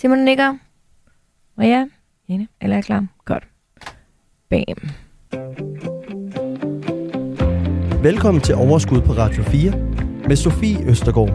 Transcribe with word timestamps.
Simon 0.00 0.18
nikker. 0.18 0.58
Maria, 1.56 1.86
Jane, 2.28 2.48
eller 2.60 2.76
er 2.76 2.80
klar? 2.80 3.06
Godt. 3.24 3.48
Bam. 4.48 4.88
Velkommen 8.02 8.42
til 8.42 8.54
Overskud 8.54 9.00
på 9.00 9.12
Radio 9.12 9.42
4 9.42 9.72
med 10.28 10.36
Sofie 10.36 10.90
Østergaard. 10.90 11.30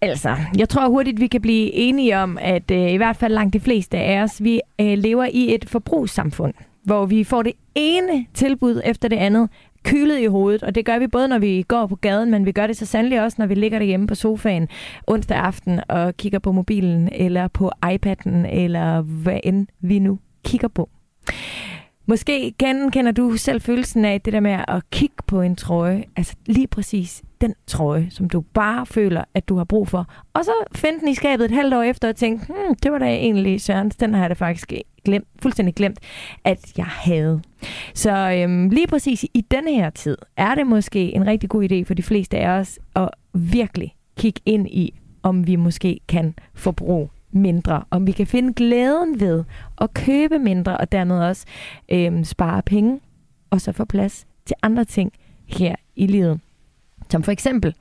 Altså, 0.00 0.36
jeg 0.58 0.68
tror 0.68 0.88
hurtigt, 0.88 1.20
vi 1.20 1.26
kan 1.26 1.40
blive 1.40 1.72
enige 1.72 2.18
om, 2.18 2.38
at 2.40 2.70
øh, 2.70 2.92
i 2.92 2.96
hvert 2.96 3.16
fald 3.16 3.32
langt 3.32 3.52
de 3.52 3.60
fleste 3.60 3.98
af 3.98 4.22
os, 4.22 4.42
vi 4.42 4.60
øh, 4.80 4.98
lever 4.98 5.24
i 5.32 5.54
et 5.54 5.68
forbrugssamfund, 5.68 6.54
hvor 6.82 7.06
vi 7.06 7.24
får 7.24 7.42
det 7.42 7.52
ene 7.74 8.26
tilbud 8.34 8.80
efter 8.84 9.08
det 9.08 9.16
andet 9.16 9.48
kylet 9.86 10.18
i 10.18 10.26
hovedet, 10.26 10.62
og 10.62 10.74
det 10.74 10.84
gør 10.84 10.98
vi 10.98 11.06
både, 11.06 11.28
når 11.28 11.38
vi 11.38 11.64
går 11.68 11.86
på 11.86 11.96
gaden, 11.96 12.30
men 12.30 12.46
vi 12.46 12.52
gør 12.52 12.66
det 12.66 12.76
så 12.76 12.86
sandelig 12.86 13.22
også, 13.22 13.36
når 13.38 13.46
vi 13.46 13.54
ligger 13.54 13.78
derhjemme 13.78 14.06
på 14.06 14.14
sofaen 14.14 14.68
onsdag 15.06 15.38
aften 15.38 15.80
og 15.88 16.16
kigger 16.16 16.38
på 16.38 16.52
mobilen, 16.52 17.08
eller 17.12 17.48
på 17.48 17.70
iPad'en, 17.84 18.48
eller 18.48 19.00
hvad 19.00 19.40
end 19.44 19.66
vi 19.80 19.98
nu 19.98 20.18
kigger 20.44 20.68
på. 20.68 20.88
Måske 22.08 22.54
kender 22.58 23.10
du 23.10 23.36
selv 23.36 23.60
følelsen 23.60 24.04
af 24.04 24.20
det 24.20 24.32
der 24.32 24.40
med 24.40 24.58
at 24.68 24.82
kigge 24.90 25.16
på 25.26 25.40
en 25.40 25.56
trøje, 25.56 26.04
altså 26.16 26.34
lige 26.46 26.66
præcis 26.66 27.22
den 27.40 27.54
trøje, 27.66 28.06
som 28.10 28.30
du 28.30 28.40
bare 28.40 28.86
føler, 28.86 29.24
at 29.34 29.48
du 29.48 29.56
har 29.56 29.64
brug 29.64 29.88
for. 29.88 30.06
Og 30.34 30.44
så 30.44 30.52
finde 30.74 31.00
den 31.00 31.08
i 31.08 31.14
skabet 31.14 31.44
et 31.44 31.50
halvt 31.50 31.74
år 31.74 31.82
efter 31.82 32.08
og 32.08 32.16
tænke, 32.16 32.46
hmm, 32.46 32.74
det 32.82 32.92
var 32.92 32.98
da 32.98 33.06
egentlig 33.06 33.60
Sørens, 33.60 33.96
den 33.96 34.14
har 34.14 34.20
jeg 34.20 34.30
da 34.30 34.34
faktisk 34.34 34.72
glemt, 35.04 35.28
fuldstændig 35.42 35.74
glemt, 35.74 35.98
at 36.44 36.78
jeg 36.78 36.86
havde. 36.86 37.42
Så 37.94 38.10
øhm, 38.10 38.68
lige 38.70 38.86
præcis 38.86 39.24
i 39.34 39.40
denne 39.40 39.74
her 39.74 39.90
tid, 39.90 40.16
er 40.36 40.54
det 40.54 40.66
måske 40.66 41.14
en 41.14 41.26
rigtig 41.26 41.50
god 41.50 41.70
idé 41.72 41.84
for 41.84 41.94
de 41.94 42.02
fleste 42.02 42.38
af 42.38 42.48
os 42.48 42.78
at 42.96 43.08
virkelig 43.34 43.94
kigge 44.16 44.40
ind 44.46 44.66
i, 44.66 45.00
om 45.22 45.46
vi 45.46 45.56
måske 45.56 46.00
kan 46.08 46.34
forbruge 46.54 47.08
mindre, 47.36 47.84
om 47.90 48.06
vi 48.06 48.12
kan 48.12 48.26
finde 48.26 48.54
glæden 48.54 49.20
ved 49.20 49.44
at 49.80 49.94
købe 49.94 50.38
mindre, 50.38 50.76
og 50.76 50.92
dermed 50.92 51.18
også 51.18 51.46
øhm, 51.88 52.24
spare 52.24 52.62
penge, 52.62 53.00
og 53.50 53.60
så 53.60 53.72
få 53.72 53.84
plads 53.84 54.26
til 54.46 54.56
andre 54.62 54.84
ting 54.84 55.12
her 55.46 55.74
i 55.96 56.06
livet. 56.06 56.40
Som 57.10 57.22
for 57.22 57.32
eksempel 57.32 57.74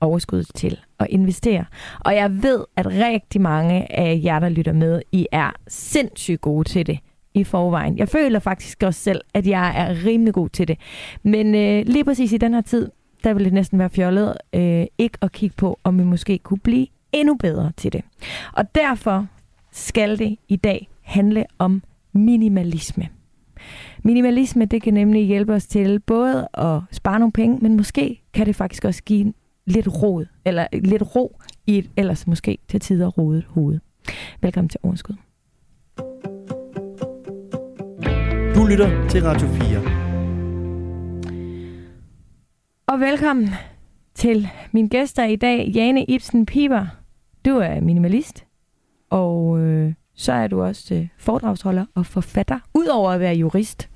overskud 0.00 0.44
til 0.54 0.78
at 0.98 1.06
investere. 1.10 1.64
Og 2.00 2.14
jeg 2.14 2.42
ved, 2.42 2.64
at 2.76 2.86
rigtig 2.86 3.40
mange 3.40 3.92
af 3.92 4.20
jer, 4.24 4.38
der 4.38 4.48
lytter 4.48 4.72
med, 4.72 5.02
I 5.12 5.26
er 5.32 5.50
sindssygt 5.68 6.40
gode 6.40 6.68
til 6.68 6.86
det 6.86 6.98
i 7.34 7.44
forvejen. 7.44 7.98
Jeg 7.98 8.08
føler 8.08 8.38
faktisk 8.38 8.82
også 8.82 9.00
selv, 9.00 9.20
at 9.34 9.46
jeg 9.46 9.72
er 9.76 10.04
rimelig 10.04 10.34
god 10.34 10.48
til 10.48 10.68
det. 10.68 10.78
Men 11.22 11.54
øh, 11.54 11.86
lige 11.86 12.04
præcis 12.04 12.32
i 12.32 12.36
den 12.36 12.54
her 12.54 12.60
tid, 12.60 12.90
der 13.24 13.34
vil 13.34 13.44
det 13.44 13.52
næsten 13.52 13.78
være 13.78 13.90
fjollet 13.90 14.34
øh, 14.52 14.86
ikke 14.98 15.18
at 15.20 15.32
kigge 15.32 15.56
på, 15.56 15.78
om 15.84 15.98
vi 15.98 16.04
måske 16.04 16.38
kunne 16.38 16.60
blive 16.60 16.86
endnu 17.12 17.34
bedre 17.34 17.72
til 17.76 17.92
det. 17.92 18.02
Og 18.52 18.74
derfor 18.74 19.26
skal 19.72 20.18
det 20.18 20.36
i 20.48 20.56
dag 20.56 20.88
handle 21.02 21.44
om 21.58 21.82
minimalisme. 22.12 23.08
Minimalisme, 24.02 24.64
det 24.64 24.82
kan 24.82 24.94
nemlig 24.94 25.26
hjælpe 25.26 25.54
os 25.54 25.66
til 25.66 26.00
både 26.00 26.48
at 26.54 26.80
spare 26.90 27.18
nogle 27.18 27.32
penge, 27.32 27.58
men 27.62 27.76
måske 27.76 28.22
kan 28.34 28.46
det 28.46 28.56
faktisk 28.56 28.84
også 28.84 29.02
give 29.02 29.32
lidt 29.66 30.02
ro, 30.02 30.22
eller 30.44 30.66
lidt 30.72 31.16
ro 31.16 31.40
i 31.66 31.78
et 31.78 31.90
ellers 31.96 32.26
måske 32.26 32.58
til 32.68 32.80
tider 32.80 33.06
rodet 33.08 33.44
hoved. 33.48 33.78
Velkommen 34.40 34.68
til 34.68 34.80
Overskud. 34.82 35.14
Du 38.54 38.66
lytter 38.66 39.08
til 39.08 39.22
Radio 39.22 39.48
4. 39.48 40.02
Og 42.86 43.00
velkommen 43.00 43.48
til 44.14 44.48
min 44.72 44.88
gæster 44.88 45.24
i 45.24 45.36
dag, 45.36 45.72
Jane 45.74 46.04
Ibsen 46.04 46.46
Piber. 46.46 47.01
Du 47.44 47.56
er 47.56 47.80
minimalist, 47.80 48.46
og 49.10 49.58
øh, 49.58 49.94
så 50.14 50.32
er 50.32 50.46
du 50.46 50.62
også 50.62 50.94
øh, 50.94 51.08
foredragsholder 51.18 51.84
og 51.94 52.06
forfatter, 52.06 52.58
udover 52.74 53.10
at 53.10 53.20
være 53.20 53.34
jurist. 53.34 53.88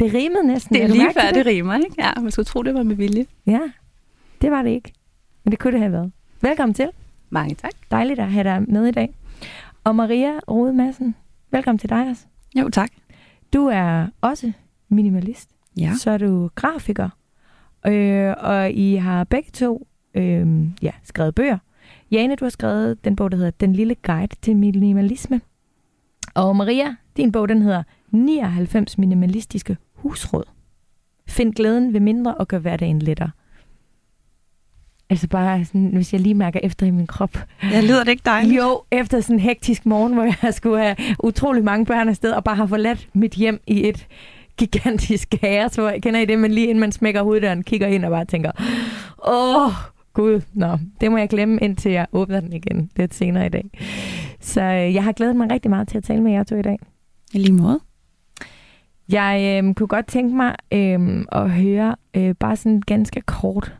Det 0.00 0.14
rimede 0.14 0.46
næsten. 0.46 0.74
Det 0.74 0.82
er, 0.84 0.88
lige 0.88 1.12
før, 1.14 1.30
det 1.34 1.46
rimer, 1.46 1.74
ikke? 1.74 1.94
Ja, 1.98 2.20
man 2.20 2.30
skulle 2.30 2.46
tro, 2.46 2.62
det 2.62 2.74
var 2.74 2.82
med 2.82 2.96
vilje. 2.96 3.26
Ja, 3.46 3.60
det 4.42 4.50
var 4.50 4.62
det 4.62 4.70
ikke. 4.70 4.92
Men 5.44 5.50
det 5.50 5.58
kunne 5.58 5.72
det 5.72 5.80
have 5.80 5.92
været. 5.92 6.12
Velkommen 6.40 6.74
til. 6.74 6.88
Mange 7.30 7.54
tak. 7.54 7.72
Dejligt 7.90 8.20
at 8.20 8.30
have 8.32 8.44
dig 8.44 8.64
med 8.68 8.86
i 8.86 8.90
dag. 8.90 9.14
Og 9.84 9.96
Maria 9.96 10.38
Rode 10.48 10.72
Madsen, 10.72 11.14
velkommen 11.50 11.78
til 11.78 11.90
dig 11.90 12.08
også. 12.10 12.26
Jo, 12.56 12.68
tak. 12.68 12.90
Du 13.52 13.66
er 13.66 14.06
også 14.20 14.52
minimalist. 14.88 15.50
Ja. 15.78 15.92
Så 15.98 16.10
er 16.10 16.18
du 16.18 16.50
grafiker. 16.54 17.08
Øh, 17.86 18.34
og 18.38 18.70
I 18.70 18.94
har 18.94 19.24
begge 19.24 19.50
to 19.50 19.86
øh, 20.14 20.66
ja, 20.82 20.92
skrevet 21.02 21.34
bøger. 21.34 21.58
Jane, 22.10 22.36
du 22.36 22.44
har 22.44 22.50
skrevet 22.50 23.04
den 23.04 23.16
bog, 23.16 23.30
der 23.30 23.36
hedder 23.36 23.50
Den 23.50 23.72
lille 23.72 23.94
guide 23.94 24.36
til 24.42 24.56
minimalisme. 24.56 25.40
Og 26.34 26.56
Maria, 26.56 26.96
din 27.16 27.32
bog, 27.32 27.48
den 27.48 27.62
hedder 27.62 27.82
99 28.10 28.98
minimalistiske 28.98 29.76
husråd. 29.94 30.44
Find 31.28 31.54
glæden 31.54 31.92
ved 31.92 32.00
mindre 32.00 32.34
og 32.34 32.48
gør 32.48 32.58
hverdagen 32.58 32.98
lettere. 32.98 33.30
Altså 35.10 35.28
bare 35.28 35.64
sådan, 35.64 35.90
hvis 35.94 36.12
jeg 36.12 36.20
lige 36.20 36.34
mærker 36.34 36.60
efter 36.62 36.86
i 36.86 36.90
min 36.90 37.06
krop. 37.06 37.38
Jeg 37.62 37.82
lyder 37.84 38.04
det 38.04 38.10
ikke 38.10 38.22
dejligt? 38.24 38.56
Jo, 38.56 38.82
efter 38.90 39.20
sådan 39.20 39.36
en 39.36 39.40
hektisk 39.40 39.86
morgen, 39.86 40.12
hvor 40.12 40.34
jeg 40.42 40.54
skulle 40.54 40.82
have 40.82 40.96
utrolig 41.22 41.64
mange 41.64 41.86
børn 41.86 42.08
afsted, 42.08 42.32
og 42.32 42.44
bare 42.44 42.56
har 42.56 42.66
forladt 42.66 43.08
mit 43.12 43.32
hjem 43.32 43.60
i 43.66 43.88
et 43.88 44.06
gigantisk 44.56 45.28
kaos, 45.40 45.74
hvor 45.74 45.88
jeg 45.88 46.02
kender 46.02 46.20
I 46.20 46.24
det, 46.24 46.38
men 46.38 46.50
lige 46.50 46.66
inden 46.66 46.80
man 46.80 46.92
smækker 46.92 47.22
hoveddøren, 47.22 47.62
kigger 47.62 47.86
ind 47.86 48.04
og 48.04 48.10
bare 48.10 48.24
tænker, 48.24 48.52
åh, 49.28 49.72
gud, 50.18 50.40
nå, 50.52 50.78
det 51.00 51.10
må 51.10 51.18
jeg 51.18 51.28
glemme, 51.28 51.58
indtil 51.62 51.92
jeg 51.92 52.06
åbner 52.12 52.40
den 52.40 52.52
igen 52.52 52.90
lidt 52.96 53.14
senere 53.14 53.46
i 53.46 53.48
dag. 53.48 53.70
Så 54.40 54.60
øh, 54.60 54.94
jeg 54.94 55.04
har 55.04 55.12
glædet 55.12 55.36
mig 55.36 55.50
rigtig 55.50 55.70
meget 55.70 55.88
til 55.88 55.98
at 55.98 56.04
tale 56.04 56.22
med 56.22 56.32
jer 56.32 56.44
to 56.44 56.56
i 56.56 56.62
dag. 56.62 56.78
I 57.32 57.38
lige 57.38 57.52
måde. 57.52 57.80
Jeg 59.08 59.62
øh, 59.64 59.74
kunne 59.74 59.86
godt 59.86 60.06
tænke 60.06 60.36
mig 60.36 60.54
øh, 60.72 61.24
at 61.32 61.50
høre 61.50 61.96
øh, 62.14 62.34
bare 62.34 62.56
sådan 62.56 62.80
ganske 62.80 63.20
kort, 63.20 63.74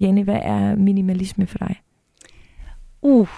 Jenny, 0.00 0.24
hvad 0.24 0.38
er 0.42 0.74
minimalisme 0.76 1.46
for 1.46 1.58
dig? 1.58 1.80
Uh, 3.02 3.28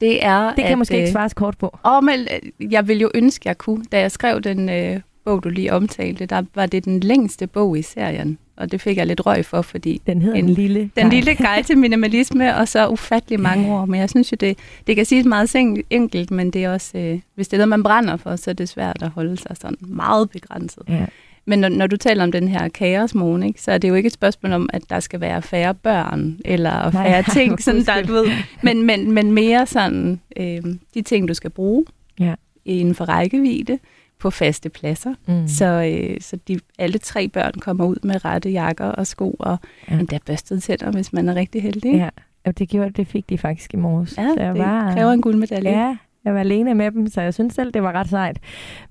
det 0.00 0.24
er... 0.24 0.54
Det 0.54 0.64
kan 0.64 0.72
at, 0.72 0.78
måske 0.78 0.94
ikke 0.94 1.08
øh, 1.08 1.12
svares 1.12 1.34
kort 1.34 1.58
på. 1.58 1.78
Åh, 1.84 2.04
men 2.04 2.20
øh, 2.20 2.72
jeg 2.72 2.88
vil 2.88 3.00
jo 3.00 3.10
ønske, 3.14 3.48
jeg 3.48 3.58
kunne. 3.58 3.84
Da 3.92 4.00
jeg 4.00 4.10
skrev 4.10 4.40
den 4.40 4.68
øh, 4.68 5.00
bog, 5.24 5.44
du 5.44 5.48
lige 5.48 5.72
omtalte, 5.72 6.26
der 6.26 6.42
var 6.54 6.66
det 6.66 6.84
den 6.84 7.00
længste 7.00 7.46
bog 7.46 7.78
i 7.78 7.82
serien. 7.82 8.38
Og 8.56 8.72
det 8.72 8.80
fik 8.80 8.96
jeg 8.96 9.06
lidt 9.06 9.26
røg 9.26 9.44
for, 9.44 9.62
fordi... 9.62 10.02
Den 10.06 10.22
hedder 10.22 10.38
en, 10.38 10.48
en 10.48 10.54
lille 10.54 10.78
guide. 10.78 10.90
Den 10.96 11.10
lille 11.10 11.34
guide 11.34 11.62
til 11.62 11.78
minimalisme, 11.78 12.56
og 12.56 12.68
så 12.68 12.88
ufattelig 12.88 13.40
mange 13.40 13.72
ord. 13.72 13.88
Men 13.88 14.00
jeg 14.00 14.10
synes 14.10 14.32
jo, 14.32 14.36
det, 14.40 14.58
det 14.86 14.96
kan 14.96 15.04
siges 15.04 15.26
meget 15.26 15.54
enkelt, 15.90 16.30
men 16.30 16.50
det 16.50 16.64
er 16.64 16.72
også... 16.72 16.98
Øh, 16.98 17.20
hvis 17.34 17.48
det 17.48 17.56
er 17.56 17.58
noget, 17.58 17.68
man 17.68 17.82
brænder 17.82 18.16
for, 18.16 18.36
så 18.36 18.50
er 18.50 18.54
det 18.54 18.68
svært 18.68 19.02
at 19.02 19.08
holde 19.08 19.36
sig 19.36 19.56
sådan 19.56 19.78
meget 19.80 20.30
begrænset. 20.30 20.82
Ja. 20.88 21.06
Men 21.46 21.58
når, 21.58 21.68
når 21.68 21.86
du 21.86 21.96
taler 21.96 22.24
om 22.24 22.32
den 22.32 22.48
her 22.48 22.68
kaosmåne, 22.68 23.46
ikke, 23.46 23.62
så 23.62 23.72
er 23.72 23.78
det 23.78 23.88
jo 23.88 23.94
ikke 23.94 24.06
et 24.06 24.12
spørgsmål 24.12 24.52
om, 24.52 24.70
at 24.72 24.82
der 24.90 25.00
skal 25.00 25.20
være 25.20 25.42
færre 25.42 25.74
børn, 25.74 26.36
eller 26.44 26.90
færre 26.90 27.22
Nej, 27.22 27.22
ting, 27.22 27.60
sådan 27.62 27.84
der, 27.84 28.02
du 28.02 28.12
ved, 28.12 28.24
men, 28.62 28.82
men, 28.82 29.12
men 29.12 29.32
mere 29.32 29.66
sådan, 29.66 30.20
øh, 30.36 30.62
de 30.94 31.02
ting, 31.02 31.28
du 31.28 31.34
skal 31.34 31.50
bruge 31.50 31.84
ja. 32.20 32.34
inden 32.64 32.94
for 32.94 33.04
rækkevidde, 33.04 33.78
på 34.18 34.30
faste 34.30 34.68
pladser. 34.68 35.14
Mm. 35.26 35.48
Så, 35.48 35.64
øh, 35.64 36.20
så 36.20 36.36
de, 36.48 36.60
alle 36.78 36.98
tre 36.98 37.28
børn 37.28 37.52
kommer 37.52 37.84
ud 37.84 37.96
med 38.02 38.24
rette 38.24 38.50
jakker 38.50 38.84
og 38.86 39.06
sko, 39.06 39.36
og 39.38 39.58
ja. 39.90 39.98
endda 39.98 40.18
børstet 40.26 40.62
tænder, 40.62 40.90
hvis 40.90 41.12
man 41.12 41.28
er 41.28 41.34
rigtig 41.34 41.62
heldig. 41.62 41.94
Ja, 41.94 42.08
og 42.44 42.58
det, 42.58 42.68
gjorde, 42.68 42.90
det 42.90 43.06
fik 43.06 43.28
de 43.30 43.38
faktisk 43.38 43.74
i 43.74 43.76
morges. 43.76 44.18
Ja, 44.18 44.34
så 44.36 44.42
jeg 44.42 44.54
det 44.54 44.62
var, 44.62 44.92
kræver 44.92 45.12
en 45.12 45.22
guldmedalje. 45.22 45.70
Ja, 45.70 45.96
jeg 46.24 46.34
var 46.34 46.40
alene 46.40 46.74
med 46.74 46.90
dem, 46.90 47.06
så 47.06 47.20
jeg 47.20 47.34
synes 47.34 47.54
selv, 47.54 47.72
det 47.72 47.82
var 47.82 47.92
ret 47.92 48.08
sejt. 48.08 48.38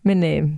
Men 0.03 0.23
øh, 0.23 0.49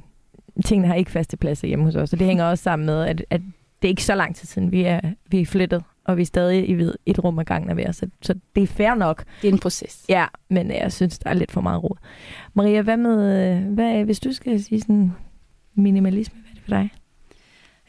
tingene 0.66 0.88
har 0.88 0.96
ikke 0.96 1.12
faste 1.12 1.38
pladser 1.38 1.68
hjemme 1.68 1.86
hos 1.86 1.96
os, 1.96 2.14
og 2.14 2.20
det 2.20 2.28
hænger 2.28 2.46
også 2.46 2.64
sammen 2.64 2.86
med, 2.86 3.06
at, 3.06 3.26
at 3.30 3.42
det 3.82 3.88
er 3.88 3.90
ikke 3.90 4.04
så 4.04 4.16
lang 4.16 4.36
tid 4.36 4.48
siden, 4.48 4.72
vi 4.72 4.84
er, 4.84 5.02
vi 5.30 5.42
er 5.42 5.46
flyttet, 5.46 5.84
og 6.08 6.18
vi 6.18 6.22
er 6.22 6.26
stadig 6.26 6.70
i 6.70 6.92
et 7.06 7.24
rum 7.24 7.40
ad 7.40 7.46
gangen 7.46 7.70
af 7.70 7.76
hver, 7.76 7.92
så, 7.92 8.08
så 8.22 8.36
det 8.56 8.64
er 8.64 8.68
fair 8.68 8.96
nok. 8.96 9.24
Det 9.42 9.48
er 9.48 9.52
en 9.52 9.60
proces. 9.60 10.06
Ja, 10.10 10.26
men 10.50 10.72
jeg 10.72 10.92
synes, 10.92 11.20
der 11.20 11.30
er 11.30 11.34
lidt 11.34 11.52
for 11.52 11.62
meget 11.62 11.84
råd. 11.84 11.98
Maria, 12.54 12.82
hvad 12.82 12.98
med, 12.98 13.56
hvad, 13.60 14.04
hvis 14.04 14.20
du 14.20 14.32
skal 14.32 14.64
sige 14.64 14.82
sådan 14.82 15.12
minimalisme, 15.76 16.40
hvad 16.42 16.52
er 16.52 16.54
det 16.54 16.64
for 16.64 16.70
dig? 16.70 16.92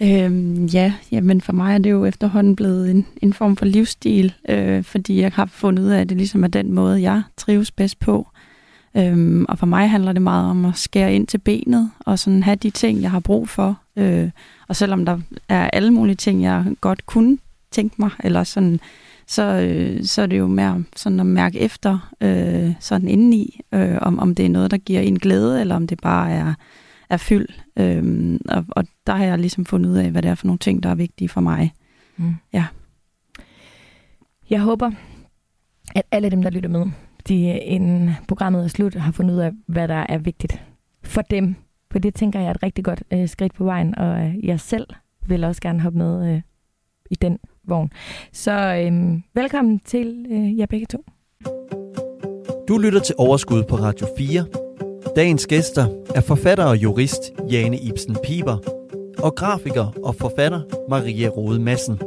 Øhm, 0.01 0.65
ja, 0.67 0.93
jamen 1.13 1.41
for 1.41 1.53
mig 1.53 1.75
er 1.75 1.79
det 1.79 1.91
jo 1.91 2.05
efterhånden 2.05 2.57
blevet 2.57 2.91
en, 2.91 3.07
en 3.23 3.33
form 3.33 3.57
for 3.57 3.65
livsstil, 3.65 4.35
øh, 4.49 4.85
fordi 4.85 5.21
jeg 5.21 5.33
har 5.35 5.47
fundet 5.47 5.83
ud 5.83 5.89
af, 5.89 6.01
at 6.01 6.09
det 6.09 6.17
ligesom 6.17 6.45
er 6.45 6.49
den 6.49 6.73
måde, 6.73 7.03
jeg 7.03 7.23
trives 7.37 7.71
bedst 7.71 7.99
på. 7.99 8.29
Øhm, 8.97 9.47
og 9.49 9.59
for 9.59 9.67
mig 9.67 9.91
handler 9.91 10.13
det 10.13 10.23
meget 10.23 10.51
om 10.51 10.65
at 10.65 10.77
skære 10.77 11.15
ind 11.15 11.27
til 11.27 11.39
benet, 11.39 11.91
og 11.99 12.19
sådan 12.19 12.43
have 12.43 12.57
de 12.57 12.71
ting, 12.71 13.03
jeg 13.03 13.11
har 13.11 13.21
brug 13.21 13.49
for. 13.49 13.81
Øh, 13.97 14.31
og 14.69 14.77
selvom 14.77 15.05
der 15.05 15.19
er 15.49 15.71
alle 15.71 15.91
mulige 15.91 16.17
ting, 16.17 16.43
jeg 16.43 16.65
godt 16.81 17.07
kunne 17.07 17.39
tænke 17.71 17.95
mig, 17.99 18.11
eller 18.25 18.45
sådan, 18.45 18.81
så, 19.27 19.43
øh, 19.43 20.05
så 20.05 20.23
er 20.23 20.27
det 20.27 20.39
jo 20.39 20.47
mere 20.47 20.85
sådan 20.97 21.21
at 21.21 21.27
mærke 21.27 21.61
efter 21.61 22.13
øh, 22.21 22.73
sådan 22.81 23.09
indeni, 23.09 23.61
øh, 23.73 23.99
om, 24.01 24.19
om 24.19 24.35
det 24.35 24.45
er 24.45 24.51
noget, 24.51 24.71
der 24.71 24.77
giver 24.77 25.01
en 25.01 25.19
glæde, 25.19 25.61
eller 25.61 25.77
om 25.77 25.87
det 25.87 26.01
bare 26.03 26.31
er, 26.31 26.55
er 27.11 27.17
fyld. 27.17 27.49
Øh, 27.77 28.39
og, 28.49 28.65
og 28.71 28.85
der 29.07 29.15
har 29.15 29.25
jeg 29.25 29.39
ligesom 29.39 29.65
fundet 29.65 29.91
ud 29.91 29.97
af, 29.97 30.11
hvad 30.11 30.23
det 30.23 30.31
er 30.31 30.35
for 30.35 30.47
nogle 30.47 30.59
ting, 30.59 30.83
der 30.83 30.91
er 30.91 30.95
vigtige 30.95 31.29
for 31.29 31.41
mig. 31.41 31.73
Mm. 32.17 32.35
Ja. 32.53 32.67
Jeg 34.51 34.61
håber, 34.61 34.91
at 35.95 36.03
alle 36.11 36.31
dem, 36.31 36.43
der 36.43 36.51
lytter 36.51 36.71
med, 36.71 36.87
de 37.29 37.59
inden 37.59 38.11
programmet 38.29 38.65
er 38.65 38.69
slut, 38.69 38.95
har 38.95 39.13
fundet 39.13 39.35
ud 39.35 39.41
af, 39.41 39.53
hvad 39.67 39.89
der 39.89 40.07
er 40.09 40.19
vigtigt 40.19 40.63
for 41.03 41.23
dem. 41.23 41.55
For 41.91 41.99
det 41.99 42.15
tænker 42.15 42.41
jeg 42.41 42.47
er 42.47 42.55
et 42.55 42.63
rigtig 42.63 42.85
godt 42.85 43.03
øh, 43.11 43.29
skridt 43.29 43.55
på 43.55 43.65
vejen, 43.65 43.99
og 43.99 44.27
øh, 44.27 44.45
jeg 44.45 44.61
selv 44.61 44.87
vil 45.27 45.45
også 45.45 45.61
gerne 45.61 45.81
hoppe 45.81 45.99
med 45.99 46.35
øh, 46.35 46.43
i 47.11 47.15
den 47.15 47.39
vogn. 47.69 47.91
Så 48.33 48.53
øh, 48.53 48.93
velkommen 49.35 49.79
til 49.79 50.27
øh, 50.31 50.59
jer 50.59 50.67
begge 50.67 50.87
to. 50.87 51.05
Du 52.69 52.79
lytter 52.79 53.01
til 53.01 53.15
Overskud 53.19 53.65
på 53.65 53.77
Radio 53.77 54.07
4. 54.19 54.45
Dagens 55.17 55.47
gæster 55.47 55.87
er 56.15 56.21
forfatter 56.21 56.65
og 56.65 56.77
jurist 56.77 57.23
Jane 57.51 57.79
Ibsen 57.79 58.17
Piber 58.25 58.59
og 59.19 59.35
grafiker 59.35 59.93
og 60.05 60.15
forfatter 60.15 60.61
Maria 60.91 61.29
Rode 61.29 61.61
Madsen. 61.61 61.99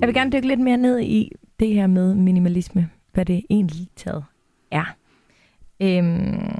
Jeg 0.00 0.06
vil 0.08 0.14
gerne 0.14 0.32
dykke 0.32 0.48
lidt 0.48 0.60
mere 0.60 0.76
ned 0.76 1.00
i 1.00 1.32
det 1.60 1.74
her 1.74 1.86
med 1.86 2.14
minimalisme, 2.14 2.90
hvad 3.12 3.24
det 3.24 3.42
egentlig 3.50 3.88
taget 3.96 4.24
er. 4.70 4.96
Øhm, 5.80 6.52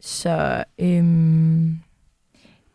så 0.00 0.64
øhm, 0.78 1.78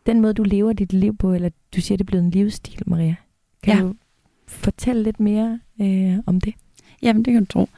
den 0.08 0.20
måde, 0.20 0.34
du 0.34 0.42
lever 0.42 0.72
dit 0.72 0.92
liv 0.92 1.16
på, 1.16 1.32
eller 1.32 1.48
du 1.76 1.80
siger, 1.80 1.96
det 1.96 2.04
er 2.04 2.06
blevet 2.06 2.24
en 2.24 2.30
livsstil, 2.30 2.82
Maria. 2.86 3.14
Kan 3.62 3.76
ja. 3.76 3.82
du 3.82 3.94
fortælle 4.46 5.02
lidt 5.02 5.20
mere 5.20 5.60
øh, 5.80 6.18
om 6.26 6.40
det? 6.40 6.54
Jamen, 7.02 7.24
det 7.24 7.32
kan 7.32 7.44
du 7.44 7.52
tro. 7.52 7.68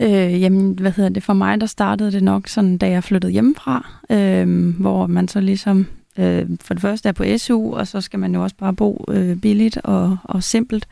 Øh, 0.00 0.40
jamen, 0.40 0.78
hvad 0.78 0.92
hedder 0.92 1.10
det? 1.10 1.22
For 1.22 1.32
mig, 1.32 1.60
der 1.60 1.66
startede 1.66 2.12
det 2.12 2.22
nok 2.22 2.48
sådan, 2.48 2.78
da 2.78 2.88
jeg 2.88 3.04
flyttede 3.04 3.32
hjemmefra, 3.32 3.88
øh, 4.10 4.74
hvor 4.80 5.06
man 5.06 5.28
så 5.28 5.40
ligesom 5.40 5.86
øh, 6.18 6.48
for 6.60 6.74
det 6.74 6.80
første 6.80 7.08
er 7.08 7.12
på 7.12 7.24
SU, 7.36 7.74
og 7.74 7.86
så 7.86 8.00
skal 8.00 8.18
man 8.18 8.34
jo 8.34 8.42
også 8.42 8.56
bare 8.56 8.74
bo 8.74 9.04
øh, 9.08 9.36
billigt 9.36 9.76
og, 9.76 10.16
og 10.24 10.42
simpelt. 10.42 10.88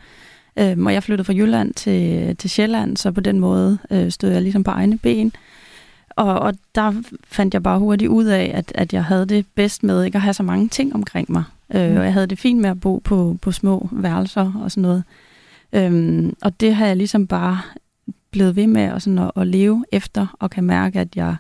Øh, 0.59 0.79
og 0.79 0.93
jeg 0.93 1.03
flyttede 1.03 1.25
fra 1.25 1.33
Jylland 1.33 1.75
til, 1.75 2.37
til 2.37 2.51
Sjælland, 2.51 2.97
så 2.97 3.13
på 3.13 3.21
den 3.21 3.41
måde 3.41 3.79
øh, 3.91 4.11
stod 4.11 4.31
jeg 4.31 4.43
ligesom 4.43 4.65
på 4.65 4.71
egne 4.71 4.99
ben. 4.99 5.33
Og, 6.17 6.39
og 6.39 6.55
der 6.75 6.93
fandt 7.25 7.55
jeg 7.55 7.63
bare 7.63 7.79
hurtigt 7.79 8.09
ud 8.09 8.25
af, 8.25 8.51
at, 8.55 8.73
at 8.75 8.93
jeg 8.93 9.05
havde 9.05 9.27
det 9.27 9.47
bedst 9.55 9.83
med 9.83 10.05
ikke 10.05 10.17
at 10.17 10.23
have 10.23 10.35
så 10.35 10.43
mange 10.43 10.69
ting 10.69 10.95
omkring 10.95 11.33
mig. 11.33 11.45
Øh, 11.75 11.91
mm. 11.91 11.97
Og 11.97 12.05
jeg 12.05 12.13
havde 12.13 12.27
det 12.27 12.39
fint 12.39 12.61
med 12.61 12.71
at 12.71 12.81
bo 12.81 12.99
på, 13.05 13.37
på 13.43 13.53
små 13.53 13.89
værelser 13.93 14.53
og 14.63 14.71
sådan 14.71 14.83
noget. 14.83 15.05
Øhm, 15.73 16.37
og 16.43 16.61
det 16.61 16.75
har 16.75 16.87
jeg 16.87 16.97
ligesom 16.97 17.27
bare 17.27 17.61
blevet 18.31 18.57
ved 18.57 18.67
med 18.67 18.93
og 18.93 19.03
sådan 19.03 19.19
at, 19.19 19.31
at 19.37 19.47
leve 19.47 19.85
efter, 19.93 20.27
og 20.39 20.51
kan 20.51 20.65
mærke, 20.65 21.01
at 21.01 21.17
jeg, 21.17 21.37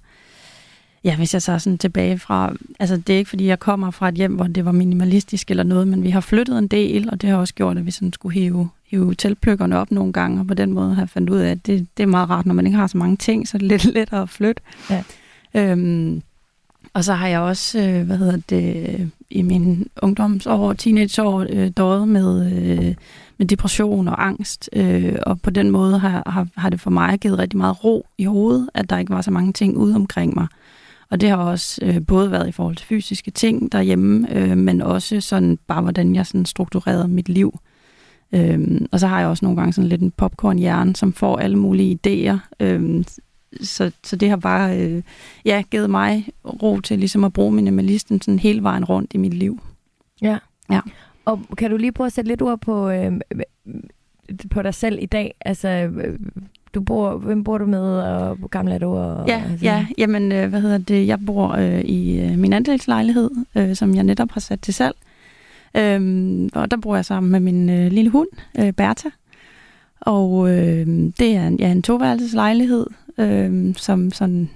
ja, 1.06 1.16
hvis 1.16 1.34
jeg 1.34 1.42
så 1.42 1.58
sådan 1.58 1.78
tilbage 1.78 2.18
fra, 2.18 2.52
altså 2.80 2.96
det 2.96 3.14
er 3.14 3.18
ikke 3.18 3.28
fordi, 3.28 3.46
jeg 3.46 3.58
kommer 3.58 3.90
fra 3.90 4.08
et 4.08 4.14
hjem, 4.14 4.34
hvor 4.34 4.46
det 4.46 4.64
var 4.64 4.72
minimalistisk 4.72 5.50
eller 5.50 5.62
noget, 5.62 5.88
men 5.88 6.02
vi 6.02 6.10
har 6.10 6.20
flyttet 6.20 6.58
en 6.58 6.66
del, 6.66 7.10
og 7.12 7.22
det 7.22 7.30
har 7.30 7.36
også 7.36 7.54
gjort, 7.54 7.78
at 7.78 7.86
vi 7.86 7.90
sådan 7.90 8.12
skulle 8.12 8.34
hive, 8.34 8.68
hive 8.86 9.14
teltpløkkerne 9.14 9.78
op 9.78 9.90
nogle 9.90 10.12
gange, 10.12 10.40
og 10.40 10.46
på 10.46 10.54
den 10.54 10.72
måde 10.72 10.94
har 10.94 11.02
jeg 11.02 11.10
fundet 11.10 11.30
ud 11.30 11.38
af, 11.38 11.50
at 11.50 11.66
det, 11.66 11.86
det 11.96 12.02
er 12.02 12.06
meget 12.06 12.30
rart, 12.30 12.46
når 12.46 12.54
man 12.54 12.66
ikke 12.66 12.78
har 12.78 12.86
så 12.86 12.98
mange 12.98 13.16
ting, 13.16 13.48
så 13.48 13.56
er 13.56 13.58
det 13.58 13.68
lidt 13.68 13.84
lettere 13.94 14.22
at 14.22 14.28
flytte. 14.28 14.62
Ja. 14.90 15.02
Øhm, 15.54 16.22
og 16.94 17.04
så 17.04 17.12
har 17.12 17.28
jeg 17.28 17.40
også, 17.40 17.78
øh, 17.80 18.06
hvad 18.06 18.18
hedder 18.18 18.38
det, 18.50 19.10
i 19.30 19.42
min 19.42 19.88
ungdomsår, 20.02 20.72
teenageår, 20.72 21.46
øh, 21.50 21.68
døjet 21.68 22.08
med, 22.08 22.52
øh, 22.52 22.94
med 23.38 23.46
depression 23.46 24.08
og 24.08 24.26
angst. 24.26 24.70
Øh, 24.72 25.16
og 25.22 25.40
på 25.40 25.50
den 25.50 25.70
måde 25.70 25.98
har, 25.98 26.22
har, 26.26 26.46
har 26.56 26.70
det 26.70 26.80
for 26.80 26.90
mig 26.90 27.18
givet 27.18 27.38
rigtig 27.38 27.56
meget 27.58 27.84
ro 27.84 28.06
i 28.18 28.24
hovedet, 28.24 28.68
at 28.74 28.90
der 28.90 28.98
ikke 28.98 29.12
var 29.12 29.22
så 29.22 29.30
mange 29.30 29.52
ting 29.52 29.76
ude 29.76 29.94
omkring 29.94 30.34
mig. 30.34 30.46
Og 31.10 31.20
det 31.20 31.28
har 31.28 31.36
også 31.36 31.80
øh, 31.84 32.06
både 32.06 32.30
været 32.30 32.48
i 32.48 32.52
forhold 32.52 32.76
til 32.76 32.86
fysiske 32.86 33.30
ting 33.30 33.72
derhjemme, 33.72 34.36
øh, 34.36 34.56
men 34.56 34.82
også 34.82 35.20
sådan 35.20 35.58
bare, 35.66 35.82
hvordan 35.82 36.14
jeg 36.14 36.26
sådan 36.26 36.46
strukturerede 36.46 37.08
mit 37.08 37.28
liv. 37.28 37.58
Øhm, 38.32 38.86
og 38.92 39.00
så 39.00 39.06
har 39.06 39.20
jeg 39.20 39.28
også 39.28 39.44
nogle 39.44 39.56
gange 39.56 39.72
sådan 39.72 39.88
lidt 39.88 40.02
en 40.02 40.10
popcorn-hjerne, 40.10 40.96
som 40.96 41.12
får 41.12 41.36
alle 41.36 41.58
mulige 41.58 41.98
idéer. 42.06 42.38
Øhm, 42.60 43.04
så, 43.62 43.92
så 44.04 44.16
det 44.16 44.28
har 44.28 44.36
bare 44.36 44.78
øh, 44.78 45.02
ja, 45.44 45.62
givet 45.70 45.90
mig 45.90 46.28
ro 46.44 46.80
til 46.80 46.98
ligesom 46.98 47.24
at 47.24 47.32
bruge 47.32 47.52
minimalisten 47.52 48.20
sådan 48.20 48.38
hele 48.38 48.62
vejen 48.62 48.84
rundt 48.84 49.14
i 49.14 49.16
mit 49.16 49.34
liv. 49.34 49.60
Ja. 50.22 50.38
ja. 50.70 50.80
Og 51.24 51.40
kan 51.58 51.70
du 51.70 51.76
lige 51.76 51.92
prøve 51.92 52.06
at 52.06 52.12
sætte 52.12 52.28
lidt 52.28 52.42
ord 52.42 52.60
på, 52.60 52.88
øh, 52.90 53.12
på 54.50 54.62
dig 54.62 54.74
selv 54.74 54.98
i 55.02 55.06
dag? 55.06 55.34
Altså, 55.40 55.68
øh, 55.68 56.18
du 56.76 56.80
bor, 56.80 57.16
hvem 57.16 57.44
bor 57.44 57.58
du 57.58 57.66
med, 57.66 58.00
og 58.00 58.36
hvor 58.36 58.48
gammel 58.48 58.74
er 58.74 58.78
du? 58.78 58.96
Og, 58.96 59.28
ja, 59.28 59.42
altså. 59.50 59.64
ja, 59.64 59.86
jamen, 59.98 60.32
øh, 60.32 60.48
hvad 60.48 60.60
hedder 60.60 60.78
det? 60.78 61.06
Jeg 61.06 61.18
bor 61.26 61.48
øh, 61.52 61.80
i 61.80 62.20
øh, 62.20 62.38
min 62.38 62.52
andelslejlighed, 62.52 63.30
øh, 63.56 63.76
som 63.76 63.94
jeg 63.94 64.04
netop 64.04 64.30
har 64.30 64.40
sat 64.40 64.60
til 64.60 64.74
salg. 64.74 64.96
Øhm, 65.76 66.50
og 66.54 66.70
der 66.70 66.76
bor 66.76 66.94
jeg 66.94 67.04
sammen 67.04 67.32
med 67.32 67.40
min 67.40 67.70
øh, 67.70 67.92
lille 67.92 68.10
hund, 68.10 68.28
øh, 68.58 68.72
Bertha. 68.72 69.08
Og 70.00 70.50
øh, 70.50 70.86
det 71.18 71.36
er 71.36 71.46
en, 71.46 71.56
ja, 71.58 71.70
en 71.70 71.82
toværelseslejlighed, 71.82 72.86
øh, 73.18 73.74
som 73.74 74.10
sådan, 74.10 74.50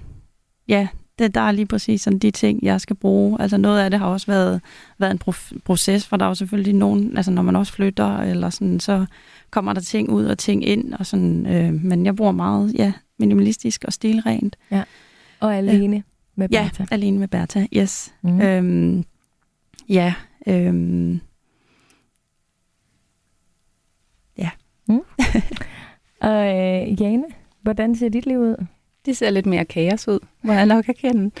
ja, 0.67 0.87
det, 1.19 1.35
der 1.35 1.41
er 1.41 1.51
lige 1.51 1.65
præcis 1.65 2.01
sådan 2.01 2.19
de 2.19 2.31
ting, 2.31 2.59
jeg 2.63 2.81
skal 2.81 2.95
bruge. 2.95 3.41
Altså 3.41 3.57
noget 3.57 3.79
af 3.79 3.89
det 3.89 3.99
har 3.99 4.07
også 4.07 4.27
været, 4.27 4.61
været 4.97 5.11
en 5.11 5.19
proces, 5.65 6.07
for 6.07 6.17
der 6.17 6.25
er 6.25 6.29
jo 6.29 6.35
selvfølgelig 6.35 6.73
nogen, 6.73 7.17
altså 7.17 7.31
når 7.31 7.41
man 7.41 7.55
også 7.55 7.73
flytter, 7.73 8.17
eller 8.17 8.49
sådan, 8.49 8.79
så 8.79 9.05
kommer 9.51 9.73
der 9.73 9.81
ting 9.81 10.09
ud 10.09 10.25
og 10.25 10.37
ting 10.37 10.65
ind, 10.65 10.93
og 10.93 11.05
sådan, 11.05 11.45
øh, 11.45 11.73
men 11.73 12.05
jeg 12.05 12.15
bruger 12.15 12.31
meget, 12.31 12.73
ja, 12.73 12.93
minimalistisk 13.19 13.83
og 13.83 13.93
stilrent. 13.93 14.57
Ja. 14.71 14.83
Og 15.39 15.55
alene 15.55 15.95
øh, 15.97 16.03
med 16.35 16.49
Bertha? 16.49 16.83
Ja, 16.83 16.95
alene 16.95 17.19
med 17.19 17.27
Bertha, 17.27 17.65
yes. 17.73 18.13
Mm. 18.21 18.41
Øhm, 18.41 19.05
ja, 19.89 20.13
øhm, 20.47 21.19
ja. 24.37 24.49
Mm. 24.87 25.01
og 26.29 26.47
øh, 26.47 27.01
Jane, 27.01 27.25
hvordan 27.61 27.95
ser 27.95 28.09
dit 28.09 28.25
liv 28.25 28.39
ud? 28.39 28.65
Det 29.05 29.17
ser 29.17 29.29
lidt 29.29 29.45
mere 29.45 29.65
kaos 29.65 30.07
ud, 30.07 30.19
må 30.41 30.53
jeg 30.53 30.65
nok 30.65 30.89
erkende. 30.89 31.31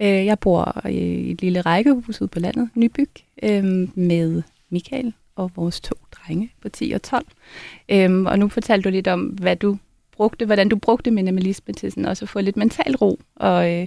Øh, 0.00 0.26
jeg 0.26 0.38
bor 0.38 0.86
i 0.88 1.30
et 1.30 1.42
lille 1.42 1.60
rækkehus 1.60 2.20
ude 2.20 2.28
på 2.28 2.38
landet, 2.38 2.70
Nybyg, 2.74 3.10
øh, 3.42 3.88
med 3.94 4.42
Michael 4.70 5.12
og 5.36 5.50
vores 5.56 5.80
to 5.80 5.94
drenge 6.28 6.52
på 6.62 6.68
10 6.68 6.92
og 6.92 7.02
12. 7.02 7.26
Øhm, 7.88 8.26
og 8.26 8.38
nu 8.38 8.48
fortalte 8.48 8.90
du 8.90 8.92
lidt 8.92 9.08
om, 9.08 9.20
hvad 9.20 9.56
du 9.56 9.78
brugte, 10.12 10.46
hvordan 10.46 10.68
du 10.68 10.76
brugte 10.76 11.10
minimalisme 11.10 11.74
til 11.74 11.92
sådan 11.92 12.06
også 12.06 12.24
at 12.24 12.28
få 12.28 12.40
lidt 12.40 12.56
mental 12.56 12.96
ro. 12.96 13.20
Og 13.36 13.72
øh, 13.72 13.86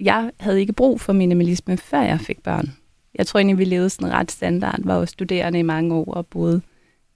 jeg 0.00 0.30
havde 0.40 0.60
ikke 0.60 0.72
brug 0.72 1.00
for 1.00 1.12
minimalisme, 1.12 1.76
før 1.76 2.02
jeg 2.02 2.20
fik 2.20 2.42
børn. 2.42 2.72
Jeg 3.14 3.26
tror 3.26 3.40
egentlig, 3.40 3.58
vi 3.58 3.64
levede 3.64 3.90
sådan 3.90 4.12
ret 4.12 4.30
standard, 4.30 4.80
var 4.84 4.96
jo 4.96 5.06
studerende 5.06 5.58
i 5.58 5.62
mange 5.62 5.94
år 5.94 6.14
og 6.14 6.26
boede 6.26 6.60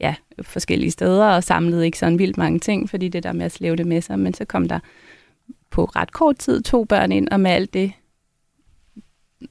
ja, 0.01 0.15
forskellige 0.43 0.91
steder 0.91 1.27
og 1.27 1.45
samlede 1.45 1.85
ikke 1.85 1.99
sådan 1.99 2.19
vildt 2.19 2.39
mange 2.39 2.59
ting, 2.59 2.91
fordi 2.91 3.09
det 3.09 3.23
der 3.23 3.33
med 3.33 3.47
at 3.47 3.53
slæve 3.53 3.77
det 3.77 3.87
med 3.87 4.01
sig. 4.01 4.19
Men 4.19 4.35
så 4.35 4.45
kom 4.45 4.69
der 4.69 4.79
på 5.71 5.85
ret 5.85 6.13
kort 6.13 6.39
tid 6.39 6.63
to 6.63 6.85
børn 6.85 7.13
ind, 7.13 7.29
og 7.29 7.41
med 7.41 7.51
alt 7.51 7.75
det, 7.75 7.93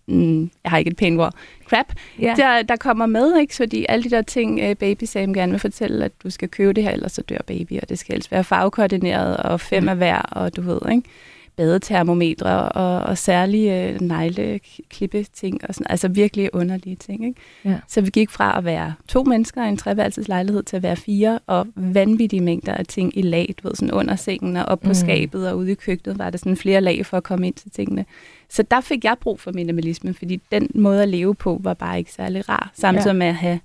mm, 0.07 0.41
jeg 0.63 0.71
har 0.71 0.77
ikke 0.77 0.91
et 0.91 0.97
pænt 0.97 1.19
ord, 1.19 1.33
crap, 1.69 1.85
yeah. 2.23 2.37
der, 2.37 2.61
der 2.61 2.75
kommer 2.75 3.05
med, 3.05 3.37
ikke? 3.39 3.55
fordi 3.55 3.85
alle 3.89 4.03
de 4.03 4.09
der 4.09 4.21
ting, 4.21 4.69
uh, 4.69 4.75
Baby 4.75 5.03
Sam 5.03 5.33
gerne 5.33 5.51
vil 5.51 5.59
fortælle, 5.59 6.05
at 6.05 6.11
du 6.23 6.29
skal 6.29 6.49
købe 6.49 6.73
det 6.73 6.83
her, 6.83 6.91
ellers 6.91 7.11
så 7.11 7.21
dør 7.21 7.37
baby, 7.47 7.79
og 7.81 7.89
det 7.89 7.99
skal 7.99 8.13
helst 8.13 8.31
være 8.31 8.43
farvekoordineret, 8.43 9.37
og 9.37 9.61
fem 9.61 9.83
mm. 9.83 9.89
af 9.89 9.95
hver, 9.95 10.17
og 10.17 10.55
du 10.55 10.61
ved, 10.61 10.79
ikke? 10.91 11.09
badetermometre 11.55 12.69
og, 12.69 12.99
og 13.01 13.17
særlige 13.17 13.89
øh, 13.89 14.01
negleklippe 14.01 15.23
ting 15.23 15.59
og 15.69 15.75
sådan, 15.75 15.87
altså 15.89 16.07
virkelig 16.07 16.55
underlige 16.55 16.95
ting. 16.95 17.25
Ikke? 17.25 17.41
Ja. 17.65 17.79
Så 17.87 18.01
vi 18.01 18.09
gik 18.09 18.29
fra 18.29 18.57
at 18.57 18.65
være 18.65 18.93
to 19.07 19.23
mennesker 19.23 19.65
i 19.65 19.69
en 19.69 19.77
treværelseslejlighed 19.77 20.63
til 20.63 20.75
at 20.75 20.83
være 20.83 20.95
fire, 20.95 21.39
og 21.47 21.67
vanvittige 21.75 22.41
mængder 22.41 22.73
af 22.73 22.85
ting 22.85 23.17
i 23.17 23.21
lag, 23.21 23.55
du 23.63 23.67
ved, 23.67 23.75
sådan 23.75 23.91
under 23.91 24.15
sengen 24.15 24.57
og 24.57 24.65
op 24.65 24.81
på 24.81 24.87
mm. 24.87 24.93
skabet 24.93 25.49
og 25.49 25.57
ude 25.57 25.71
i 25.71 25.75
køkkenet 25.75 26.19
var 26.19 26.29
der 26.29 26.37
sådan 26.37 26.57
flere 26.57 26.81
lag 26.81 27.05
for 27.05 27.17
at 27.17 27.23
komme 27.23 27.47
ind 27.47 27.53
til 27.53 27.71
tingene. 27.71 28.05
Så 28.49 28.63
der 28.63 28.81
fik 28.81 29.03
jeg 29.03 29.15
brug 29.21 29.39
for 29.39 29.51
minimalisme, 29.51 30.13
fordi 30.13 30.41
den 30.51 30.69
måde 30.75 31.03
at 31.03 31.09
leve 31.09 31.35
på 31.35 31.59
var 31.63 31.73
bare 31.73 31.97
ikke 31.97 32.11
særlig 32.11 32.49
rar, 32.49 32.71
samtidig 32.73 33.07
ja. 33.07 33.13
med 33.13 33.27
at 33.27 33.35
have 33.35 33.59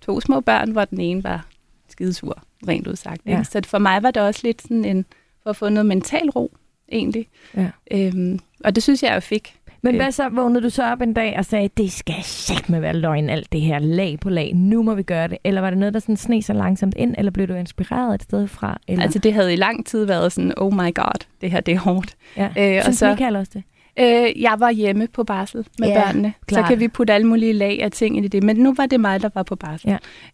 to 0.00 0.20
små 0.20 0.40
børn, 0.40 0.70
hvor 0.70 0.84
den 0.84 1.00
ene 1.00 1.24
var 1.24 1.46
skidesur, 1.88 2.42
rent 2.68 2.86
udsagt. 2.86 3.22
Ikke? 3.26 3.38
Ja. 3.38 3.44
Så 3.44 3.62
for 3.66 3.78
mig 3.78 4.02
var 4.02 4.10
det 4.10 4.22
også 4.22 4.40
lidt 4.44 4.62
sådan 4.62 4.84
en, 4.84 5.04
for 5.42 5.50
at 5.50 5.56
få 5.56 5.68
noget 5.68 5.86
mental 5.86 6.30
ro, 6.30 6.56
egentlig. 6.92 7.26
Ja. 7.56 7.70
Øhm, 7.90 8.38
og 8.64 8.74
det 8.74 8.82
synes 8.82 9.02
jeg, 9.02 9.12
jeg 9.12 9.22
fik. 9.22 9.56
Men 9.82 9.96
hvad 9.96 10.12
så 10.12 10.28
vågnede 10.28 10.62
du 10.62 10.70
så 10.70 10.92
op 10.92 11.00
en 11.00 11.14
dag 11.14 11.34
og 11.38 11.44
sagde, 11.44 11.68
det 11.76 11.92
skal 11.92 12.22
sæt 12.22 12.68
med 12.68 12.80
være 12.80 12.92
løgn, 12.92 13.30
alt 13.30 13.52
det 13.52 13.60
her 13.60 13.78
lag 13.78 14.20
på 14.20 14.30
lag, 14.30 14.54
nu 14.54 14.82
må 14.82 14.94
vi 14.94 15.02
gøre 15.02 15.28
det? 15.28 15.38
Eller 15.44 15.60
var 15.60 15.70
det 15.70 15.78
noget, 15.78 15.94
der 15.94 16.00
sådan 16.00 16.16
sne 16.16 16.42
sig 16.42 16.56
langsomt 16.56 16.94
ind, 16.96 17.14
eller 17.18 17.30
blev 17.30 17.48
du 17.48 17.54
inspireret 17.54 18.14
et 18.14 18.22
sted 18.22 18.46
fra? 18.46 18.80
Eller? 18.88 19.02
Altså 19.02 19.18
det 19.18 19.34
havde 19.34 19.52
i 19.52 19.56
lang 19.56 19.86
tid 19.86 20.04
været 20.04 20.32
sådan, 20.32 20.52
oh 20.56 20.74
my 20.74 20.94
god, 20.94 21.26
det 21.40 21.50
her 21.50 21.60
det 21.60 21.74
er 21.74 21.78
hårdt. 21.78 22.16
Ja. 22.36 22.46
Øh, 22.46 22.82
Synes 22.82 22.86
og 22.86 22.94
så, 22.94 23.10
Michael 23.10 23.36
også 23.36 23.52
det? 23.54 23.62
Øh, 23.98 24.42
jeg 24.42 24.54
var 24.58 24.70
hjemme 24.70 25.08
på 25.08 25.24
barsel 25.24 25.66
med 25.78 25.88
Ja, 25.88 26.02
børnene. 26.04 26.32
klart. 26.46 26.64
Så 26.64 26.68
kan 26.68 26.80
vi 26.80 26.88
putte 26.88 27.12
alle 27.12 27.26
mulige 27.26 27.52
lag 27.52 27.82
af 27.82 27.90
ting 27.92 28.16
ind 28.16 28.24
i 28.24 28.28
det. 28.28 28.42
Men 28.42 28.56
nu 28.56 28.74
var 28.74 28.86
det 28.86 29.00
mig, 29.00 29.22
der 29.22 29.28
var 29.34 29.42
på 29.42 29.56
barsel. 29.56 29.88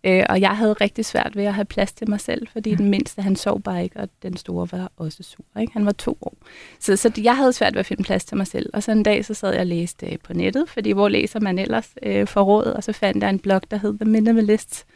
Ja. 0.04 0.18
Øh, 0.20 0.26
og 0.28 0.40
jeg 0.40 0.50
havde 0.56 0.72
rigtig 0.72 1.04
svært 1.04 1.36
ved 1.36 1.44
at 1.44 1.54
have 1.54 1.64
plads 1.64 1.92
til 1.92 2.10
mig 2.10 2.20
selv, 2.20 2.46
fordi 2.52 2.74
den 2.74 2.90
mindste, 2.90 3.22
han 3.22 3.36
sov 3.36 3.60
bare 3.60 3.84
ikke, 3.84 4.00
og 4.00 4.08
den 4.22 4.36
store 4.36 4.68
var 4.72 4.92
også 4.96 5.22
sur. 5.22 5.60
Ikke? 5.60 5.72
Han 5.72 5.86
var 5.86 5.92
to 5.92 6.18
år. 6.20 6.34
Så, 6.80 6.96
så 6.96 7.12
jeg 7.22 7.36
havde 7.36 7.52
svært 7.52 7.74
ved 7.74 7.80
at 7.80 7.86
finde 7.86 8.02
plads 8.02 8.24
til 8.24 8.36
mig 8.36 8.46
selv. 8.46 8.70
Og 8.74 8.82
så 8.82 8.92
en 8.92 9.02
dag, 9.02 9.24
så 9.24 9.34
sad 9.34 9.50
jeg 9.52 9.60
og 9.60 9.66
læste 9.66 10.06
øh, 10.06 10.18
på 10.24 10.32
nettet, 10.32 10.68
fordi 10.68 10.90
hvor 10.92 11.08
læser 11.08 11.40
man 11.40 11.58
ellers 11.58 11.94
øh, 12.02 12.26
for 12.26 12.42
råd, 12.42 12.64
og 12.64 12.84
så 12.84 12.92
fandt 12.92 13.22
jeg 13.22 13.30
en 13.30 13.38
blog, 13.38 13.60
der 13.70 13.76
hed 13.76 13.98
The 13.98 14.10
Minimalist, 14.10 14.86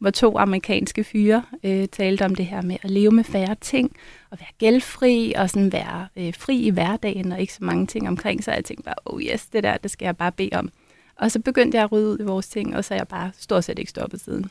hvor 0.00 0.10
to 0.10 0.38
amerikanske 0.38 1.04
fyre 1.04 1.44
øh, 1.64 1.88
talte 1.88 2.24
om 2.24 2.34
det 2.34 2.46
her 2.46 2.62
med 2.62 2.76
at 2.82 2.90
leve 2.90 3.10
med 3.10 3.24
færre 3.24 3.54
ting, 3.60 3.96
og 4.30 4.38
være 4.40 4.48
gældfri, 4.58 5.32
og 5.36 5.50
sådan 5.50 5.72
være 5.72 6.08
øh, 6.16 6.34
fri 6.34 6.58
i 6.58 6.70
hverdagen, 6.70 7.32
og 7.32 7.40
ikke 7.40 7.54
så 7.54 7.64
mange 7.64 7.86
ting 7.86 8.08
omkring 8.08 8.44
sig. 8.44 8.52
Jeg 8.56 8.64
tænkte 8.64 8.84
bare, 8.84 8.94
oh 9.04 9.22
yes, 9.22 9.46
det 9.46 9.62
der, 9.62 9.76
det 9.76 9.90
skal 9.90 10.06
jeg 10.06 10.16
bare 10.16 10.32
bede 10.32 10.50
om. 10.52 10.70
Og 11.16 11.30
så 11.30 11.40
begyndte 11.40 11.76
jeg 11.76 11.84
at 11.84 11.92
rydde 11.92 12.08
ud 12.08 12.18
i 12.20 12.22
vores 12.22 12.48
ting, 12.48 12.76
og 12.76 12.84
så 12.84 12.94
er 12.94 12.98
jeg 12.98 13.08
bare 13.08 13.30
stort 13.38 13.64
set 13.64 13.78
ikke 13.78 13.90
stoppet 13.90 14.20
siden. 14.20 14.50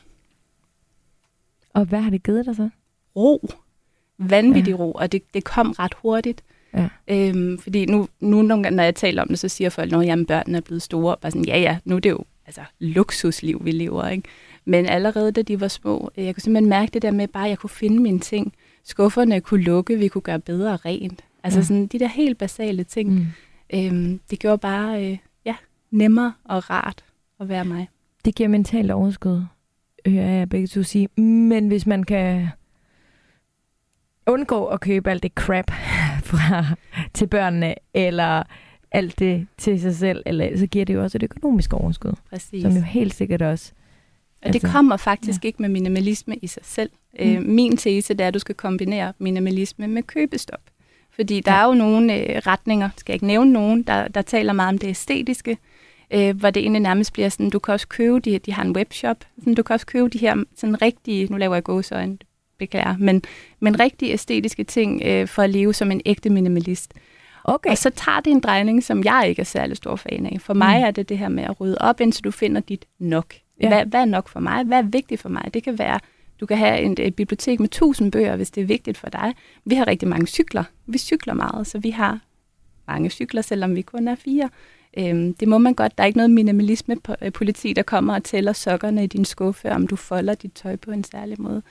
Og 1.74 1.84
hvad 1.84 2.00
har 2.00 2.10
det 2.10 2.22
givet 2.22 2.46
dig 2.46 2.56
så? 2.56 2.68
Ro. 3.16 3.48
Vanvittig 4.18 4.70
ja. 4.72 4.76
ro, 4.76 4.92
og 4.92 5.12
det, 5.12 5.22
det 5.34 5.44
kom 5.44 5.70
ret 5.70 5.94
hurtigt. 6.02 6.42
Ja. 6.74 6.88
Øhm, 7.08 7.58
fordi 7.58 7.86
nu, 7.86 8.08
nu 8.20 8.42
nogle 8.42 8.62
gange, 8.62 8.76
når 8.76 8.84
jeg 8.84 8.94
taler 8.94 9.22
om 9.22 9.28
det, 9.28 9.38
så 9.38 9.48
siger 9.48 9.70
folk, 9.70 9.92
at 9.92 10.26
børnene 10.26 10.58
er 10.58 10.62
blevet 10.62 10.82
store. 10.82 11.16
Bare 11.20 11.32
sådan, 11.32 11.44
ja, 11.44 11.58
ja, 11.58 11.78
nu 11.84 11.96
er 11.96 12.00
det 12.00 12.10
jo 12.10 12.24
altså, 12.46 12.62
luksusliv, 12.78 13.64
vi 13.64 13.70
lever. 13.70 14.08
Ikke? 14.08 14.28
Men 14.64 14.86
allerede 14.86 15.32
da 15.32 15.42
de 15.42 15.60
var 15.60 15.68
små, 15.68 16.10
øh, 16.18 16.24
jeg 16.24 16.34
kunne 16.34 16.42
simpelthen 16.42 16.68
mærke 16.68 16.90
det 16.90 17.02
der 17.02 17.10
med, 17.10 17.28
bare 17.28 17.44
at 17.44 17.50
jeg 17.50 17.58
kunne 17.58 17.70
finde 17.70 18.02
mine 18.02 18.18
ting. 18.20 18.52
Skufferne 18.84 19.40
kunne 19.40 19.62
lukke, 19.62 19.98
vi 19.98 20.08
kunne 20.08 20.22
gøre 20.22 20.38
bedre 20.40 20.76
rent. 20.76 21.24
Altså 21.42 21.58
Ja. 21.58 21.64
sådan 21.64 21.86
de 21.86 21.98
der 21.98 22.06
helt 22.08 22.38
basale 22.38 22.84
ting. 22.84 23.12
Mm. 23.12 23.26
Øhm, 23.74 24.20
det 24.30 24.38
gjorde 24.38 24.58
bare 24.58 25.04
øh, 25.10 25.18
ja, 25.44 25.54
nemmere 25.90 26.32
og 26.44 26.70
rart 26.70 27.04
at 27.40 27.48
være 27.48 27.64
mig. 27.64 27.88
Det 28.24 28.34
giver 28.34 28.48
mentalt 28.48 28.90
overskud, 28.90 29.42
hører 30.06 30.30
jeg 30.30 30.48
begge 30.48 30.66
to 30.66 30.82
sige. 30.82 31.08
Men 31.20 31.68
hvis 31.68 31.86
man 31.86 32.02
kan 32.04 32.48
undgå 34.26 34.66
at 34.66 34.80
købe 34.80 35.10
alt 35.10 35.22
det 35.22 35.32
crap 35.34 35.70
fra, 36.30 36.64
til 37.14 37.26
børnene, 37.26 37.74
eller 37.94 38.42
alt 38.92 39.18
det 39.18 39.46
til 39.58 39.80
sig 39.80 39.94
selv, 39.96 40.22
eller, 40.26 40.58
så 40.58 40.66
giver 40.66 40.84
det 40.84 40.94
jo 40.94 41.02
også 41.02 41.18
et 41.18 41.22
økonomisk 41.22 41.72
overskud, 41.72 42.12
Præcis. 42.30 42.62
som 42.62 42.72
jo 42.72 42.80
helt 42.80 43.14
sikkert 43.14 43.42
også... 43.42 43.72
Og 44.42 44.46
det 44.48 44.54
Altså, 44.54 44.68
kommer 44.68 44.96
faktisk 44.96 45.44
ja. 45.44 45.46
ikke 45.46 45.62
med 45.62 45.68
minimalisme 45.68 46.36
i 46.36 46.46
sig 46.46 46.62
selv. 46.64 46.90
Mm. 47.20 47.26
Øh, 47.26 47.42
min 47.42 47.76
tese 47.76 48.14
det 48.14 48.24
er, 48.24 48.28
at 48.28 48.34
du 48.34 48.38
skal 48.38 48.54
kombinere 48.54 49.12
minimalisme 49.18 49.86
med 49.86 50.02
købestop. 50.02 50.60
Fordi 51.12 51.40
der 51.40 51.52
Ja. 51.52 51.56
ja. 51.58 51.62
er 51.64 51.68
jo 51.68 51.74
nogle 51.74 52.14
øh, 52.14 52.36
retninger, 52.46 52.90
skal 52.96 53.12
jeg 53.12 53.14
ikke 53.14 53.26
nævne 53.26 53.52
nogen, 53.52 53.82
der, 53.82 54.08
der 54.08 54.22
taler 54.22 54.52
meget 54.52 54.68
om 54.68 54.78
det 54.78 54.88
æstetiske, 54.88 55.58
øh, 56.10 56.36
hvor 56.36 56.50
det 56.50 56.60
egentlig 56.60 56.80
nærmest 56.82 57.12
bliver 57.12 57.28
sådan, 57.28 57.50
du 57.50 57.58
kan 57.58 57.74
også 57.74 57.88
købe, 57.88 58.20
de, 58.20 58.38
de 58.38 58.52
har 58.52 58.62
en 58.64 58.76
webshop, 58.76 59.16
sådan, 59.38 59.54
du 59.54 59.62
kan 59.62 59.74
også 59.74 59.86
købe 59.86 60.08
de 60.08 60.18
her 60.18 60.44
sådan 60.56 60.82
rigtige, 60.82 61.26
nu 61.30 61.36
laver 61.36 61.54
jeg 61.54 61.64
gåsøjne, 61.64 62.18
beklager, 62.58 62.96
men, 62.98 63.22
men 63.60 63.80
rigtige 63.80 64.12
æstetiske 64.12 64.64
ting 64.64 65.02
øh, 65.04 65.28
for 65.28 65.42
at 65.42 65.50
leve 65.50 65.74
som 65.74 65.90
en 65.90 66.00
ægte 66.06 66.30
minimalist. 66.30 66.94
Okay. 67.44 67.70
Og 67.70 67.78
så 67.78 67.90
tager 67.90 68.20
det 68.20 68.30
en 68.30 68.40
drejning, 68.40 68.82
som 68.84 69.04
jeg 69.04 69.24
ikke 69.28 69.40
er 69.40 69.44
særlig 69.44 69.76
stor 69.76 69.96
fan 69.96 70.26
af. 70.26 70.36
For 70.40 70.54
mig 70.54 70.78
Mm. 70.78 70.84
er 70.84 70.90
det 70.90 71.08
det 71.08 71.18
her 71.18 71.28
med 71.28 71.44
at 71.44 71.60
rydde 71.60 71.76
op, 71.80 72.00
indtil 72.00 72.24
du 72.24 72.30
finder 72.30 72.60
dit 72.60 72.84
nok. 72.98 73.34
Ja. 73.60 73.68
Hvad, 73.68 73.86
hvad 73.86 74.00
er 74.00 74.04
nok 74.04 74.28
for 74.28 74.40
mig? 74.40 74.64
Hvad 74.64 74.78
er 74.78 74.82
vigtigt 74.82 75.20
for 75.20 75.28
mig? 75.28 75.50
Det 75.54 75.62
kan 75.62 75.78
være, 75.78 75.98
du 76.40 76.46
kan 76.46 76.56
have 76.56 76.80
et, 76.80 76.98
et 76.98 77.14
bibliotek 77.14 77.60
med 77.60 77.68
tusind 77.68 78.12
bøger, 78.12 78.36
hvis 78.36 78.50
det 78.50 78.60
er 78.60 78.64
vigtigt 78.64 78.98
for 78.98 79.08
dig. 79.08 79.34
Vi 79.64 79.74
har 79.74 79.86
rigtig 79.86 80.08
mange 80.08 80.26
cykler. 80.26 80.64
Vi 80.86 80.98
cykler 80.98 81.34
meget, 81.34 81.66
så 81.66 81.78
vi 81.78 81.90
har 81.90 82.20
mange 82.86 83.10
cykler, 83.10 83.42
selvom 83.42 83.76
vi 83.76 83.82
kun 83.82 84.08
er 84.08 84.14
fire. 84.14 84.50
Øhm, 84.98 85.34
det 85.34 85.48
må 85.48 85.58
man 85.58 85.74
godt. 85.74 85.98
Der 85.98 86.04
er 86.04 86.06
ikke 86.06 86.16
noget 86.16 86.30
minimalisme 86.30 86.96
på, 86.96 87.14
øh, 87.22 87.32
der 87.76 87.82
kommer 87.86 88.14
og 88.14 88.24
tæller 88.24 88.52
sokkerne 88.52 89.04
i 89.04 89.06
din 89.06 89.24
skuffe, 89.24 89.72
om 89.72 89.86
du 89.86 89.96
folder 89.96 90.34
dit 90.34 90.52
tøj 90.52 90.76
på 90.76 90.90
en 90.90 91.04
særlig 91.04 91.40
måde. 91.40 91.62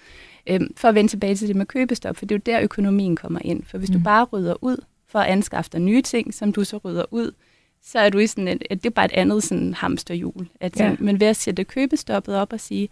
Øhm, 0.48 0.74
for 0.78 0.88
at 0.88 0.96
vende 0.96 1.12
tilbage 1.12 1.36
til 1.36 1.48
det 1.48 1.56
med 1.56 1.66
købestop, 1.66 2.18
for 2.18 2.26
det 2.26 2.36
er 2.36 2.40
jo 2.40 2.58
der, 2.58 2.64
økonomien 2.64 3.16
kommer 3.16 3.40
ind. 3.44 3.64
For 3.64 3.78
hvis. 3.78 3.90
Mm. 3.90 3.94
du 3.94 4.04
bare 4.04 4.24
rydder 4.24 4.64
ud 4.64 4.78
for 5.08 5.20
at 5.20 5.28
anskaffe 5.28 5.70
dig 5.74 5.82
nye 5.82 6.02
ting, 6.02 6.34
som 6.34 6.54
du 6.54 6.64
så 6.64 6.78
rydder 6.78 7.06
ud, 7.12 7.32
så 7.84 8.00
er 8.00 8.10
du 8.10 8.18
i 8.18 8.28
sådan 8.28 8.48
et, 8.48 8.62
det 8.70 8.86
er 8.86 8.90
bare 8.90 9.06
et 9.06 9.12
andet 9.12 9.44
sådan 9.44 9.74
hamsterhjul. 9.74 10.48
At, 10.60 10.80
Ja. 10.80 10.86
ja. 10.86 10.96
Men 11.00 11.20
ved 11.20 11.28
at 11.28 11.36
sætte 11.36 11.64
købestoppet 11.64 12.36
op 12.36 12.54
og 12.54 12.60
sige, 12.60 12.90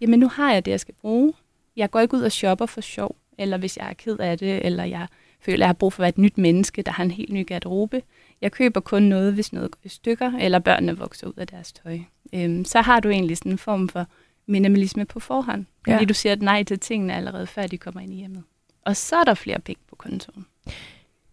jamen 0.00 0.20
nu 0.20 0.28
har 0.28 0.52
jeg 0.52 0.64
det, 0.64 0.70
jeg 0.70 0.80
skal 0.80 0.94
bruge. 0.94 1.32
Jeg 1.76 1.90
går 1.90 2.00
ikke 2.00 2.16
ud 2.16 2.22
og 2.22 2.32
shopper 2.32 2.66
for 2.66 2.80
sjov, 2.80 3.16
eller 3.38 3.56
hvis 3.56 3.76
jeg 3.76 3.88
er 3.90 3.94
ked 3.94 4.18
af 4.18 4.38
det, 4.38 4.66
eller 4.66 4.84
jeg 4.84 5.06
føler, 5.40 5.56
at 5.56 5.60
jeg 5.60 5.68
har 5.68 5.72
brug 5.72 5.92
for 5.92 5.98
at 5.98 6.02
være 6.02 6.08
et 6.08 6.18
nyt 6.18 6.38
menneske, 6.38 6.82
der 6.82 6.92
har 6.92 7.04
en 7.04 7.10
helt 7.10 7.32
ny 7.32 7.46
garderobe. 7.46 8.02
Jeg 8.40 8.52
køber 8.52 8.80
kun 8.80 9.02
noget, 9.02 9.34
hvis 9.34 9.52
noget 9.52 9.70
går 9.70 9.80
i 9.84 9.88
stykker, 9.88 10.32
eller 10.40 10.58
børnene 10.58 10.98
vokser 10.98 11.26
ud 11.26 11.34
af 11.36 11.46
deres 11.46 11.72
tøj. 11.72 11.98
Øhm, 12.34 12.64
så 12.64 12.80
har 12.80 13.00
du 13.00 13.08
egentlig 13.08 13.36
sådan 13.36 13.52
en 13.52 13.58
form 13.58 13.88
for 13.88 14.06
minimalisme 14.46 15.04
på 15.04 15.20
forhånd. 15.20 15.66
Fordi 15.84 15.96
ja. 15.96 16.04
du 16.04 16.14
siger 16.14 16.36
nej 16.36 16.62
til 16.62 16.78
tingene 16.78 17.14
allerede, 17.14 17.46
før 17.46 17.66
de 17.66 17.78
kommer 17.78 18.00
ind 18.00 18.12
i 18.12 18.16
hjemmet. 18.16 18.42
Og 18.84 18.96
så 18.96 19.16
er 19.16 19.24
der 19.24 19.34
flere 19.34 19.58
penge 19.58 19.80
på 19.88 19.96
kontoen. 19.96 20.46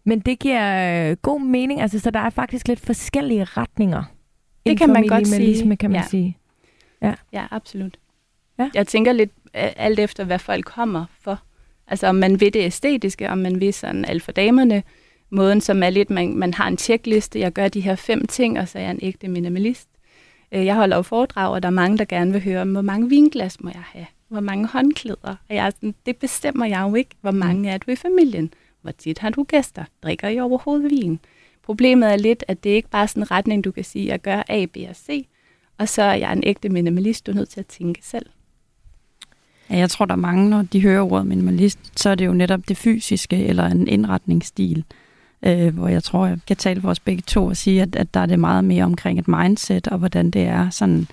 Men 0.04 0.20
det 0.20 0.38
giver 0.38 1.10
øh, 1.10 1.16
god 1.16 1.40
mening, 1.40 1.80
altså, 1.80 1.98
så 1.98 2.10
der 2.10 2.20
er 2.20 2.30
faktisk 2.30 2.68
lidt 2.68 2.80
forskellige 2.80 3.44
retninger. 3.44 4.02
inden 4.64 4.78
kan 4.78 4.92
man 4.92 5.06
godt 5.06 5.28
sige. 5.28 5.76
kan 5.76 5.90
man 5.90 6.00
Ja. 6.00 6.06
sige. 6.08 6.36
Ja, 7.32 7.46
absolut. 7.50 7.96
Ja. 8.58 8.70
Jeg 8.74 8.86
tænker 8.86 9.12
lidt 9.12 9.30
alt 9.54 9.98
efter, 9.98 10.24
hvad 10.24 10.38
folk 10.38 10.64
kommer 10.64 11.04
for. 11.20 11.40
Altså 11.88 12.06
om 12.06 12.14
man 12.14 12.40
vil 12.40 12.54
det 12.54 12.60
æstetiske, 12.64 13.30
om 13.30 13.38
man 13.38 13.60
vil 13.60 13.74
sådan 13.74 14.04
alfa 14.04 14.32
damerne, 14.32 14.82
måden 15.30 15.60
som 15.60 15.82
er 15.82 15.90
lidt, 15.90 16.10
man, 16.10 16.36
man 16.36 16.54
har 16.54 16.68
en 16.68 16.76
tjekliste, 16.76 17.40
jeg 17.40 17.52
gør 17.52 17.68
de 17.68 17.80
her 17.80 17.94
fem 17.96 18.26
ting, 18.26 18.58
og 18.58 18.68
så 18.68 18.78
er 18.78 18.82
jeg 18.82 18.90
en 18.90 18.98
ægte 19.02 19.28
minimalist. 19.28 19.88
Øh, 20.52 20.66
Jeg 20.66 20.74
holder 20.74 20.96
jo 20.96 21.02
foredrag, 21.02 21.50
og 21.52 21.62
der 21.62 21.66
er 21.66 21.70
mange, 21.72 21.98
der 21.98 22.04
gerne 22.04 22.32
vil 22.32 22.42
høre, 22.44 22.64
hvor 22.64 22.80
mange 22.82 23.08
vinglas 23.08 23.60
må 23.60 23.70
jeg 23.70 23.82
have? 23.92 24.06
Hvor 24.28 24.40
mange 24.40 24.66
håndklæder? 24.66 25.36
Og 25.48 25.54
jeg 25.56 25.66
er 25.66 25.70
sådan, 25.70 25.94
det 26.06 26.16
bestemmer 26.16 26.66
jeg 26.66 26.80
jo 26.90 26.94
ikke. 26.94 27.10
Hvor 27.20 27.30
mange 27.30 27.70
er 27.70 27.78
du 27.78 27.90
i 27.90 27.96
familien? 27.96 28.52
Hvor 28.82 28.90
tit 28.90 29.18
har 29.18 29.30
du 29.30 29.42
gæster? 29.42 29.84
Drikker 30.02 30.28
I 30.28 30.40
overhovedet 30.40 30.90
vin? 30.90 31.20
Problemet 31.62 32.12
er 32.12 32.16
lidt, 32.16 32.44
at 32.48 32.64
det 32.64 32.70
ikke 32.70 32.88
bare 32.88 33.02
er 33.02 33.06
sådan 33.06 33.22
en 33.22 33.30
retning, 33.30 33.64
du 33.64 33.70
kan 33.70 33.84
sige, 33.84 34.06
jeg 34.06 34.20
gør 34.20 34.42
A, 34.48 34.66
B 34.66 34.76
og 34.88 34.96
C, 34.96 35.26
og 35.78 35.88
så 35.88 36.02
er 36.02 36.14
jeg 36.14 36.32
en 36.32 36.42
ægte 36.46 36.68
minimalist, 36.68 37.26
du 37.26 37.30
er 37.30 37.36
nødt 37.36 37.48
til 37.48 37.60
at 37.60 37.66
tænke 37.66 38.00
selv. 38.02 38.26
Ja, 39.70 39.76
jeg 39.76 39.90
tror, 39.90 40.04
der 40.04 40.12
er 40.12 40.16
mange, 40.16 40.50
når 40.50 40.62
de 40.62 40.82
hører 40.82 41.02
ordet 41.02 41.26
minimalist, 41.26 41.78
så 41.96 42.10
er 42.10 42.14
det 42.14 42.26
jo 42.26 42.32
netop 42.32 42.68
det 42.68 42.76
fysiske 42.76 43.44
eller 43.44 43.66
en 43.66 43.88
indretningsstil, 43.88 44.84
øh, 45.42 45.74
hvor 45.74 45.88
jeg 45.88 46.02
tror, 46.02 46.26
jeg 46.26 46.38
kan 46.46 46.56
tale 46.56 46.80
for 46.80 46.90
os 46.90 47.00
begge 47.00 47.22
to 47.26 47.46
og 47.46 47.56
sige, 47.56 47.82
at, 47.82 47.96
at 47.96 48.14
der 48.14 48.20
er 48.20 48.26
det 48.26 48.38
meget 48.38 48.64
mere 48.64 48.84
omkring 48.84 49.18
et 49.18 49.28
mindset, 49.28 49.88
og 49.88 49.98
hvordan 49.98 50.30
det 50.30 50.42
er 50.42 50.70
sådan 50.70 51.06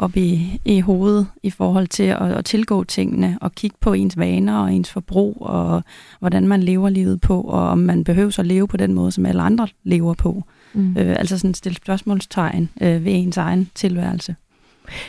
op 0.00 0.16
i, 0.16 0.60
i 0.64 0.80
hovedet 0.80 1.26
i 1.42 1.50
forhold 1.50 1.86
til 1.86 2.02
at, 2.02 2.32
at 2.32 2.44
tilgå 2.44 2.84
tingene 2.84 3.38
og 3.40 3.52
kigge 3.52 3.76
på 3.80 3.92
ens 3.92 4.18
vaner 4.18 4.58
og 4.58 4.72
ens 4.72 4.90
forbrug 4.90 5.36
og 5.40 5.82
hvordan 6.18 6.48
man 6.48 6.62
lever 6.62 6.88
livet 6.88 7.20
på, 7.20 7.40
og 7.40 7.68
om 7.68 7.78
man 7.78 8.04
behøver 8.04 8.36
at 8.38 8.46
leve 8.46 8.68
på 8.68 8.76
den 8.76 8.94
måde, 8.94 9.12
som 9.12 9.26
alle 9.26 9.42
andre 9.42 9.68
lever 9.84 10.14
på. 10.14 10.44
Mm. 10.74 10.96
Øh, 10.98 11.16
altså 11.18 11.38
sådan 11.38 11.54
stille 11.54 11.76
spørgsmålstegn 11.76 12.68
øh, 12.80 13.04
ved 13.04 13.12
ens 13.14 13.36
egen 13.36 13.70
tilværelse. 13.74 14.36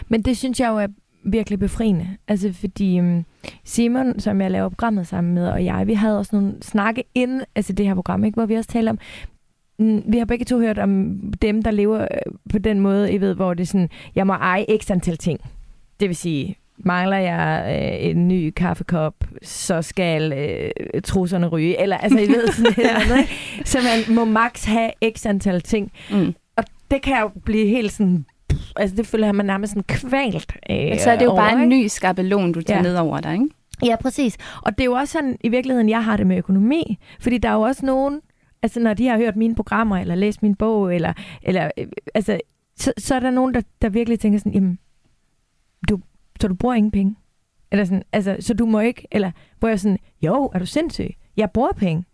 Men 0.07 0.21
det 0.21 0.37
synes 0.37 0.59
jeg 0.59 0.69
jo 0.69 0.77
er 0.77 0.87
virkelig 1.23 1.59
befriende. 1.59 2.07
Altså 2.27 2.53
fordi 2.53 2.99
um, 2.99 3.25
Simon, 3.63 4.19
som 4.19 4.41
jeg 4.41 4.51
laver 4.51 4.69
programmet 4.69 5.07
sammen 5.07 5.33
med, 5.33 5.47
og 5.47 5.65
jeg, 5.65 5.87
vi 5.87 5.93
havde 5.93 6.17
også 6.17 6.35
nogle 6.35 6.53
snakke 6.61 7.03
inden 7.15 7.41
altså 7.55 7.73
det 7.73 7.85
her 7.85 7.95
program, 7.95 8.23
ikke, 8.23 8.35
hvor 8.35 8.45
vi 8.45 8.55
også 8.55 8.69
talte 8.69 8.89
om, 8.89 8.99
vi 10.07 10.17
har 10.17 10.25
begge 10.25 10.45
to 10.45 10.59
hørt 10.59 10.79
om 10.79 11.15
dem, 11.41 11.61
der 11.63 11.71
lever 11.71 12.01
øh, 12.01 12.07
på 12.51 12.57
den 12.57 12.79
måde, 12.79 13.11
I 13.13 13.21
ved, 13.21 13.33
hvor 13.35 13.53
det 13.53 13.63
er 13.63 13.67
sådan, 13.67 13.89
jeg 14.15 14.27
må 14.27 14.33
eje 14.33 14.65
x 14.81 14.91
antal 14.91 15.17
ting. 15.17 15.39
Det 15.99 16.09
vil 16.09 16.15
sige, 16.15 16.55
mangler 16.77 17.17
jeg 17.17 17.65
øh, 18.01 18.09
en 18.09 18.27
ny 18.27 18.49
kaffekop, 18.55 19.13
så 19.43 19.81
skal 19.81 20.33
øh, 20.33 21.01
trusserne 21.03 21.47
ryge. 21.47 21.81
Eller 21.81 21.97
altså, 21.97 22.19
I 22.19 22.27
ved 22.27 22.47
sådan 22.47 22.73
eller 22.77 22.95
andet, 22.99 23.17
ikke? 23.17 23.31
Så 23.69 23.77
man 24.07 24.15
må 24.15 24.25
maks 24.25 24.65
have 24.65 24.91
x 25.17 25.25
antal 25.25 25.61
ting. 25.61 25.91
Mm. 26.11 26.33
Og 26.57 26.63
det 26.91 27.01
kan 27.01 27.21
jo 27.21 27.29
blive 27.45 27.67
helt 27.67 27.91
sådan... 27.91 28.25
Altså, 28.75 28.95
det 28.95 29.07
føler 29.07 29.31
man 29.31 29.45
nærmest 29.45 29.73
sådan 29.73 29.83
kvalt 29.83 30.55
øh, 30.69 30.75
Men 30.77 30.99
så 30.99 31.11
er 31.11 31.15
det 31.17 31.25
jo 31.25 31.29
over, 31.31 31.39
bare 31.41 31.53
en 31.53 31.71
ikke? 31.71 31.83
ny 31.83 31.87
skabelon, 31.87 32.51
du 32.51 32.61
tager 32.61 32.77
Ja. 32.79 32.83
ja. 32.83 32.89
ned 32.89 32.97
over 32.97 33.19
dig, 33.19 33.33
ikke? 33.33 33.47
Ja, 33.85 33.95
præcis. 34.01 34.37
Og 34.61 34.71
det 34.77 34.81
er 34.81 34.85
jo 34.85 34.93
også 34.93 35.11
sådan, 35.11 35.37
i 35.43 35.49
virkeligheden, 35.49 35.89
jeg 35.89 36.03
har 36.03 36.17
det 36.17 36.27
med 36.27 36.37
økonomi. 36.37 36.97
Fordi 37.19 37.37
der 37.37 37.49
er 37.49 37.53
jo 37.53 37.61
også 37.61 37.85
nogen, 37.85 38.19
altså 38.63 38.79
når 38.79 38.93
de 38.93 39.07
har 39.07 39.17
hørt 39.17 39.35
mine 39.35 39.55
programmer, 39.55 39.97
eller 39.97 40.15
læst 40.15 40.43
min 40.43 40.55
bog, 40.55 40.95
eller, 40.95 41.13
eller 41.41 41.71
øh, 41.77 41.87
altså, 42.13 42.39
så, 42.75 42.93
så 42.97 43.15
er 43.15 43.19
der 43.19 43.31
nogen, 43.31 43.53
der, 43.53 43.61
der 43.81 43.89
virkelig 43.89 44.19
tænker 44.19 44.39
sådan, 44.39 44.53
jamen, 44.53 44.79
du, 45.89 45.99
så 46.41 46.47
du 46.47 46.55
bruger 46.55 46.75
ingen 46.75 46.91
penge. 46.91 47.15
Eller 47.71 47.85
sådan, 47.85 48.03
altså, 48.11 48.37
så 48.39 48.53
du 48.53 48.65
må 48.65 48.79
ikke, 48.79 49.07
eller 49.11 49.31
hvor 49.59 49.67
jeg 49.69 49.79
sådan, 49.79 49.99
jo, 50.21 50.51
er 50.53 50.59
du 50.59 50.65
sindssyg? 50.65 51.09
Jeg 51.37 51.51
bruger 51.51 51.71
penge. 51.71 52.05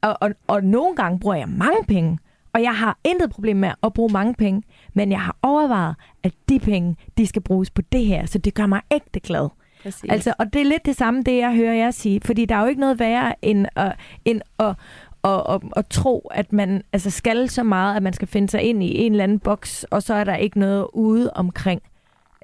Og, 0.00 0.16
og, 0.20 0.30
og 0.46 0.64
nogle 0.64 0.96
gange 0.96 1.20
bruger 1.20 1.36
jeg 1.36 1.48
mange 1.48 1.84
penge. 1.88 2.18
Og 2.52 2.62
jeg 2.62 2.76
har 2.76 2.98
intet 3.04 3.30
problem 3.30 3.56
med 3.56 3.70
at 3.82 3.92
bruge 3.92 4.12
mange 4.12 4.34
penge. 4.34 4.62
Men 4.94 5.10
jeg 5.10 5.20
har 5.20 5.36
overvejet, 5.42 5.94
at 6.22 6.32
de 6.48 6.58
penge, 6.58 6.96
de 7.18 7.26
skal 7.26 7.42
bruges 7.42 7.70
på 7.70 7.82
det 7.82 8.06
her. 8.06 8.26
Så 8.26 8.38
det 8.38 8.54
gør 8.54 8.66
mig 8.66 8.80
ægte 8.90 9.20
glad. 9.20 9.48
Præcis. 9.82 10.10
Altså, 10.10 10.34
og 10.38 10.52
det 10.52 10.60
er 10.60 10.64
lidt 10.64 10.86
det 10.86 10.96
samme, 10.96 11.22
det 11.22 11.36
jeg 11.36 11.54
hører 11.54 11.74
jer 11.74 11.90
sige, 11.90 12.20
fordi 12.24 12.44
der 12.44 12.54
er 12.54 12.60
jo 12.60 12.66
ikke 12.66 12.80
noget 12.80 12.98
værre 12.98 13.34
end 13.42 13.66
at, 13.76 13.96
end 14.24 14.40
at, 14.58 14.76
og, 15.22 15.46
og, 15.46 15.62
og 15.72 15.88
tro, 15.88 16.30
at 16.34 16.52
man 16.52 16.82
altså 16.92 17.10
skal 17.10 17.48
så 17.48 17.62
meget, 17.62 17.96
at 17.96 18.02
man 18.02 18.12
skal 18.12 18.28
finde 18.28 18.48
sig 18.48 18.62
ind 18.62 18.82
i 18.82 18.98
en 18.98 19.12
eller 19.12 19.24
anden 19.24 19.38
boks, 19.38 19.84
og 19.84 20.02
så 20.02 20.14
er 20.14 20.24
der 20.24 20.36
ikke 20.36 20.58
noget 20.58 20.86
ude 20.92 21.30
omkring. 21.34 21.82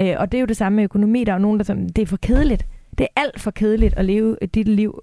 Øh, 0.01 0.15
og 0.19 0.33
det 0.33 0.39
er 0.39 0.41
jo 0.41 0.47
det 0.47 0.57
samme 0.57 0.77
med 0.77 0.85
økonomi. 0.85 1.25
Der 1.25 1.33
er 1.33 1.37
jo 1.37 1.43
nogen, 1.43 1.59
der 1.59 1.65
siger, 1.65 1.87
det 1.97 2.03
er 2.03 2.07
for 2.07 2.17
kedeligt. 2.17 2.67
Det 2.99 3.05
er 3.05 3.21
alt 3.21 3.41
for 3.41 3.51
kedeligt 3.51 3.95
at 3.95 4.05
leve 4.05 4.37
dit 4.55 4.69
liv. 4.69 5.01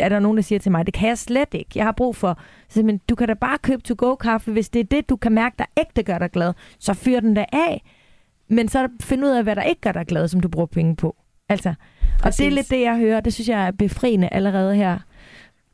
Er 0.00 0.08
der 0.08 0.18
nogen, 0.18 0.36
der 0.36 0.42
siger 0.42 0.58
til 0.58 0.72
mig, 0.72 0.86
det 0.86 0.94
kan 0.94 1.08
jeg 1.08 1.18
slet 1.18 1.54
ikke. 1.54 1.70
Jeg 1.74 1.84
har 1.84 1.92
brug 1.92 2.16
for, 2.16 2.38
så, 2.68 2.82
men 2.82 3.00
du 3.08 3.14
kan 3.14 3.28
da 3.28 3.34
bare 3.34 3.58
købe 3.58 3.82
to-go-kaffe, 3.82 4.52
hvis 4.52 4.68
det 4.68 4.80
er 4.80 4.84
det, 4.84 5.08
du 5.08 5.16
kan 5.16 5.32
mærke, 5.32 5.54
der 5.58 5.64
ægte 5.76 6.02
gør 6.02 6.18
dig 6.18 6.30
glad. 6.30 6.52
Så 6.78 6.94
fyr 6.94 7.20
den 7.20 7.36
der 7.36 7.44
af. 7.52 7.82
Men 8.48 8.68
så 8.68 8.88
find 9.00 9.24
ud 9.24 9.30
af, 9.30 9.42
hvad 9.42 9.56
der 9.56 9.62
ikke 9.62 9.80
gør 9.80 9.92
dig 9.92 10.06
glad, 10.06 10.28
som 10.28 10.40
du 10.40 10.48
bruger 10.48 10.66
penge 10.66 10.96
på. 10.96 11.16
Altså, 11.48 11.74
og 12.24 12.38
det 12.38 12.46
er 12.46 12.50
lidt 12.50 12.70
det, 12.70 12.80
jeg 12.80 12.98
hører. 12.98 13.20
Det 13.20 13.34
synes 13.34 13.48
jeg 13.48 13.66
er 13.66 13.70
befriende 13.70 14.28
allerede 14.32 14.76
her. 14.76 14.98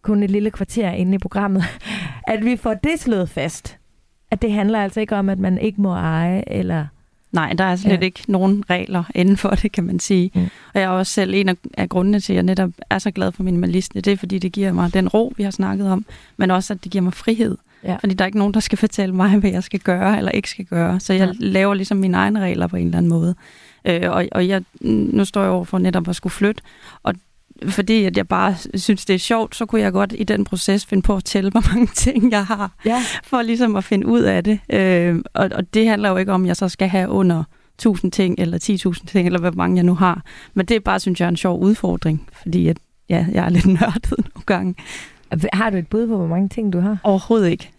Kun 0.03 0.23
et 0.23 0.31
lille 0.31 0.51
kvarter 0.51 0.91
inde 0.91 1.15
i 1.15 1.19
programmet. 1.19 1.65
At 2.29 2.45
vi 2.45 2.57
får 2.57 2.75
det 2.75 3.01
slået 3.01 3.29
fast. 3.29 3.79
At 4.31 4.43
det 4.43 4.53
handler 4.53 4.83
altså 4.83 5.01
ikke 5.01 5.17
om, 5.17 5.29
at 5.29 5.39
man 5.39 5.59
ikke 5.59 5.81
må 5.81 5.93
eje, 5.93 6.45
eller 6.47 6.87
Nej, 7.33 7.53
der 7.59 7.65
er 7.65 7.77
slet 7.77 8.01
ja. 8.01 8.05
ikke 8.05 8.23
nogen 8.29 8.65
regler 8.71 9.05
inden 9.15 9.37
for 9.37 9.51
det, 9.51 9.73
kan 9.73 9.85
man 9.85 10.01
sige. 10.01 10.31
Mm. 10.35 10.41
Og 10.75 10.81
jeg 10.81 10.83
er 10.83 10.89
også 10.89 11.13
selv 11.13 11.35
en 11.35 11.57
af 11.77 11.89
grundene 11.89 12.21
til, 12.21 12.33
at 12.33 12.35
jeg 12.35 12.43
netop 12.43 12.71
er 12.91 12.99
så 12.99 13.11
glad 13.11 13.33
for 13.33 13.43
minimalisme. 13.43 14.01
Det 14.01 14.13
er, 14.13 14.17
fordi 14.17 14.39
det 14.39 14.53
giver 14.53 14.73
mig 14.73 14.95
den 14.95 15.09
ro, 15.09 15.33
vi 15.37 15.43
har 15.43 15.51
snakket 15.51 15.91
om, 15.91 16.05
men 16.37 16.51
også, 16.51 16.73
at 16.73 16.85
det 16.85 16.93
giver 16.93 17.03
mig 17.03 17.13
frihed. 17.13 17.59
Ja. 17.85 17.97
Fordi 18.01 18.15
der 18.15 18.25
er 18.25 18.27
ikke 18.27 18.39
nogen, 18.39 18.55
der 18.55 18.61
skal 18.61 18.79
fortælle 18.79 19.15
mig, 19.15 19.31
hvad 19.41 19.51
jeg 19.51 19.63
skal 19.63 19.81
gøre 19.81 20.19
eller 20.19 20.31
ikke 20.31 20.51
skal 20.51 20.65
gøre. 20.65 21.01
Så 21.01 21.13
jeg 21.13 21.27
ja. 21.29 21.33
laver 21.39 21.75
ligesom 21.75 21.97
mine 21.97 22.17
egne 22.17 22.41
regler 22.41 22.67
på 22.67 22.77
en 22.77 22.87
eller 22.87 22.99
anden 22.99 23.11
måde. 23.11 23.35
Øh, 23.85 24.11
og, 24.11 24.29
og 24.33 24.49
jeg, 24.49 24.63
nu 24.81 25.25
står 25.25 25.43
jeg 25.43 25.51
over 25.51 25.65
for 25.65 25.79
netop 25.79 26.09
at 26.09 26.17
skulle 26.17 26.33
flytte, 26.33 26.63
og 27.03 27.15
fordi 27.69 28.05
at 28.05 28.17
jeg 28.17 28.29
bare 28.29 28.57
synes, 28.75 29.05
det 29.05 29.15
er 29.15 29.19
sjovt, 29.19 29.57
så 29.57 29.67
kunne 29.67 29.81
jeg 29.81 29.93
godt 29.93 30.15
i 30.19 30.25
den 30.25 30.45
proces 30.45 30.87
finde 30.87 31.03
på 31.03 31.17
at 31.17 31.25
tælle, 31.25 31.51
hvor 31.51 31.65
mange 31.75 31.87
ting 32.05 32.31
jeg 32.31 32.47
har, 32.47 32.71
ja. 32.85 33.03
for 33.25 33.43
ligesom 33.43 33.77
at 33.77 33.85
finde 33.85 34.07
ud 34.07 34.21
af 34.21 34.45
det. 34.45 34.61
Øh, 34.71 35.19
og, 35.35 35.51
og 35.55 35.75
det 35.75 35.89
handler 35.89 36.09
jo 36.09 36.17
ikke 36.17 36.33
om, 36.33 36.43
at 36.43 36.49
jeg 36.49 36.57
så 36.57 36.69
skal 36.69 36.89
have 36.89 37.09
under 37.09 37.45
1000 37.75 38.13
ting, 38.13 38.35
eller 38.39 38.59
10.000 38.99 39.07
ting, 39.07 39.27
eller 39.27 39.41
hvad 39.41 39.53
mange 39.53 39.77
jeg 39.77 39.85
nu 39.85 39.95
har. 39.95 40.23
Men 40.55 40.67
det 40.67 40.77
er 40.77 40.81
bare, 40.81 41.01
synes 41.01 41.21
jeg, 41.21 41.29
en 41.29 41.37
sjov 41.37 41.61
udfordring, 41.61 42.29
fordi 42.43 42.69
at, 42.69 42.77
ja, 43.09 43.27
jeg 43.33 43.45
er 43.45 43.49
lidt 43.49 43.67
nørdet 43.81 44.11
nogle 44.11 44.45
gange. 44.47 44.75
Har 45.53 45.71
du 45.71 45.77
et 45.77 45.89
bud 45.89 46.09
på, 46.09 46.17
hvor 46.17 46.27
mange 46.27 46.49
ting 46.49 46.73
du 46.73 46.81
har? 46.81 46.99
Overhovedet 47.03 47.51
ikke. 47.51 47.71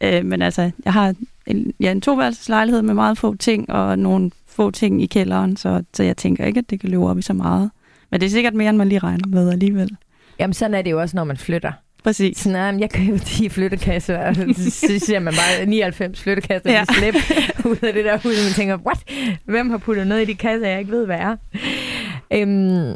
Øh, 0.00 0.24
men 0.24 0.42
altså, 0.42 0.70
jeg 0.84 0.92
har 0.92 1.14
en, 1.46 1.72
ja, 1.80 1.92
en 1.92 2.00
toværelseslejlighed 2.00 2.82
med 2.82 2.94
meget 2.94 3.18
få 3.18 3.34
ting, 3.34 3.70
og 3.70 3.98
nogle 3.98 4.30
få 4.46 4.70
ting 4.70 5.02
i 5.02 5.06
kælderen, 5.06 5.56
så, 5.56 5.84
så 5.94 6.02
jeg 6.02 6.16
tænker 6.16 6.44
ikke, 6.44 6.58
at 6.58 6.70
det 6.70 6.80
kan 6.80 6.90
løbe 6.90 7.06
op 7.06 7.18
i 7.18 7.22
så 7.22 7.32
meget. 7.32 7.70
Men 8.12 8.20
det 8.20 8.26
er 8.26 8.30
sikkert 8.30 8.54
mere, 8.54 8.68
end 8.68 8.76
man 8.78 8.88
lige 8.88 8.98
regner 8.98 9.28
med 9.28 9.50
alligevel. 9.50 9.96
Jamen, 10.38 10.54
sådan 10.54 10.74
er 10.74 10.82
det 10.82 10.90
jo 10.90 11.00
også, 11.00 11.16
når 11.16 11.24
man 11.24 11.36
flytter. 11.36 11.72
Præcis. 12.04 12.36
Sådan, 12.36 12.80
jeg 12.80 12.90
køber 12.90 13.18
10 13.18 13.48
flyttekasser, 13.48 14.18
og 14.18 14.34
så 14.34 14.98
siger 14.98 15.18
man 15.28 15.34
bare 15.34 15.66
99 15.66 16.22
flyttekasser, 16.22 16.72
ja. 16.72 16.84
slip 16.84 17.14
ud 17.64 17.76
af 17.82 17.92
det 17.92 18.04
der 18.04 18.14
hus, 18.14 18.24
og 18.24 18.44
man 18.44 18.52
tænker, 18.54 18.76
what? 18.76 19.04
Hvem 19.44 19.70
har 19.70 19.78
puttet 19.78 20.06
noget 20.06 20.22
i 20.22 20.24
de 20.24 20.34
kasser, 20.34 20.68
jeg 20.68 20.78
ikke 20.78 20.92
ved, 20.92 21.06
hvad 21.06 21.18
er? 21.18 21.36
Øhm, 22.32 22.94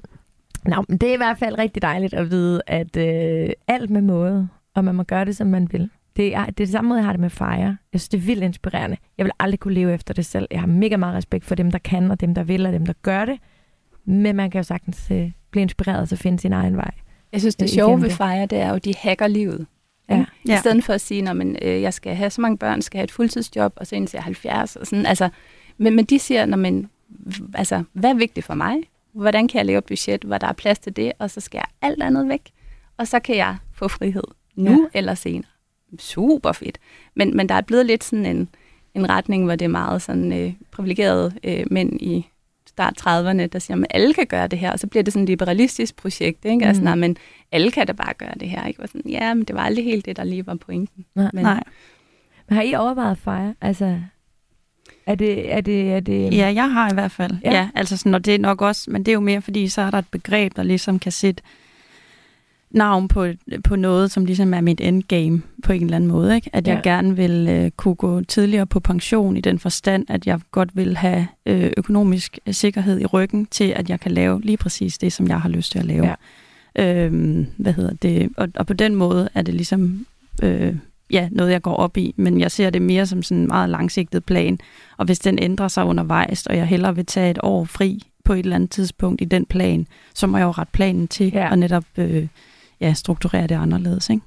Nå, 0.66 0.85
men 0.88 0.99
det 0.99 1.08
er 1.08 1.14
i 1.14 1.16
hvert 1.16 1.38
fald 1.38 1.58
rigtig 1.58 1.82
dejligt 1.82 2.14
at 2.14 2.30
vide, 2.30 2.62
at 2.66 2.96
øh, 2.96 3.50
alt 3.68 3.90
med 3.90 4.02
måde, 4.02 4.49
og 4.75 4.85
man 4.85 4.94
må 4.94 5.02
gøre 5.02 5.25
det, 5.25 5.37
som 5.37 5.46
man 5.46 5.68
vil. 5.73 5.90
Det 6.16 6.35
er, 6.35 6.40
det 6.44 6.49
er 6.49 6.52
det 6.52 6.68
samme 6.68 6.88
måde, 6.88 6.99
jeg 6.99 7.04
har 7.04 7.12
det 7.12 7.20
med 7.20 7.30
fejre. 7.30 7.76
Jeg 7.92 8.00
synes, 8.00 8.08
det 8.08 8.18
er 8.18 8.23
vildt 8.23 8.42
inspirerende. 8.44 8.96
Jeg 9.18 9.25
vil 9.25 9.32
aldrig 9.38 9.61
kunne 9.61 9.75
leve 9.75 9.94
efter 9.94 10.14
det 10.14 10.26
selv. 10.26 10.46
Jeg 10.50 10.61
har 10.61 10.66
mega 10.66 10.96
meget 10.96 11.14
respekt 11.14 11.44
for 11.44 11.54
dem, 11.54 11.70
der 11.70 11.78
kan, 11.78 12.11
og 12.11 12.20
dem, 12.20 12.35
der 12.35 12.42
vil, 12.42 12.66
og 12.66 12.73
dem, 12.73 12.87
der 12.87 12.92
gør 13.02 13.25
det. 13.25 13.38
Men 14.06 14.36
man 14.36 14.50
kan 14.50 14.58
jo 14.58 14.62
sagtens 14.62 15.10
øh, 15.10 15.30
blive 15.50 15.62
inspireret 15.62 16.12
og 16.12 16.18
finde 16.18 16.38
sin 16.38 16.52
egen 16.52 16.76
vej. 16.76 16.90
Jeg 17.32 17.40
synes, 17.40 17.54
det 17.54 17.64
øh, 17.64 17.68
sjove 17.68 18.02
ved 18.02 18.10
fejre, 18.10 18.46
det 18.46 18.58
er 18.58 18.68
jo, 18.68 18.75
at 18.75 18.84
de 18.84 18.94
hacker 18.94 19.26
livet. 19.26 19.66
Ja. 20.08 20.25
I 20.44 20.48
ja. 20.48 20.58
stedet 20.60 20.84
for 20.84 20.92
at 20.92 21.00
sige, 21.00 21.30
at 21.30 21.36
øh, 21.62 21.82
jeg 21.82 21.94
skal 21.94 22.14
have 22.14 22.30
så 22.30 22.40
mange 22.40 22.58
børn, 22.58 22.82
skal 22.82 22.98
have 22.98 23.04
et 23.04 23.10
fuldtidsjob, 23.10 23.72
og 23.76 23.86
så 23.86 23.96
indtil 23.96 24.16
jeg 24.16 24.20
er 24.20 24.25
70. 24.25 24.76
Og 24.76 24.86
sådan. 24.86 25.06
Altså, 25.06 25.28
men, 25.78 25.96
men 25.96 26.04
de 26.04 26.18
siger, 26.18 26.46
når 26.46 26.56
man, 26.56 26.88
altså, 27.54 27.82
hvad 27.92 28.10
er 28.10 28.14
vigtigt 28.14 28.46
for 28.46 28.54
mig? 28.54 28.76
Hvordan 29.12 29.48
kan 29.48 29.58
jeg 29.58 29.66
lave 29.66 29.78
et 29.78 29.84
budget, 29.84 30.25
hvor 30.25 30.38
der 30.38 30.46
er 30.46 30.52
plads 30.52 30.78
til 30.78 30.96
det? 30.96 31.12
Og 31.18 31.30
så 31.30 31.40
skal 31.40 31.58
jeg 31.58 31.66
alt 31.90 32.02
andet 32.02 32.28
væk. 32.28 32.50
Og 32.96 33.08
så 33.08 33.20
kan 33.20 33.36
jeg 33.36 33.56
få 33.72 33.88
frihed 33.88 34.25
nu 34.54 34.70
ja. 34.70 34.98
eller 34.98 35.14
senere. 35.14 35.50
Super 35.98 36.52
fedt. 36.52 36.78
Men, 37.14 37.36
men 37.36 37.48
der 37.48 37.54
er 37.54 37.60
blevet 37.60 37.86
lidt 37.86 38.04
sådan 38.04 38.26
en, 38.26 38.48
en 38.94 39.08
retning, 39.08 39.44
hvor 39.44 39.56
det 39.56 39.64
er 39.64 39.68
meget 39.68 40.02
sådan 40.02 40.32
øh, 40.32 40.52
privilegerede 40.70 41.34
øh, 41.44 41.64
mænd 41.70 42.00
i 42.00 42.26
start 42.76 43.00
30'erne, 43.00 43.47
der 43.47 43.59
siger, 43.59 43.76
at 43.76 43.87
alle 43.90 44.14
kan 44.14 44.26
gøre 44.26 44.49
det 44.49 44.59
her, 44.59 44.73
og 44.73 44.78
så 44.78 44.87
bliver 44.87 45.02
det 45.02 45.12
sådan 45.12 45.23
et 45.23 45.28
liberalistisk 45.28 45.97
projekt, 45.97 46.45
ikke? 46.45 46.52
Altså, 46.52 46.62
mm. 46.62 46.68
Altså, 46.68 46.83
nej, 46.83 46.95
men 46.95 47.17
alle 47.52 47.71
kan 47.71 47.86
da 47.86 47.93
bare 47.93 48.15
gøre 48.19 48.34
det 48.41 48.49
her, 48.49 48.67
ikke? 48.67 48.82
Og 48.82 48.89
sådan, 48.89 49.10
ja, 49.10 49.34
men 49.34 49.45
det 49.45 49.56
var 49.56 49.62
aldrig 49.62 49.84
helt 49.84 50.06
det, 50.06 50.17
der 50.17 50.25
lige 50.25 50.47
var 50.47 50.54
pointen. 50.54 51.04
Nej. 51.15 51.30
Men, 51.32 51.45
nej. 51.45 51.62
Men 52.49 52.56
har 52.56 52.62
I 52.62 52.75
overvejet 52.75 53.10
at 53.10 53.19
fejre? 53.19 53.54
Altså, 53.60 54.00
er 55.06 55.15
det, 55.15 55.52
er 55.52 55.60
det, 55.60 55.93
er 55.93 56.00
det... 56.00 56.34
Ja, 56.34 56.52
jeg 56.54 56.73
har 56.73 56.91
i 56.91 56.95
hvert 56.95 57.10
fald. 57.10 57.32
Ja, 57.45 57.52
ja 57.52 57.69
altså 57.75 57.97
sådan, 57.97 58.15
og 58.15 58.25
det 58.25 58.34
er 58.34 58.39
nok 58.39 58.62
også, 58.62 58.91
men 58.91 59.02
det 59.02 59.12
er 59.12 59.15
jo 59.15 59.21
mere, 59.21 59.43
fordi 59.43 59.69
så 59.69 59.80
er 59.80 59.91
der 59.91 59.99
et 59.99 60.08
begreb, 60.10 60.56
der 60.56 60.62
ligesom 60.62 60.99
kan 60.99 61.12
sætte 61.12 61.43
navn 62.76 63.08
på, 63.08 63.26
på 63.65 63.76
noget, 63.76 64.10
som 64.10 64.25
ligesom 64.25 64.54
er 64.54 64.60
mit 64.60 64.80
endgame 64.80 65.43
på 65.62 65.73
en 65.73 65.82
eller 65.82 65.97
anden 65.97 66.10
måde. 66.10 66.34
Ikke? 66.34 66.50
At 66.52 66.69
jeg 66.69 66.80
gerne 66.82 67.17
vil 67.17 67.49
øh, 67.50 67.71
kunne 67.71 67.95
gå 67.95 68.21
tidligere 68.21 68.67
på 68.67 68.80
pension 68.80 69.36
i 69.36 69.41
den 69.41 69.58
forstand, 69.58 70.06
at 70.08 70.26
jeg 70.26 70.41
godt 70.50 70.76
vil 70.76 70.97
have 70.97 71.26
øh, 71.47 71.73
økonomisk 71.76 72.39
sikkerhed 72.50 73.00
i 73.00 73.06
ryggen 73.06 73.47
til, 73.47 73.65
at 73.65 73.91
jeg 73.91 74.00
kan 74.00 74.12
lave 74.12 74.41
lige 74.41 74.56
præcis 74.56 74.99
det, 74.99 75.12
som 75.12 75.28
jeg 75.28 75.41
har 75.41 75.49
lyst 75.49 75.73
til 75.73 75.78
at 75.78 75.84
lave. 75.84 76.06
Ja. 76.06 76.15
Øhm, 76.78 77.47
hvad 77.56 77.73
hedder 77.73 77.95
det? 78.02 78.28
Og, 78.36 78.49
og 78.54 78.67
på 78.67 78.73
den 78.73 78.95
måde 78.95 79.28
er 79.34 79.43
det 79.43 79.54
ligesom 79.54 80.06
øh, 80.43 80.75
ja, 81.10 81.28
noget, 81.32 81.52
jeg 81.52 81.62
går 81.62 81.75
op 81.75 81.97
i, 81.97 82.15
men 82.17 82.41
jeg 82.41 82.50
ser 82.50 82.71
det 82.71 82.82
mere 82.82 83.06
som 83.06 83.23
sådan 83.23 83.43
en 83.43 83.49
meget 83.49 83.71
langsigtet 83.71 84.25
plan. 84.25 84.58
Og 84.97 85.04
hvis 85.04 85.19
den 85.19 85.39
ændrer 85.39 85.69
sig 85.69 85.84
undervejs, 85.84 86.47
og 86.47 86.56
jeg 86.56 86.67
hellere 86.67 86.95
vil 86.95 87.06
tage 87.06 87.30
et 87.30 87.39
år 87.43 87.65
fri 87.65 88.02
på 88.25 88.32
et 88.32 88.39
eller 88.39 88.56
andet 88.56 88.71
tidspunkt 88.71 89.21
i 89.21 89.25
den 89.25 89.47
plan, 89.47 89.86
så 90.15 90.26
må 90.26 90.39
jeg 90.39 90.45
jo 90.45 90.50
rette 90.50 90.73
planen 90.73 91.08
til 91.08 91.32
ja. 91.34 91.50
og 91.50 91.58
netop 91.58 91.84
øh, 91.97 92.26
ja, 92.80 92.93
strukturere 92.95 93.47
det 93.47 93.54
anderledes. 93.54 94.10
Ikke? 94.10 94.23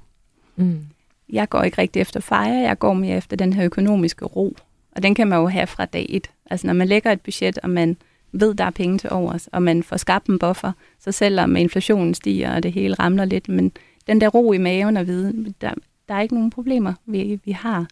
Mm. 0.56 0.86
Jeg 1.28 1.48
går 1.48 1.62
ikke 1.62 1.78
rigtig 1.78 2.00
efter 2.00 2.20
fejre, 2.20 2.68
jeg 2.68 2.78
går 2.78 2.92
mere 2.92 3.16
efter 3.16 3.36
den 3.36 3.52
her 3.52 3.64
økonomiske 3.64 4.24
ro. 4.24 4.56
Og 4.96 5.02
den 5.02 5.14
kan 5.14 5.28
man 5.28 5.38
jo 5.38 5.46
have 5.46 5.66
fra 5.66 5.84
dag 5.84 6.06
et. 6.08 6.30
Altså 6.50 6.66
når 6.66 6.74
man 6.74 6.88
lægger 6.88 7.12
et 7.12 7.20
budget, 7.20 7.58
og 7.58 7.70
man 7.70 7.96
ved, 8.32 8.54
der 8.54 8.64
er 8.64 8.70
penge 8.70 8.98
til 8.98 9.10
overs, 9.12 9.46
og 9.46 9.62
man 9.62 9.82
får 9.82 9.96
skabt 9.96 10.26
en 10.26 10.38
buffer, 10.38 10.72
så 10.98 11.12
selvom 11.12 11.56
inflationen 11.56 12.14
stiger, 12.14 12.54
og 12.54 12.62
det 12.62 12.72
hele 12.72 12.94
ramler 12.94 13.24
lidt, 13.24 13.48
men 13.48 13.72
den 14.06 14.20
der 14.20 14.28
ro 14.28 14.52
i 14.52 14.58
maven 14.58 14.96
og 14.96 15.06
vide, 15.06 15.54
der, 15.60 15.74
der 16.08 16.14
er 16.14 16.20
ikke 16.20 16.34
nogen 16.34 16.50
problemer. 16.50 16.92
Vi, 17.06 17.40
vi 17.44 17.50
har 17.52 17.86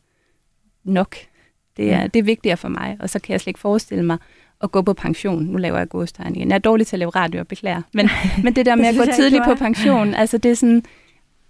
nok. 0.85 1.17
Det 1.77 1.93
er, 1.93 2.07
det 2.07 2.19
er 2.19 2.25
vigtigere 2.25 2.57
for 2.57 2.69
mig, 2.69 2.97
og 3.01 3.11
så 3.11 3.19
kan 3.19 3.33
jeg 3.33 3.41
slet 3.41 3.51
ikke 3.51 3.61
forestille 3.61 4.05
mig 4.05 4.19
at 4.61 4.73
gå 4.73 4.83
på 4.83 4.93
pension. 4.93 5.45
Nu 5.45 5.59
laver 5.59 5.79
jeg 5.79 5.89
godstegn 5.89 6.37
igen. 6.37 6.49
Jeg 6.49 6.55
er 6.55 6.59
dårlig 6.59 6.87
til 6.87 6.97
at 6.97 6.99
lave 6.99 7.11
radio, 7.11 7.41
og 7.41 7.49
beklager. 7.49 7.83
Men, 7.95 8.11
men 8.45 8.57
det 8.57 8.67
der 8.67 8.75
med 8.75 8.85
at 8.85 8.95
gå 8.97 9.13
tidligt 9.15 9.45
på 9.45 9.55
pension, 9.55 10.15
altså 10.15 10.39
det 10.39 10.51
er 10.51 10.55
sådan, 10.55 10.83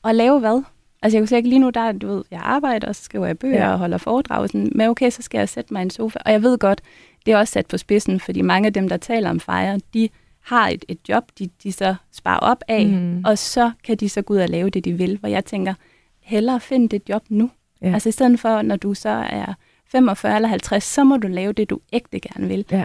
at 0.04 0.14
lave 0.14 0.40
hvad? 0.40 0.62
Altså 1.02 1.16
jeg 1.16 1.22
kunne 1.22 1.28
sige, 1.28 1.42
lige 1.42 1.58
nu, 1.58 1.70
der, 1.70 1.92
du 1.92 2.06
ved, 2.06 2.24
jeg 2.30 2.40
arbejder, 2.42 2.88
og 2.88 2.96
så 2.96 3.02
skriver 3.02 3.26
jeg 3.26 3.38
bøger 3.38 3.64
ja. 3.64 3.72
og 3.72 3.78
holder 3.78 3.98
foredrag. 3.98 4.48
Sådan, 4.48 4.72
men 4.74 4.88
okay, 4.88 5.10
så 5.10 5.22
skal 5.22 5.38
jeg 5.38 5.48
sætte 5.48 5.72
mig 5.72 5.80
i 5.80 5.82
en 5.82 5.90
sofa. 5.90 6.18
Og 6.26 6.32
jeg 6.32 6.42
ved 6.42 6.58
godt, 6.58 6.82
det 7.26 7.32
er 7.32 7.38
også 7.38 7.52
sat 7.52 7.66
på 7.66 7.76
spidsen, 7.76 8.20
fordi 8.20 8.42
mange 8.42 8.66
af 8.66 8.72
dem, 8.72 8.88
der 8.88 8.96
taler 8.96 9.30
om 9.30 9.40
fejre, 9.40 9.80
de 9.94 10.08
har 10.44 10.68
et, 10.68 10.84
et 10.88 10.98
job, 11.08 11.24
de, 11.38 11.48
de 11.62 11.72
så 11.72 11.94
sparer 12.12 12.38
op 12.38 12.62
af, 12.68 12.86
mm. 12.86 13.24
og 13.24 13.38
så 13.38 13.70
kan 13.84 13.96
de 13.96 14.08
så 14.08 14.22
gå 14.22 14.34
ud 14.34 14.38
og 14.38 14.48
lave 14.48 14.70
det, 14.70 14.84
de 14.84 14.92
vil. 14.92 15.18
Hvor 15.18 15.28
jeg 15.28 15.44
tænker, 15.44 15.74
hellere 16.22 16.60
find 16.60 16.88
det 16.88 17.02
job 17.08 17.22
nu. 17.28 17.50
Ja. 17.82 17.92
Altså 17.92 18.08
i 18.08 18.12
stedet 18.12 18.40
for, 18.40 18.62
når 18.62 18.76
du 18.76 18.94
så 18.94 19.08
er 19.08 19.54
45 19.86 20.36
eller 20.36 20.48
50, 20.48 20.84
så 20.84 21.04
må 21.04 21.16
du 21.16 21.28
lave 21.28 21.52
det, 21.52 21.70
du 21.70 21.80
ægte 21.92 22.20
gerne 22.20 22.48
vil. 22.48 22.64
Ja. 22.70 22.84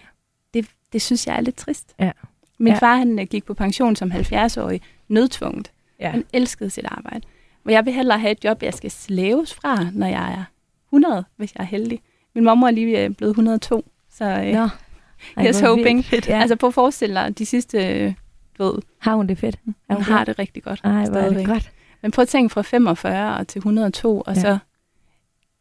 Det, 0.94 1.02
synes 1.02 1.28
jeg 1.28 1.36
er 1.36 1.42
lidt 1.42 1.56
trist. 1.56 1.96
Ja. 2.00 2.12
Min 2.60 2.74
ja. 2.74 2.80
far 2.80 2.96
han 2.96 3.20
øh, 3.20 3.26
gik 3.26 3.46
på 3.46 3.54
pension 3.54 3.96
som 3.96 4.12
70-årig, 4.12 4.82
nødtvunget. 5.08 5.72
Ja. 6.00 6.10
Han 6.10 6.26
elskede 6.34 6.70
sit 6.70 6.86
arbejde. 6.86 7.22
Hvor 7.64 7.72
jeg 7.72 7.86
vil 7.86 7.94
hellere 7.94 8.20
have 8.20 8.32
et 8.32 8.44
job, 8.44 8.64
jeg 8.64 8.74
skal 8.74 8.92
slæves 8.92 9.54
fra, 9.54 9.88
når 9.94 10.08
jeg 10.08 10.34
er 10.34 10.44
100, 10.88 11.26
hvis 11.38 11.56
jeg 11.56 11.62
er 11.62 11.68
heldig. 11.68 12.02
Min 12.36 12.44
mor 12.44 12.68
er 12.68 12.72
lige 12.72 13.04
øh, 13.04 13.10
blevet 13.10 13.32
102, 13.32 13.86
så 14.12 14.26
øh, 14.26 14.54
Nå. 14.54 14.70
Ej, 15.38 15.48
yes 15.48 15.60
hoping. 15.60 16.06
Fedt, 16.06 16.28
ja. 16.28 16.40
Altså 16.42 16.56
på 16.56 16.68
at 16.68 16.74
forestille 16.74 17.16
dig, 17.16 17.38
de 17.38 17.46
sidste, 17.46 17.88
øh, 17.88 18.14
ved... 18.58 18.74
Har 19.00 19.16
hun 19.16 19.28
det 19.28 19.38
fedt? 19.38 19.60
Hun, 19.66 19.76
hun 19.90 20.04
har 20.04 20.26
det 20.26 20.40
rigtig 20.40 20.64
godt. 20.64 20.82
Ej, 20.84 21.06
hvor 21.06 21.20
er 21.20 21.30
det 21.30 21.46
godt. 21.46 21.72
Men 22.02 22.12
prøv 22.12 22.22
at 22.22 22.28
tænke 22.28 22.54
fra 22.54 22.62
45 22.62 23.46
til 23.46 23.60
102, 23.60 24.22
og 24.22 24.36
ja. 24.36 24.42
så 24.42 24.58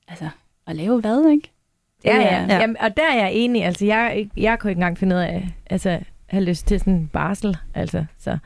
altså, 0.09 0.29
at 0.67 0.77
lave 0.77 1.01
hvad, 1.01 1.29
ikke? 1.29 1.53
Ja, 2.05 2.17
ja. 2.17 2.47
ja. 2.49 2.61
Jamen, 2.61 2.77
og 2.81 2.97
der 2.97 3.03
er 3.13 3.17
jeg 3.17 3.33
enig. 3.33 3.65
Altså, 3.65 3.85
jeg, 3.87 4.29
jeg 4.37 4.59
kunne 4.59 4.71
ikke 4.71 4.79
engang 4.79 4.99
finde 4.99 5.17
ud 5.17 5.21
af, 5.21 5.49
altså, 5.71 5.99
have 6.27 6.45
lyst 6.45 6.67
til 6.67 6.79
sådan 6.79 6.93
en 6.93 7.11
barsel. 7.13 7.57
Altså, 7.75 8.05
så 8.19 8.39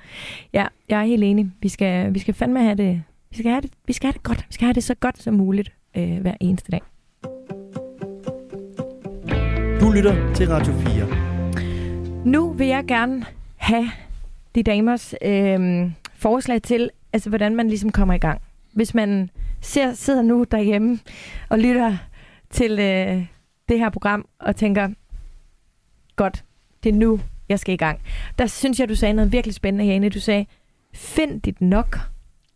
ja, 0.53 0.67
jeg 0.89 1.01
er 1.01 1.05
helt 1.05 1.25
enig. 1.25 1.51
Vi 1.61 1.69
skal, 1.69 2.15
vi 2.15 2.19
skal 2.19 2.35
fandme 2.35 2.63
have 2.63 2.75
det, 2.75 3.03
vi 3.31 3.37
skal 3.37 3.51
have 3.51 3.61
det, 3.61 3.71
vi 3.87 3.93
skal 3.93 4.07
have 4.07 4.13
det 4.13 4.23
godt. 4.23 4.45
Vi 4.49 4.55
skal 4.55 4.65
have 4.65 4.75
det 4.75 4.85
så 4.85 4.95
godt 4.95 5.23
som 5.23 5.35
muligt 5.35 5.73
øh, 5.97 6.19
hver 6.21 6.35
eneste 6.41 6.73
dag. 6.73 6.81
Du 9.81 9.91
lytter 9.91 10.35
til 10.35 10.49
Radio 10.49 10.73
4. 10.73 11.07
Nu 12.25 12.53
vil 12.53 12.67
jeg 12.67 12.85
gerne 12.85 13.25
have 13.57 13.91
de 14.55 14.63
damers 14.63 15.15
øh, 15.23 15.91
forslag 16.15 16.63
til, 16.63 16.91
altså 17.13 17.29
hvordan 17.29 17.57
man 17.57 17.69
ligesom 17.69 17.93
kommer 17.93 18.15
i 18.15 18.19
gang. 18.19 18.41
hvis 18.73 18.95
man 18.95 19.31
ser, 19.61 19.93
sidder 19.93 20.23
nu 20.23 20.45
derhjemme 20.51 20.99
og 21.49 21.59
lytter 21.59 21.97
til 22.51 22.79
øh, 22.79 23.27
det 23.69 23.79
her 23.79 23.91
program 23.91 24.27
og 24.39 24.57
tænker, 24.57 24.89
godt, 26.17 26.45
det 26.85 26.89
er 26.89 26.95
nu, 26.95 27.21
jeg 27.49 27.59
skal 27.59 27.75
i 27.75 27.77
gang. 27.77 28.01
Der 28.39 28.47
synes 28.47 28.81
jeg, 28.81 28.89
du 28.89 28.95
sagde 28.95 29.15
noget 29.15 29.33
virkelig 29.33 29.55
spændende, 29.55 29.85
Jane. 29.85 30.09
Du 30.09 30.21
sagde, 30.21 30.47
find 30.95 31.41
dit 31.41 31.61
nok. 31.61 31.99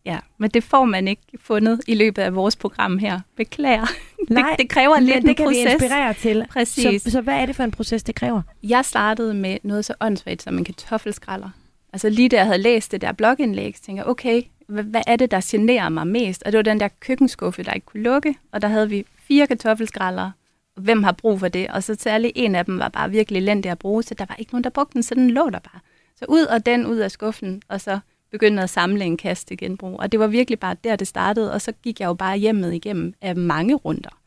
Ja, 0.05 0.19
men 0.39 0.51
det 0.51 0.65
får 0.65 0.85
man 0.85 1.09
ikke 1.09 1.23
fundet 1.41 1.81
i 1.87 1.95
løbet 1.95 2.23
af 2.23 2.35
vores 2.35 2.57
program 2.57 2.99
her. 2.99 3.21
Beklager. 3.37 3.87
Nej, 4.31 4.51
det, 4.51 4.59
det 4.59 4.69
kræver 4.69 4.97
en 4.97 5.05
lidt 5.05 5.23
det 5.23 5.29
en 5.29 5.35
kan 5.35 5.47
proces. 5.47 5.65
vi 5.65 5.71
inspirere 5.71 6.15
til. 6.15 6.47
Præcis. 6.51 7.03
Så, 7.03 7.11
så 7.11 7.21
hvad 7.21 7.35
er 7.35 7.47
det 7.47 7.57
for 7.57 7.63
en 7.63 7.71
proces, 7.71 8.03
det 8.03 8.15
kræver? 8.15 8.43
Jeg 8.63 8.85
startede 8.85 9.35
med 9.35 9.59
noget 9.63 9.85
så 9.85 9.95
åndssvagt 10.01 10.43
som 10.43 10.59
en 10.59 10.65
kartoffelskralder. 10.65 11.51
Altså 11.93 12.09
lige 12.09 12.29
da 12.29 12.37
jeg 12.37 12.47
havde 12.47 12.59
læst 12.59 12.93
det 12.93 13.01
der 13.01 13.13
blogindlæg, 13.13 13.77
så 13.77 13.83
tænkte 13.83 14.01
jeg, 14.03 14.11
okay, 14.11 14.43
hvad, 14.67 14.85
hvad 14.85 15.03
er 15.07 15.17
det, 15.17 15.31
der 15.31 15.41
generer 15.45 15.89
mig 15.89 16.07
mest? 16.07 16.43
Og 16.43 16.53
det 16.53 16.59
var 16.59 16.63
den 16.63 16.81
der 16.81 16.89
køkkenskuffe, 17.01 17.63
der 17.63 17.73
ikke 17.73 17.87
kunne 17.87 18.03
lukke, 18.03 18.35
og 18.53 18.63
der 18.63 18.69
havde 18.69 18.89
vi 18.89 19.07
fire 19.29 19.47
kartoffelskralder. 19.47 20.31
Hvem 20.77 21.03
har 21.03 21.13
brug 21.13 21.41
for 21.41 21.49
det? 21.49 21.69
Og 21.69 21.83
så 21.83 21.97
særlig 21.99 22.33
en 22.35 22.55
af 22.55 22.65
dem 22.65 22.79
var 22.79 22.89
bare 22.89 23.11
virkelig 23.11 23.39
elendig 23.39 23.71
at 23.71 23.79
bruge, 23.79 24.03
så 24.03 24.15
der 24.15 24.25
var 24.29 24.37
ikke 24.39 24.53
nogen, 24.53 24.65
der 24.65 24.71
brugte 24.71 24.95
den, 24.95 25.03
så 25.03 25.15
den 25.15 25.31
lå 25.31 25.51
der 25.51 25.59
bare. 25.59 25.81
Så 26.17 26.25
ud 26.29 26.43
og 26.43 26.67
den 26.67 26.87
ud 26.87 26.97
af 26.97 27.11
skuffen, 27.11 27.63
og 27.69 27.81
så 27.81 27.99
begyndte 28.31 28.63
at 28.63 28.71
samle 28.71 29.05
en 29.05 29.17
kasse 29.17 29.47
til 29.47 29.59
genbrug. 29.59 30.01
Og 30.01 30.13
det 30.13 30.21
var 30.21 30.27
virkelig 30.27 30.61
bare 30.61 30.77
der, 30.85 30.97
det 30.97 31.09
startede, 31.09 31.53
og 31.53 31.61
så 31.61 31.73
gik 31.73 32.01
jeg 32.01 32.07
jo 32.07 32.15
bare 32.15 32.37
hjemmet 32.37 32.75
igennem 32.75 33.15
af 33.21 33.37
mange 33.37 33.75
runder. 33.75 34.21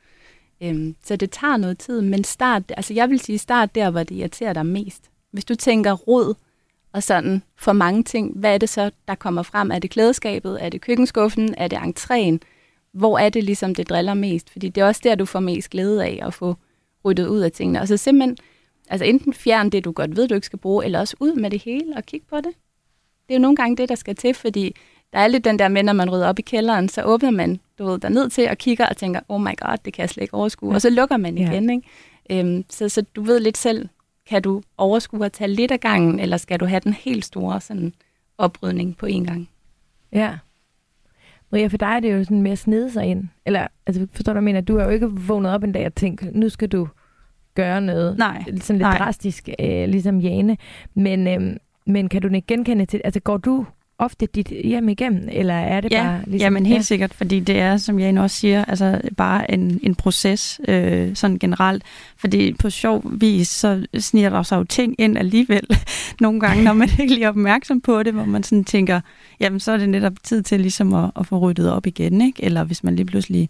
Øhm, 0.64 0.96
så 1.04 1.16
det 1.16 1.32
tager 1.32 1.58
noget 1.58 1.78
tid, 1.78 2.02
men 2.02 2.24
start, 2.24 2.64
altså 2.78 2.94
jeg 2.94 3.10
vil 3.10 3.20
sige 3.20 3.38
start 3.38 3.76
der, 3.76 3.90
hvor 3.90 4.04
det 4.04 4.16
irriterer 4.16 4.54
dig 4.54 4.66
mest. 4.66 5.10
Hvis 5.32 5.46
du 5.46 5.56
tænker 5.56 5.92
rod 5.94 6.34
og 6.94 7.04
sådan 7.04 7.44
for 7.56 7.74
mange 7.74 8.04
ting, 8.04 8.32
hvad 8.36 8.54
er 8.54 8.58
det 8.58 8.70
så, 8.70 8.92
der 9.08 9.16
kommer 9.16 9.44
frem? 9.44 9.72
Er 9.72 9.80
det 9.80 9.90
klædeskabet? 9.90 10.64
Er 10.64 10.70
det 10.70 10.82
køkkenskuffen? 10.82 11.56
Er 11.58 11.68
det 11.68 11.78
entréen? 11.78 12.38
Hvor 12.94 13.18
er 13.20 13.30
det 13.30 13.44
ligesom, 13.44 13.76
det 13.76 13.90
driller 13.90 14.14
mest? 14.14 14.50
Fordi 14.50 14.70
det 14.70 14.82
er 14.82 14.86
også 14.86 15.02
der, 15.04 15.16
du 15.16 15.26
får 15.26 15.40
mest 15.40 15.70
glæde 15.70 16.06
af 16.06 16.20
at 16.22 16.34
få 16.34 16.56
ryddet 17.06 17.28
ud 17.28 17.40
af 17.40 17.52
tingene. 17.52 17.82
Og 17.82 17.88
så 17.88 17.98
simpelthen, 17.98 18.38
altså 18.90 19.06
enten 19.06 19.34
fjern 19.34 19.70
det, 19.70 19.86
du 19.86 19.92
godt 19.92 20.16
ved, 20.16 20.28
du 20.28 20.36
ikke 20.36 20.46
skal 20.46 20.60
bruge, 20.60 20.86
eller 20.86 21.00
også 21.00 21.16
ud 21.20 21.34
med 21.36 21.50
det 21.50 21.62
hele 21.62 21.96
og 21.96 22.04
kig 22.06 22.22
på 22.30 22.38
det. 22.38 22.52
Det 23.28 23.34
er 23.34 23.36
jo 23.36 23.42
nogle 23.42 23.56
gange 23.56 23.78
det, 23.78 23.90
der 23.90 23.96
skal 23.96 24.16
til, 24.16 24.34
fordi 24.34 24.76
der 25.14 25.20
er 25.20 25.28
lidt 25.28 25.46
den 25.46 25.60
der 25.60 25.68
med, 25.68 25.84
når 25.84 25.94
man 25.94 26.10
rydder 26.10 26.28
op 26.28 26.40
i 26.40 26.42
kælderen, 26.42 26.90
så 26.90 27.04
åbner 27.04 27.32
man 27.32 27.60
du 27.80 27.86
ved, 27.86 28.00
der 28.00 28.10
ned 28.10 28.30
til 28.30 28.50
og 28.50 28.58
kigger 28.58 28.86
og 28.86 28.98
tænker, 28.98 29.20
oh 29.30 29.42
my 29.42 29.58
god, 29.58 29.78
det 29.86 29.94
kan 29.94 30.02
jeg 30.02 30.10
slet 30.10 30.22
ikke 30.22 30.34
overskue. 30.34 30.70
Ja. 30.70 30.76
Og 30.76 30.82
så 30.82 30.90
lukker 30.90 31.18
man 31.18 31.38
Ja. 31.38 31.52
igen. 31.52 31.70
Ikke? 31.70 31.88
Øhm, 32.30 32.66
så, 32.70 32.90
så 32.90 33.02
du 33.16 33.22
ved 33.22 33.40
lidt 33.40 33.58
selv, 33.58 33.90
kan 34.30 34.42
du 34.42 34.62
overskue 34.78 35.26
at 35.26 35.32
tage 35.32 35.48
lidt 35.48 35.72
af 35.72 35.80
gangen, 35.80 36.20
eller 36.20 36.38
skal 36.38 36.60
du 36.60 36.66
have 36.66 36.80
den 36.80 36.94
helt 36.94 37.26
store 37.26 37.62
sådan, 37.62 37.94
oprydning 38.38 38.98
på 38.98 39.06
én 39.06 39.26
gang? 39.26 39.50
Ja. 40.12 40.38
Maria, 41.54 41.68
for 41.68 41.78
dig 41.78 41.86
er 41.96 42.00
det 42.00 42.14
jo 42.14 42.24
sådan 42.24 42.42
med 42.42 42.52
at 42.52 42.58
snede 42.58 42.92
sig 42.92 43.06
ind. 43.06 43.24
Eller, 43.46 43.68
altså, 43.88 44.08
forstår 44.14 44.34
du, 44.34 44.38
jeg 44.38 44.44
mener? 44.44 44.62
Du 44.62 44.78
er 44.78 44.84
jo 44.84 44.90
ikke 44.90 45.12
vågnet 45.12 45.52
op 45.52 45.64
en 45.64 45.72
dag 45.72 45.86
og 45.86 45.96
tænkt, 45.96 46.36
nu 46.36 46.50
skal 46.50 46.68
du 46.68 46.88
gøre 47.56 47.82
noget. 47.82 48.18
Nej. 48.18 48.44
Sådan 48.44 48.76
lidt 48.76 48.80
Nej. 48.80 48.98
drastisk, 48.98 49.50
øh, 49.60 49.88
ligesom 49.88 50.20
Jane. 50.20 50.58
Men, 50.94 51.28
øhm, 51.28 51.58
men 51.86 52.10
kan 52.10 52.22
du 52.22 52.28
ikke 52.28 52.48
genkende 52.48 52.86
til, 52.86 53.02
altså 53.04 53.20
går 53.20 53.38
du 53.38 53.66
ofte 53.98 54.26
dit 54.26 54.48
hjem 54.48 54.90
igennem, 54.90 55.30
eller 55.32 55.54
er 55.54 55.82
det 55.82 55.92
Ja, 55.92 56.04
bare 56.04 56.22
ligesom... 56.28 56.46
Jamen 56.46 56.66
helt 56.66 56.86
sikkert, 56.86 57.14
fordi 57.14 57.40
det 57.40 57.60
er, 57.60 57.78
som 57.78 58.00
Jane 58.00 58.22
også 58.22 58.36
siger, 58.36 58.66
altså 58.66 59.02
bare 59.18 59.52
en, 59.52 59.80
en 59.84 59.96
proces 59.96 60.62
øh, 60.68 61.16
sådan 61.16 61.40
generelt. 61.40 61.84
Fordi 62.18 62.54
på 62.54 62.70
sjov 62.70 63.02
vis, 63.06 63.48
så 63.48 63.86
sniger 64.00 64.30
der 64.30 64.44
sig 64.44 64.58
jo 64.58 64.64
ting 64.64 64.96
ind 64.98 65.18
alligevel 65.18 65.68
nogle 66.22 66.40
gange, 66.40 66.64
når 66.64 66.74
man 66.74 66.90
ikke 67.00 67.14
lige 67.14 67.26
er 67.26 67.30
opmærksom 67.30 67.82
på 67.82 68.04
det, 68.04 68.14
hvor 68.14 68.26
man 68.26 68.44
sådan 68.44 68.64
tænker, 68.64 69.02
jamen 69.40 69.60
så 69.60 69.72
er 69.72 69.78
det 69.78 69.90
netop 69.90 70.14
tid 70.24 70.44
til 70.44 70.60
ligesom 70.60 70.94
at, 70.94 71.12
at 71.20 71.28
få 71.28 71.38
ryddet 71.38 71.72
op 71.72 71.88
igen, 71.88 72.22
ikke? 72.22 72.44
Eller 72.44 72.64
hvis 72.64 72.84
man 72.84 72.96
lige 72.96 73.06
pludselig 73.06 73.50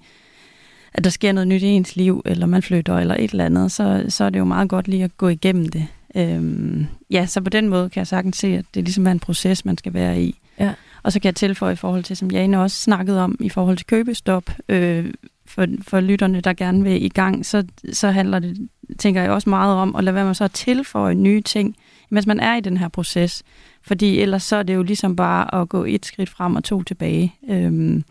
at 0.93 1.03
der 1.03 1.09
sker 1.09 1.31
noget 1.31 1.47
nyt 1.47 1.61
i 1.61 1.67
ens 1.67 1.95
liv, 1.95 2.21
eller 2.25 2.45
man 2.45 2.61
flytter, 2.61 2.97
eller 2.97 3.15
et 3.15 3.31
eller 3.31 3.45
andet, 3.45 3.71
så, 3.71 4.05
så 4.09 4.23
er 4.23 4.29
det 4.29 4.39
jo 4.39 4.43
meget 4.43 4.69
godt 4.69 4.87
lige 4.87 5.03
at 5.03 5.17
gå 5.17 5.27
igennem 5.27 5.69
det. 5.69 5.87
Øhm, 6.17 6.85
ja, 7.09 7.25
så 7.25 7.41
på 7.41 7.49
den 7.49 7.69
måde 7.69 7.89
kan 7.89 7.99
jeg 7.99 8.07
sagtens 8.07 8.37
se, 8.37 8.47
at 8.47 8.65
det 8.73 8.83
ligesom 8.83 9.07
er 9.07 9.11
en 9.11 9.19
proces, 9.19 9.65
man 9.65 9.77
skal 9.77 9.93
være 9.93 10.21
i. 10.21 10.39
Ja. 10.59 10.73
Og 11.03 11.11
så 11.11 11.19
kan 11.19 11.27
jeg 11.27 11.35
tilføje 11.35 11.73
i 11.73 11.75
forhold 11.75 12.03
til, 12.03 12.17
som 12.17 12.31
Jane 12.31 12.61
også 12.61 12.77
snakkede 12.77 13.21
om, 13.21 13.37
i 13.39 13.49
forhold 13.49 13.77
til 13.77 13.87
købestop, 13.87 14.43
øh, 14.69 15.13
for, 15.45 15.65
for 15.81 15.99
lytterne, 15.99 16.41
der 16.41 16.53
gerne 16.53 16.83
vil 16.83 17.05
i 17.05 17.09
gang, 17.09 17.45
så, 17.45 17.63
så 17.93 18.11
handler 18.11 18.39
det, 18.39 18.69
tænker 18.99 19.21
jeg 19.21 19.31
også 19.31 19.49
meget 19.49 19.75
om, 19.75 19.95
at 19.95 20.03
lade 20.03 20.15
være 20.15 20.25
med 20.25 20.33
så 20.33 20.43
at 20.43 20.51
tilføje 20.51 21.15
nye 21.15 21.41
ting, 21.41 21.75
mens 22.09 22.27
man 22.27 22.39
er 22.39 22.55
i 22.55 22.61
den 22.61 22.77
her 22.77 22.87
proces. 22.87 23.43
Fordi 23.81 24.19
ellers 24.19 24.43
så 24.43 24.55
er 24.55 24.63
det 24.63 24.75
jo 24.75 24.83
ligesom 24.83 25.15
bare 25.15 25.61
at 25.61 25.69
gå 25.69 25.83
et 25.83 26.05
skridt 26.05 26.29
frem 26.29 26.55
og 26.55 26.63
to 26.63 26.83
tilbage. 26.83 27.35
Øhm, 27.49 28.03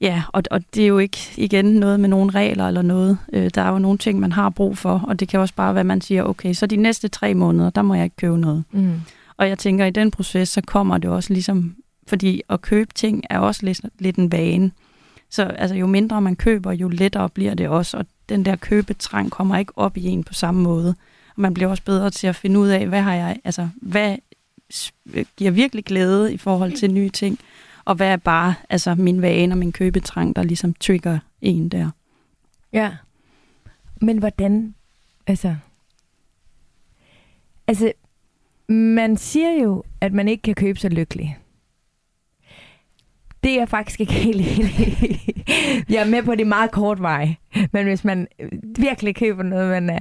ja, 0.00 0.22
og, 0.32 0.42
og 0.50 0.60
det 0.74 0.82
er 0.82 0.86
jo 0.86 0.98
ikke 0.98 1.18
igen 1.36 1.64
noget 1.64 2.00
med 2.00 2.08
nogle 2.08 2.30
regler 2.30 2.68
eller 2.68 2.82
noget. 2.82 3.18
Øh, 3.32 3.50
der 3.54 3.62
er 3.62 3.70
jo 3.72 3.78
nogle 3.78 3.98
ting, 3.98 4.20
man 4.20 4.32
har 4.32 4.50
brug 4.50 4.78
for, 4.78 5.04
og 5.08 5.20
det 5.20 5.28
kan 5.28 5.40
også 5.40 5.54
bare 5.54 5.74
være, 5.74 5.80
at 5.80 5.86
man 5.86 6.00
siger, 6.00 6.22
okay, 6.22 6.52
så 6.52 6.66
de 6.66 6.76
næste 6.76 7.08
tre 7.08 7.34
måneder, 7.34 7.70
der 7.70 7.82
må 7.82 7.94
jeg 7.94 8.04
ikke 8.04 8.16
købe 8.16 8.38
noget. 8.38 8.64
Mm. 8.72 9.00
Og 9.36 9.48
jeg 9.48 9.58
tænker, 9.58 9.84
at 9.86 9.96
i 9.96 10.00
den 10.00 10.10
proces, 10.10 10.48
så 10.48 10.60
kommer 10.60 10.98
det 10.98 11.10
også 11.10 11.32
ligesom, 11.32 11.74
fordi 12.06 12.42
at 12.50 12.60
købe 12.62 12.94
ting 12.94 13.24
er 13.30 13.38
også 13.38 13.66
lidt, 13.66 13.80
lidt 13.98 14.16
en 14.16 14.32
vane. 14.32 14.70
Så 15.30 15.42
altså, 15.44 15.76
jo 15.76 15.86
mindre 15.86 16.20
man 16.20 16.36
køber, 16.36 16.72
jo 16.72 16.88
lettere 16.88 17.28
bliver 17.28 17.54
det 17.54 17.68
også, 17.68 17.96
og 17.96 18.06
den 18.28 18.44
der 18.44 18.56
købetrang 18.56 19.30
kommer 19.30 19.56
ikke 19.58 19.72
op 19.76 19.96
i 19.96 20.04
en 20.06 20.24
på 20.24 20.34
samme 20.34 20.62
måde. 20.62 20.88
Og 21.36 21.40
man 21.40 21.54
bliver 21.54 21.70
også 21.70 21.82
bedre 21.82 22.10
til 22.10 22.26
at 22.26 22.36
finde 22.36 22.60
ud 22.60 22.68
af, 22.68 22.86
hvad 22.86 23.00
har 23.02 23.14
jeg, 23.14 23.36
altså, 23.44 23.68
hvad 23.82 24.16
s- 24.74 24.92
giver 25.36 25.50
virkelig 25.50 25.84
glæde 25.84 26.34
i 26.34 26.36
forhold 26.36 26.72
til 26.72 26.90
nye 26.90 27.10
ting, 27.10 27.38
og 27.84 27.94
hvad 27.94 28.08
er 28.08 28.16
bare 28.16 28.54
altså, 28.70 28.94
min 28.94 29.22
vane 29.22 29.54
og 29.54 29.58
min 29.58 29.72
købetrang, 29.72 30.36
der 30.36 30.42
ligesom 30.42 30.74
trigger 30.74 31.18
en 31.40 31.68
der. 31.68 31.90
Ja. 32.72 32.96
Men 34.00 34.18
hvordan, 34.18 34.74
altså... 35.26 35.56
Altså, 37.66 37.92
man 38.68 39.16
siger 39.16 39.62
jo, 39.62 39.84
at 40.00 40.12
man 40.12 40.28
ikke 40.28 40.42
kan 40.42 40.54
købe 40.54 40.78
sig 40.78 40.90
lykkelig. 40.90 41.38
Det 43.42 43.52
er 43.52 43.58
jeg 43.58 43.68
faktisk 43.68 44.00
ikke 44.00 44.12
helt 44.12 44.40
enig. 44.40 44.70
Jeg 45.88 46.02
er 46.02 46.10
med 46.10 46.22
på 46.22 46.34
det 46.34 46.46
meget 46.46 46.70
kort 46.70 47.02
vej. 47.02 47.34
Men 47.72 47.86
hvis 47.86 48.04
man 48.04 48.28
virkelig 48.78 49.16
køber 49.16 49.42
noget, 49.42 49.70
man 49.70 49.90
er... 49.90 49.98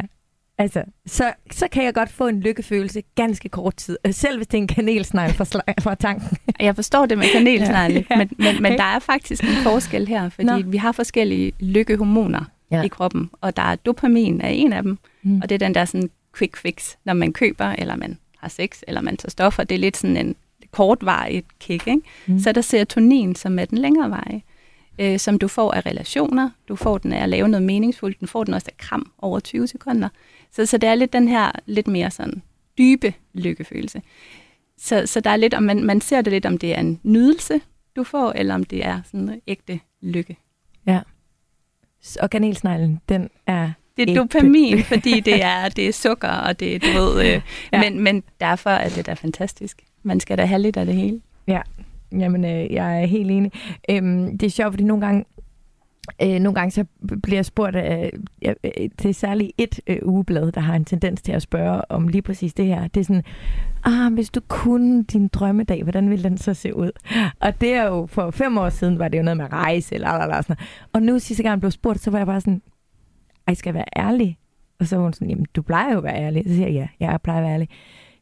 Altså, 0.57 0.83
så, 1.05 1.33
så 1.51 1.67
kan 1.71 1.83
jeg 1.85 1.93
godt 1.93 2.09
få 2.09 2.27
en 2.27 2.39
lykkefølelse 2.39 3.03
ganske 3.15 3.49
kort 3.49 3.75
tid. 3.75 3.97
Selv 4.11 4.37
hvis 4.37 4.47
det 4.47 4.57
er 4.57 4.61
en 4.61 4.67
kanelsnegl 4.67 5.33
fra, 5.33 5.45
fra 5.83 5.95
tanken. 5.95 6.37
Jeg 6.59 6.75
forstår 6.75 7.05
det 7.05 7.17
med 7.17 7.25
kanelsnegle, 7.33 8.05
Ja. 8.11 8.17
men, 8.17 8.29
men, 8.37 8.61
men 8.61 8.71
der 8.71 8.83
er 8.83 8.99
faktisk 8.99 9.43
en 9.43 9.63
forskel 9.63 10.07
her, 10.07 10.29
fordi 10.29 10.45
Nå. 10.47 10.57
Vi 10.65 10.77
har 10.77 10.91
forskellige 10.91 11.51
lykkehormoner 11.59 12.43
Ja. 12.71 12.81
i 12.81 12.87
kroppen, 12.87 13.29
og 13.41 13.55
der 13.57 13.63
er 13.63 13.75
dopamin 13.75 14.41
er 14.41 14.47
en 14.47 14.73
af 14.73 14.83
dem, 14.83 14.97
Mm. 15.23 15.41
og 15.41 15.49
det 15.49 15.55
er 15.55 15.59
den 15.59 15.75
der 15.75 15.85
sådan 15.85 16.09
quick 16.37 16.57
fix, 16.57 16.95
når 17.05 17.13
man 17.13 17.33
køber, 17.33 17.65
eller 17.77 17.95
man 17.95 18.17
har 18.37 18.49
sex, 18.49 18.79
eller 18.87 19.01
man 19.01 19.17
tager 19.17 19.29
stoffer. 19.29 19.63
Det 19.63 19.75
er 19.75 19.79
lidt 19.79 19.97
sådan 19.97 20.17
en 20.17 20.35
kortvarigt 20.71 21.45
kick, 21.59 21.87
ikke? 21.87 22.01
Mm. 22.27 22.39
Så 22.39 22.49
er 22.49 22.53
der 22.53 22.61
serotonin, 22.61 23.35
som 23.35 23.59
er 23.59 23.65
den 23.65 23.77
længere 23.77 24.09
vej, 24.09 24.41
øh, 24.99 25.19
som 25.19 25.39
du 25.39 25.47
får 25.47 25.71
af 25.71 25.85
relationer. 25.85 26.49
Du 26.67 26.75
får 26.75 26.97
den 26.97 27.13
af 27.13 27.23
at 27.23 27.29
lave 27.29 27.47
noget 27.47 27.63
meningsfuldt. 27.65 28.19
Den 28.19 28.27
får 28.27 28.43
den 28.43 28.53
også 28.53 28.67
af 28.71 28.77
kram 28.77 29.11
over 29.17 29.39
20 29.39 29.67
sekunder. 29.67 30.09
Så, 30.51 30.65
så 30.65 30.77
det 30.77 30.89
er 30.89 30.95
lidt 30.95 31.13
den 31.13 31.27
her 31.27 31.51
lidt 31.65 31.87
mere 31.87 32.11
sådan 32.11 32.41
dybe 32.77 33.13
lykkefølelse. 33.33 34.01
Så, 34.77 35.05
så 35.05 35.19
der 35.19 35.29
er 35.29 35.35
lidt, 35.35 35.53
om 35.53 35.63
man, 35.63 35.83
man 35.83 36.01
ser 36.01 36.21
det 36.21 36.33
lidt, 36.33 36.45
om 36.45 36.57
det 36.57 36.75
er 36.75 36.79
en 36.79 36.99
nydelse, 37.03 37.61
du 37.95 38.03
får, 38.03 38.31
eller 38.31 38.55
om 38.55 38.63
det 38.63 38.85
er 38.85 39.01
sådan 39.11 39.41
ægte 39.47 39.79
lykke. 40.01 40.37
Og 42.19 42.29
kanelsneglen, 42.29 43.01
den 43.09 43.29
er... 43.47 43.71
Det 43.97 44.09
er 44.09 44.15
dopamin, 44.15 44.83
fordi 44.93 45.19
det 45.19 45.43
er, 45.43 45.69
det 45.69 45.87
er 45.87 45.91
sukker, 45.93 46.27
og 46.29 46.59
det 46.59 46.75
er, 46.75 46.79
du 46.79 46.87
ved, 46.87 47.19
øh, 47.21 47.25
Ja. 47.27 47.41
ja. 47.73 47.79
men, 47.89 47.99
men 47.99 48.23
derfor 48.39 48.69
er 48.69 48.89
det 48.89 49.05
da 49.05 49.13
fantastisk. 49.13 49.81
Man 50.03 50.19
skal 50.19 50.37
da 50.37 50.45
have 50.45 50.61
lidt 50.61 50.77
af 50.77 50.85
det 50.85 50.95
hele. 50.95 51.21
Jamen, 52.19 52.45
øh, 52.45 52.73
jeg 52.73 53.01
er 53.01 53.05
helt 53.05 53.31
enig. 53.31 53.51
Øhm, 53.89 54.37
det 54.37 54.45
er 54.45 54.49
sjovt, 54.49 54.73
fordi 54.73 54.83
nogle 54.83 55.05
gange, 55.05 55.25
øh, 56.21 56.39
nogle 56.39 56.53
gange 56.53 56.71
så 56.71 56.85
bliver 57.23 57.37
jeg 57.37 57.45
spurgt 57.45 57.75
af, 57.75 58.11
øh, 58.45 58.53
det 58.73 59.05
er 59.05 59.13
særligt 59.13 59.51
et 59.57 59.79
øh, 59.87 59.97
ugeblad, 60.03 60.51
der 60.51 60.61
har 60.61 60.75
en 60.75 60.85
tendens 60.85 61.21
til 61.21 61.31
at 61.31 61.41
spørge 61.41 61.91
om 61.91 62.07
lige 62.07 62.21
præcis 62.21 62.53
det 62.53 62.65
her. 62.65 62.87
Det 62.87 62.99
er 62.99 63.03
sådan, 63.03 63.23
ah, 63.83 64.13
hvis 64.13 64.29
du 64.29 64.41
kunne 64.47 65.03
din 65.03 65.27
drømmedag, 65.27 65.83
hvordan 65.83 66.09
ville 66.09 66.23
den 66.23 66.37
så 66.37 66.53
se 66.53 66.75
ud? 66.75 66.91
Og 67.39 67.61
det 67.61 67.73
er 67.73 67.87
jo, 67.87 68.05
for 68.05 68.31
fem 68.31 68.57
år 68.57 68.69
siden 68.69 68.99
var 68.99 69.07
det 69.07 69.17
jo 69.17 69.23
noget 69.23 69.37
med 69.37 69.51
rejse, 69.53 69.95
eller, 69.95 70.09
eller, 70.09 70.23
eller 70.23 70.41
sådan 70.41 70.55
noget. 70.59 70.89
Og 70.93 71.01
nu 71.01 71.19
sidste 71.19 71.43
gang 71.43 71.51
jeg 71.51 71.59
blev 71.59 71.71
spurgt, 71.71 71.99
så 71.99 72.11
var 72.11 72.17
jeg 72.17 72.27
bare 72.27 72.41
sådan, 72.41 72.61
ej, 73.47 73.53
skal 73.53 73.69
jeg 73.69 73.75
være 73.75 74.05
ærlig? 74.05 74.37
Og 74.79 74.87
så 74.87 74.95
var 74.95 75.03
hun 75.03 75.13
sådan, 75.13 75.29
jamen, 75.29 75.45
du 75.55 75.61
plejer 75.61 75.91
jo 75.91 75.97
at 75.97 76.03
være 76.03 76.15
ærlig. 76.17 76.43
Så 76.47 76.53
siger 76.53 76.67
jeg, 76.67 76.89
ja, 76.99 77.11
jeg 77.11 77.21
plejer 77.21 77.39
at 77.39 77.43
være 77.43 77.53
ærlig. 77.53 77.69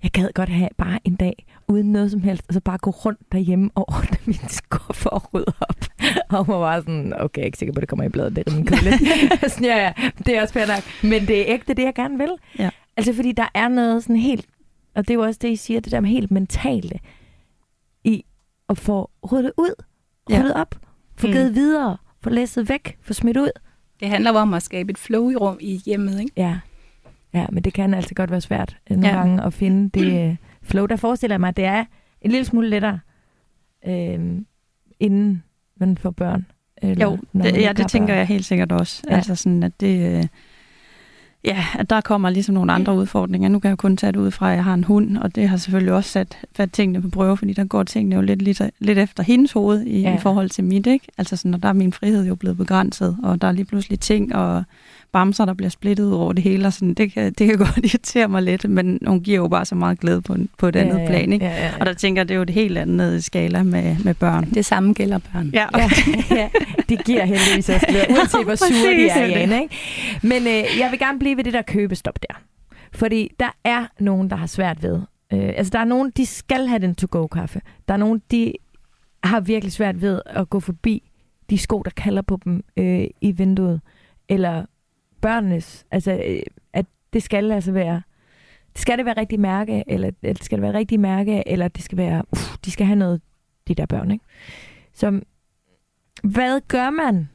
Jeg 0.04 0.12
gad 0.12 0.30
godt 0.34 0.50
have 0.50 0.70
bare 0.78 1.00
en 1.04 1.16
dag, 1.16 1.46
uden 1.72 1.92
noget 1.92 2.12
som 2.12 2.22
helst, 2.22 2.44
og 2.48 2.54
så 2.54 2.60
bare 2.62 2.78
gå 2.78 2.90
rundt 2.90 3.20
derhjemme 3.32 3.70
og 3.76 3.90
ordne 3.90 4.18
min 4.26 4.36
skuffe 4.48 5.10
og 5.10 5.34
rydde 5.34 5.54
op. 5.60 5.86
Og 6.30 6.46
hun 6.46 6.56
var 6.56 6.80
sådan, 6.80 7.14
okay, 7.20 7.38
jeg 7.38 7.42
er 7.44 7.46
ikke 7.46 7.58
sikker 7.58 7.74
på, 7.74 7.78
at 7.78 7.82
det 7.82 7.90
kommer 7.90 8.06
i 8.06 8.10
bladet, 8.10 8.36
det 8.36 8.48
er 8.48 8.52
rimelig 8.52 8.68
kedeligt. 8.68 9.02
sådan, 9.54 9.64
ja, 9.66 9.78
ja, 9.78 9.94
det 10.26 10.38
er 10.38 10.42
også 10.42 10.54
fair 10.54 10.66
nok. 10.68 11.12
Men 11.12 11.28
det 11.28 11.40
er 11.40 11.54
ægte 11.56 11.74
det, 11.74 11.84
jeg 11.84 11.94
gerne 11.96 12.18
vil. 12.18 12.32
Ja. 12.60 12.70
Altså, 12.98 13.14
fordi 13.14 13.32
der 13.32 13.48
er 13.54 13.68
noget 13.68 14.04
sådan 14.04 14.16
helt, 14.16 14.46
og 14.96 15.04
det 15.08 15.10
er 15.10 15.14
jo 15.16 15.22
også 15.22 15.40
det, 15.42 15.50
I 15.50 15.56
siger, 15.56 15.80
det 15.80 15.92
der 15.92 16.00
med 16.00 16.10
helt 16.10 16.32
mentale, 16.32 17.00
i 18.04 18.26
at 18.70 18.78
få 18.78 19.10
ryddet 19.32 19.52
ud, 19.58 19.84
Ja. 20.30 20.40
ryddet 20.40 20.54
op. 20.54 20.76
få 21.16 21.28
Mm. 21.28 21.34
givet 21.34 21.56
videre, 21.56 21.98
få 22.22 22.30
læsset 22.30 22.70
væk, 22.70 22.98
få 23.02 23.14
smidt 23.14 23.38
ud. 23.38 23.50
Det 24.00 24.10
handler 24.10 24.32
om 24.32 24.54
at 24.54 24.64
skabe 24.64 24.92
et 24.92 24.98
flow 24.98 25.30
i 25.30 25.36
rum 25.36 25.58
i 25.60 25.82
hjemmet, 25.86 26.20
ikke? 26.20 26.32
Ja. 26.38 26.60
ja, 27.34 27.46
men 27.52 27.64
det 27.64 27.74
kan 27.74 27.94
altså 27.94 28.16
godt 28.16 28.32
være 28.32 28.42
svært 28.42 28.78
øh, 28.92 28.98
nogle 28.98 29.10
ja. 29.10 29.16
Ja. 29.16 29.20
gange 29.28 29.44
at 29.44 29.54
finde 29.54 30.00
det 30.00 30.30
øh, 30.30 30.36
flow. 30.64 30.86
Der 30.86 30.96
forestiller 30.96 31.34
jeg 31.34 31.40
mig, 31.40 31.48
at 31.48 31.58
det 31.58 31.66
er 31.66 31.86
en 32.22 32.32
lille 32.32 32.46
smule 32.46 32.70
lettere, 32.70 33.00
øh, 33.88 34.20
inden 35.00 35.44
man 35.80 35.98
får 35.98 36.12
børn. 36.12 36.46
Eller 36.82 37.06
Jo, 37.06 37.18
det, 37.34 37.58
ja, 37.58 37.74
det 37.78 37.88
tænker 37.88 38.08
børn. 38.08 38.18
jeg 38.18 38.28
helt 38.28 38.46
sikkert 38.46 38.72
også. 38.72 39.04
Ja. 39.10 39.16
Altså 39.16 39.36
sådan, 39.36 39.64
at 39.64 39.82
det... 39.82 40.18
øh, 40.18 40.26
Ja, 41.44 41.66
at 41.80 41.90
der 41.90 42.02
kommer 42.02 42.30
ligesom 42.30 42.54
nogle 42.56 42.74
andre 42.74 42.96
udfordringer. 42.96 43.50
Nu 43.50 43.60
kan 43.60 43.70
jeg 43.70 43.78
kun 43.78 43.98
tage 43.98 44.12
det 44.12 44.20
ud 44.20 44.32
fra, 44.32 44.50
at 44.50 44.56
jeg 44.56 44.64
har 44.64 44.74
en 44.74 44.84
hund, 44.84 45.18
og 45.18 45.36
det 45.36 45.50
har 45.50 45.58
selvfølgelig 45.58 45.94
også 45.94 46.10
sat, 46.10 46.38
sat 46.58 46.72
tingene 46.72 47.02
på 47.02 47.10
prøve, 47.10 47.38
fordi 47.38 47.54
der 47.54 47.64
går 47.66 47.84
tingene 47.84 48.16
jo 48.16 48.22
lidt, 48.22 48.42
lidt, 48.42 48.62
lidt 48.80 48.98
efter 48.98 49.24
hendes 49.24 49.52
hoved 49.52 49.82
i, 49.82 50.02
ja. 50.02 50.16
i 50.16 50.18
forhold 50.18 50.50
til 50.50 50.64
mit, 50.64 50.88
ikke? 50.88 51.08
Altså 51.18 51.36
sådan, 51.36 51.54
og 51.54 51.64
der 51.64 51.70
er 51.70 51.74
min 51.74 51.94
frihed 51.94 52.26
jo 52.28 52.36
blevet 52.36 52.58
begrænset, 52.58 53.18
og 53.24 53.42
der 53.42 53.48
er 53.48 53.52
lige 53.52 53.66
pludselig 53.66 54.00
ting 54.00 54.36
og 54.36 54.64
bamser, 55.14 55.46
der 55.46 55.54
bliver 55.54 55.70
splittet 55.70 56.14
over 56.14 56.34
det 56.34 56.44
hele, 56.44 56.68
og 56.68 56.74
sådan, 56.74 56.94
det, 56.94 57.14
kan, 57.14 57.34
det 57.34 57.48
kan 57.48 57.58
godt 57.66 57.78
irritere 57.78 58.28
mig 58.28 58.44
lidt, 58.44 58.70
men 58.70 59.00
hun 59.08 59.22
giver 59.22 59.38
jo 59.38 59.48
bare 59.48 59.66
så 59.66 59.76
meget 59.76 60.00
glæde 60.00 60.22
på, 60.22 60.36
på 60.58 60.68
et 60.68 60.76
andet 60.76 61.00
ja, 61.00 61.08
plan, 61.08 61.34
ikke? 61.34 61.46
Ja, 61.46 61.52
ja, 61.52 61.66
ja. 61.66 61.72
Og 61.80 61.86
der 61.86 61.94
tænker 61.94 62.20
jeg, 62.20 62.28
det 62.28 62.34
er 62.34 62.38
jo 62.38 62.44
et 62.44 62.50
helt 62.50 62.78
andet 62.78 63.24
skala 63.24 63.64
med, 63.64 63.96
med 64.04 64.14
børn. 64.14 64.50
Det 64.54 64.66
samme 64.66 64.94
gælder 64.94 65.18
børn. 65.18 65.50
Ja, 65.54 65.68
Ja, 65.78 65.90
ja, 66.42 66.50
det 66.90 67.06
giver 67.06 67.26
heldigvis 67.26 67.70
også 67.70 67.86
glæde, 67.90 68.06
uanset 68.18 68.44
hvor 68.44 68.56
sure 68.56 68.94
de 68.94 69.10
er. 69.10 69.28
Jane, 69.28 69.62
ikke? 69.62 69.76
Men 70.22 70.48
øh, 70.48 70.80
jeg 70.80 70.88
vil 70.92 71.00
gerne 71.00 71.20
blive 71.20 71.38
ved 71.38 71.44
det 71.44 71.54
der 71.54 71.62
købestop 71.62 72.20
der. 72.22 72.42
Fordi 72.94 73.32
der 73.40 73.56
er 73.64 73.86
nogen, 74.00 74.30
der 74.30 74.36
har 74.36 74.48
svært 74.48 74.84
ved. 74.84 75.00
Øh, 75.34 75.54
altså, 75.58 75.72
der 75.72 75.80
er 75.80 75.86
nogen, 75.86 76.12
de 76.18 76.26
skal 76.26 76.68
have 76.68 76.80
den 76.80 76.96
to-go-kaffe. 76.96 77.62
Der 77.88 77.94
er 77.94 77.98
nogen, 77.98 78.22
de 78.32 78.54
har 79.24 79.40
virkelig 79.40 79.74
svært 79.74 80.02
ved 80.02 80.22
at 80.26 80.50
gå 80.50 80.60
forbi 80.60 81.04
de 81.50 81.58
sko, 81.58 81.82
der 81.82 81.92
kalder 81.92 82.22
på 82.22 82.40
dem 82.46 82.64
øh, 82.78 83.06
i 83.22 83.32
vinduet. 83.32 83.82
Eller 84.30 84.66
børnenes. 85.22 85.86
Altså, 85.92 86.12
øh, 86.26 86.42
at 86.74 86.86
det 87.14 87.24
skal 87.24 87.52
altså 87.52 87.72
være... 87.72 88.02
Skal 88.76 88.98
det 88.98 89.06
være 89.06 89.18
rigtig 89.18 89.40
mærke, 89.40 89.84
eller 89.88 90.12
eller 90.24 90.44
skal 90.44 90.58
det 90.58 90.64
være 90.64 90.74
rigtig 90.74 91.00
mærke, 91.00 91.44
eller 91.48 91.68
det 91.68 91.84
skal 91.84 91.98
være... 91.98 92.24
Uh, 92.32 92.40
de 92.66 92.72
skal 92.72 92.86
have 92.86 92.96
noget, 92.96 93.22
de 93.68 93.76
der 93.76 93.86
børn, 93.86 94.12
ikke? 94.12 94.26
Så 94.94 95.22
hvad 96.24 96.62
gør 96.68 96.90
man, 96.90 97.30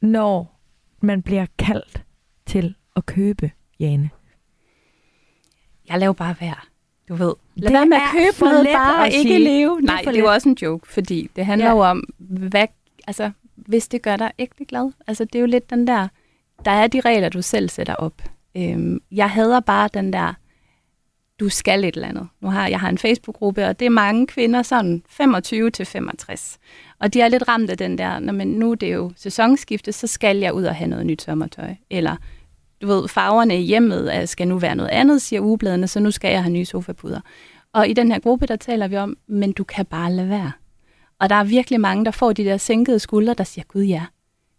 når 0.00 0.60
man 1.00 1.22
bliver 1.22 1.46
kaldt 1.58 2.02
til 2.46 2.74
at 2.96 3.06
købe, 3.06 3.50
Jane? 3.80 4.10
Jeg 5.88 5.98
laver 5.98 6.12
bare 6.12 6.34
vær. 6.40 6.68
Du 7.08 7.14
ved. 7.14 7.34
Lad 7.54 7.70
Det 7.70 7.74
være 7.78 7.86
med 7.86 7.96
at 7.96 8.02
købe 8.12 8.36
for 8.36 8.46
noget, 8.46 8.64
let 8.64 8.72
bare 8.74 9.06
at 9.06 9.12
ikke 9.14 9.30
sige. 9.30 9.44
leve. 9.44 9.76
Det 9.80 9.82
er 9.88 9.92
Nej, 9.92 10.02
det 10.06 10.14
er 10.16 10.20
jo 10.20 10.32
også 10.32 10.48
en 10.48 10.56
joke, 10.62 10.88
fordi 10.88 11.30
det 11.36 11.46
handler 11.46 11.66
Ja. 11.66 11.70
ja. 11.72 11.76
jo 11.76 11.90
om, 11.90 12.04
hvad, 12.18 12.66
altså, 13.06 13.30
hvis 13.54 13.88
det 13.88 14.02
gør 14.02 14.16
dig 14.16 14.32
ægte 14.38 14.64
glad. 14.64 14.92
Altså, 15.06 15.24
det 15.24 15.34
er 15.34 15.40
jo 15.40 15.46
lidt 15.46 15.70
den 15.70 15.86
der, 15.86 16.08
der 16.64 16.70
er 16.70 16.86
de 16.86 17.00
regler, 17.00 17.28
du 17.28 17.42
selv 17.42 17.68
sætter 17.68 17.94
op. 17.94 18.22
Øhm, 18.56 19.00
jeg 19.10 19.30
hader 19.30 19.60
bare 19.60 19.88
den 19.94 20.12
der, 20.12 20.34
du 21.40 21.48
skal 21.48 21.84
et 21.84 21.94
eller 21.94 22.08
andet. 22.08 22.28
Nu 22.40 22.48
har 22.48 22.68
jeg 22.68 22.80
har 22.80 22.88
en 22.88 22.98
Facebook-gruppe, 22.98 23.66
og 23.66 23.78
det 23.80 23.86
er 23.86 23.90
mange 23.90 24.26
kvinder, 24.26 24.62
sådan 24.62 25.02
25 25.08 25.70
til 25.70 25.86
65. 25.86 26.58
Og 26.98 27.14
de 27.14 27.20
er 27.20 27.28
lidt 27.28 27.48
ramt 27.48 27.70
af 27.70 27.78
den 27.78 27.98
der, 27.98 28.18
når 28.18 28.32
men 28.32 28.48
nu 28.48 28.70
er 28.70 28.74
det 28.74 28.94
jo 28.94 29.12
sæsonskifte, 29.16 29.92
så 29.92 30.06
skal 30.06 30.36
jeg 30.36 30.52
ud 30.52 30.64
og 30.64 30.74
have 30.74 30.90
noget 30.90 31.06
nyt 31.06 31.22
sommertøj. 31.22 31.74
Eller 31.90 32.16
du 32.82 32.86
ved, 32.86 33.08
farverne 33.08 33.60
i 33.60 33.64
hjemmet 33.64 34.28
skal 34.28 34.48
nu 34.48 34.58
være 34.58 34.74
noget 34.74 34.90
andet, 34.90 35.22
siger 35.22 35.40
ugebladene, 35.40 35.88
så 35.88 36.00
nu 36.00 36.10
skal 36.10 36.30
jeg 36.30 36.42
have 36.42 36.52
nye 36.52 36.64
sofapuder. 36.64 37.20
Og 37.72 37.88
i 37.88 37.92
den 37.92 38.12
her 38.12 38.18
gruppe, 38.18 38.46
der 38.46 38.56
taler 38.56 38.88
vi 38.88 38.96
om, 38.96 39.16
men 39.26 39.52
du 39.52 39.64
kan 39.64 39.86
bare 39.86 40.12
lade 40.12 40.28
være. 40.28 40.52
Og 41.20 41.30
der 41.30 41.34
er 41.34 41.44
virkelig 41.44 41.80
mange, 41.80 42.04
der 42.04 42.10
får 42.10 42.32
de 42.32 42.44
der 42.44 42.56
sænkede 42.56 42.98
skuldre, 42.98 43.34
der 43.34 43.44
siger, 43.44 43.64
gud 43.64 43.82
ja, 43.82 44.06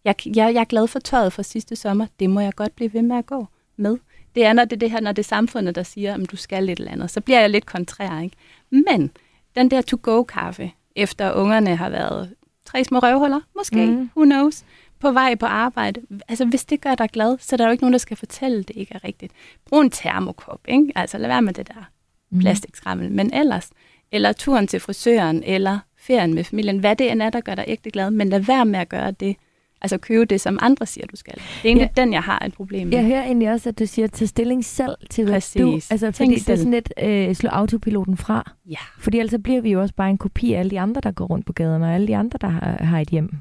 jeg, 0.06 0.16
jeg, 0.26 0.54
jeg 0.54 0.60
er 0.62 0.63
glad 0.66 0.88
for 0.88 1.00
tøjet 1.00 1.34
fra 1.34 1.44
sidste 1.44 1.76
sommer, 1.76 2.06
det 2.20 2.30
må 2.30 2.39
jeg 2.39 2.54
godt 2.54 2.76
blive 2.76 2.94
ved 2.94 3.02
med 3.02 3.18
at 3.18 3.26
gå 3.26 3.48
med. 3.78 3.98
Det 4.36 4.46
er, 4.46 4.54
når 4.54 4.66
det, 4.66 4.82
det 4.82 4.92
her, 4.92 5.00
når 5.00 5.12
det 5.12 5.24
er 5.24 5.28
samfundet, 5.28 5.76
der 5.76 5.84
siger, 5.84 6.13
at 6.13 6.32
du 6.32 6.36
skal 6.36 6.70
et 6.70 6.80
eller 6.80 6.92
andet. 6.92 7.12
Så 7.12 7.22
bliver 7.22 7.39
jeg 7.39 7.50
lidt 7.50 7.66
kontrær, 7.66 8.20
ikke? 8.22 8.36
Men 8.72 9.12
den 9.56 9.72
der 9.72 9.82
to-go-kaffe, 9.82 10.72
efter 10.96 11.34
ungerne 11.34 11.76
har 11.76 11.89
været 11.89 12.34
tre 12.66 12.84
små 12.84 13.00
røvhuller, 13.00 13.39
måske, 13.56 13.86
mm. 13.86 14.10
who 14.18 14.26
knows, 14.26 14.63
på 15.00 15.12
vej 15.12 15.36
på 15.36 15.46
arbejde. 15.46 16.02
Altså, 16.28 16.46
hvis 16.46 16.66
det 16.66 16.82
gør 16.82 16.96
dig 16.96 17.10
glad, 17.10 17.38
så 17.42 17.56
er 17.56 17.58
der 17.58 17.66
jo 17.66 17.72
ikke 17.72 17.84
nogen, 17.84 17.94
der 17.94 18.00
skal 18.00 18.18
fortælle, 18.18 18.60
at 18.60 18.68
det 18.68 18.76
ikke 18.76 18.96
er 18.96 19.04
rigtigt. 19.04 19.34
Brug 19.70 19.82
en 19.82 19.89
termokop, 19.92 20.60
ikke? 20.68 20.92
Altså, 20.96 21.18
lad 21.18 21.28
være 21.28 21.42
med 21.42 21.54
det 21.54 21.68
der 21.68 21.89
Mhm. 22.30 22.42
plastikskrammel. 22.42 23.12
Men 23.12 23.34
ellers, 23.34 23.70
eller 24.12 24.34
turen 24.34 24.68
til 24.68 24.80
frisøren, 24.80 25.44
eller 25.44 25.80
ferien 25.98 26.34
med 26.34 26.44
familien, 26.44 26.78
hvad 26.78 26.96
det 26.96 27.12
end 27.12 27.22
er, 27.22 27.30
der 27.30 27.42
gør 27.42 27.56
dig 27.56 27.66
ægte 27.68 27.92
glad, 27.92 28.12
men 28.12 28.30
lad 28.30 28.39
være 28.39 28.66
med 28.66 28.80
at 28.80 28.89
gøre 28.89 29.12
det. 29.12 29.36
Altså 29.84 29.98
købe 29.98 30.26
det, 30.26 30.41
som 30.41 30.58
andre 30.62 30.86
siger, 30.86 31.08
du 31.08 31.15
skal. 31.15 31.34
Det 31.36 31.41
er 31.41 31.65
egentlig 31.65 31.89
ja. 31.98 32.02
den, 32.02 32.13
jeg 32.13 32.22
har 32.22 32.43
et 32.46 32.54
problem 32.54 32.88
med. 32.88 32.98
Jeg 32.98 33.06
hører 33.06 33.24
egentlig 33.24 33.52
også, 33.52 33.69
at 33.69 33.80
du 33.80 33.86
siger, 33.86 34.08
tage 34.08 34.28
stilling 34.28 34.65
selv 34.65 34.96
til, 35.10 35.24
hvad 35.24 35.34
Præcis. 35.34 35.62
du... 35.62 35.74
Altså, 35.74 36.12
Tænk 36.12 36.15
fordi 36.15 36.36
det 36.36 36.50
er 36.50 36.56
sådan 36.56 36.72
lidt 36.72 36.93
øh, 37.04 37.36
slå 37.36 37.50
autopiloten 37.50 38.17
fra. 38.17 38.52
Ja. 38.69 38.76
Fordi 39.00 39.19
ellers 39.19 39.41
bliver 39.43 39.62
vi 39.62 39.72
jo 39.72 39.82
også 39.82 39.96
bare 39.96 40.10
en 40.10 40.17
kopi 40.17 40.54
af 40.54 40.60
alle 40.60 40.69
de 40.72 40.80
andre, 40.80 41.02
der 41.02 41.12
går 41.12 41.26
rundt 41.26 41.46
på 41.46 41.54
gaderne, 41.54 41.86
og 41.86 41.93
alle 41.93 42.08
de 42.08 42.15
andre, 42.17 42.38
der 42.41 42.48
har, 42.48 42.84
har 42.84 43.00
et 43.00 43.10
hjem. 43.10 43.32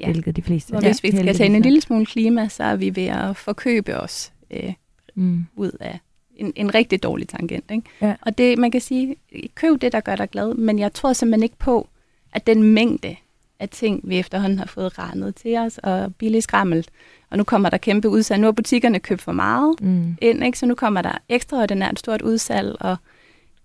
Ja. 0.00 0.10
Hvilket 0.10 0.36
de 0.36 0.42
fleste. 0.42 0.72
Og 0.72 0.80
hvis 0.82 1.02
vi 1.02 1.10
skal 1.10 1.34
tage 1.34 1.50
en 1.50 1.56
er. 1.56 1.60
lille 1.60 1.80
smule 1.80 2.06
klima, 2.06 2.48
så 2.48 2.64
er 2.64 2.76
vi 2.76 2.96
ved 2.96 3.06
at 3.06 3.36
forkøbe 3.36 4.00
os 4.00 4.32
øh, 4.50 4.72
Mm. 5.14 5.46
ud 5.56 5.70
af 5.80 5.98
en, 6.36 6.52
en 6.56 6.74
rigtig 6.74 7.02
dårlig 7.02 7.28
tangent. 7.28 7.70
Ikke? 7.70 7.82
Ja. 8.00 8.14
Og 8.22 8.38
det, 8.38 8.58
man 8.58 8.70
kan 8.70 8.80
sige, 8.80 9.16
køb 9.54 9.80
det, 9.80 9.92
der 9.92 10.00
gør 10.00 10.16
dig 10.16 10.30
glad, 10.30 10.54
men 10.54 10.78
jeg 10.78 10.92
tror 10.92 11.12
simpelthen 11.12 11.42
ikke 11.42 11.58
på, 11.58 11.88
at 12.32 12.46
den 12.46 12.62
mængde 12.62 13.16
af 13.62 13.68
ting, 13.68 14.00
vi 14.04 14.18
efterhånden 14.18 14.58
har 14.58 14.66
fået 14.66 14.98
regnet 14.98 15.34
til 15.34 15.56
os, 15.58 15.78
og 15.78 16.14
billig 16.14 16.42
skrammel, 16.42 16.86
og 17.30 17.38
nu 17.38 17.44
kommer 17.44 17.70
der 17.70 17.76
kæmpe 17.76 18.08
udsalg. 18.08 18.40
Nu 18.40 18.46
har 18.46 18.52
butikkerne 18.52 18.98
købt 18.98 19.22
for 19.22 19.32
meget 19.32 19.74
Mm. 19.80 20.16
ind, 20.22 20.44
ikke? 20.44 20.58
så 20.58 20.66
nu 20.66 20.74
kommer 20.74 21.02
der 21.02 21.12
ekstraordinært 21.28 21.98
stort 21.98 22.22
udsalg, 22.22 22.76
og 22.80 22.96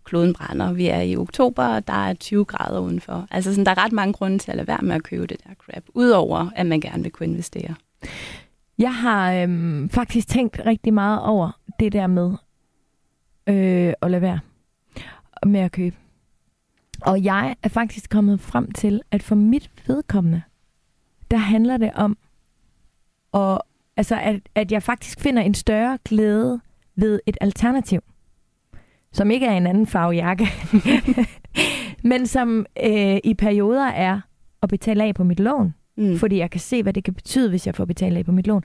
kloden 0.03 0.33
brænder. 0.33 0.73
Vi 0.73 0.87
er 0.87 1.01
i 1.01 1.15
oktober, 1.17 1.65
og 1.65 1.87
der 1.87 2.07
er 2.07 2.13
20 2.13 2.45
grader 2.45 2.79
udenfor. 2.79 3.27
Altså 3.31 3.51
sådan, 3.51 3.65
der 3.65 3.71
er 3.71 3.83
ret 3.85 3.91
mange 3.91 4.13
grunde 4.13 4.37
til 4.39 4.51
at 4.51 4.57
lade 4.57 4.67
være 4.67 4.79
med 4.81 4.95
at 4.95 5.03
købe 5.03 5.27
det 5.27 5.37
der 5.47 5.53
crap, 5.65 5.83
udover 5.93 6.49
at 6.55 6.65
man 6.65 6.81
gerne 6.81 7.03
vil 7.03 7.11
kunne 7.11 7.29
investere. 7.29 7.75
Jeg 8.77 8.95
har 8.95 9.33
øhm, 9.33 9.89
faktisk 9.89 10.27
tænkt 10.27 10.61
rigtig 10.65 10.93
meget 10.93 11.21
over 11.21 11.59
det 11.79 11.93
der 11.93 12.07
med 12.07 12.31
øh, 13.47 13.93
at 14.01 14.11
lade 14.11 14.21
være 14.21 14.39
med 15.45 15.59
at 15.59 15.71
købe. 15.71 15.95
Og 17.01 17.23
jeg 17.23 17.55
er 17.63 17.69
faktisk 17.69 18.09
kommet 18.09 18.39
frem 18.39 18.71
til, 18.71 19.01
at 19.11 19.23
for 19.23 19.35
mit 19.35 19.69
vedkommende, 19.87 20.41
der 21.31 21.37
handler 21.37 21.77
det 21.77 21.91
om, 21.95 22.17
at, 23.33 23.61
altså 23.97 24.19
at, 24.19 24.39
at 24.55 24.71
jeg 24.71 24.83
faktisk 24.83 25.19
finder 25.19 25.41
en 25.41 25.53
større 25.53 25.97
glæde 26.05 26.59
ved 26.95 27.19
et 27.25 27.37
alternativ, 27.41 28.01
som 29.11 29.31
ikke 29.31 29.45
er 29.45 29.57
en 29.57 29.67
anden 29.67 29.87
farve 29.87 30.11
jakke, 30.13 30.47
men 32.09 32.27
som 32.27 32.65
øh, 32.83 33.17
i 33.23 33.33
perioder 33.33 33.87
er 33.87 34.21
at 34.61 34.69
betale 34.69 35.03
af 35.03 35.15
på 35.15 35.23
mit 35.23 35.39
lån 35.39 35.73
Mm. 35.97 36.17
fordi 36.17 36.37
jeg 36.37 36.51
kan 36.51 36.61
se, 36.61 36.83
hvad 36.83 36.93
det 36.93 37.03
kan 37.03 37.13
betyde, 37.13 37.49
hvis 37.49 37.67
jeg 37.67 37.75
får 37.75 37.85
betalt 37.85 38.17
af 38.17 38.25
på 38.25 38.31
mit 38.31 38.47
lån. 38.47 38.63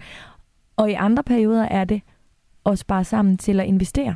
Og 0.77 0.91
i 0.91 0.95
andre 0.95 1.23
perioder 1.23 1.65
er 1.65 1.85
det 1.85 2.03
at 2.67 2.79
spare 2.79 3.05
sammen 3.05 3.39
til 3.39 3.61
at 3.61 3.67
investere. 3.67 4.15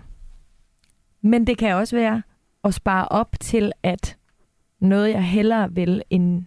Men 1.23 1.47
det 1.47 1.59
kan 1.59 1.75
også 1.75 1.97
være 1.97 2.23
at 2.67 2.75
spare 2.75 3.09
op 3.09 3.29
til, 3.41 3.73
at 3.83 4.17
noget, 4.81 5.11
jeg 5.11 5.25
hellere 5.25 5.73
vil 5.73 6.03
end 6.11 6.45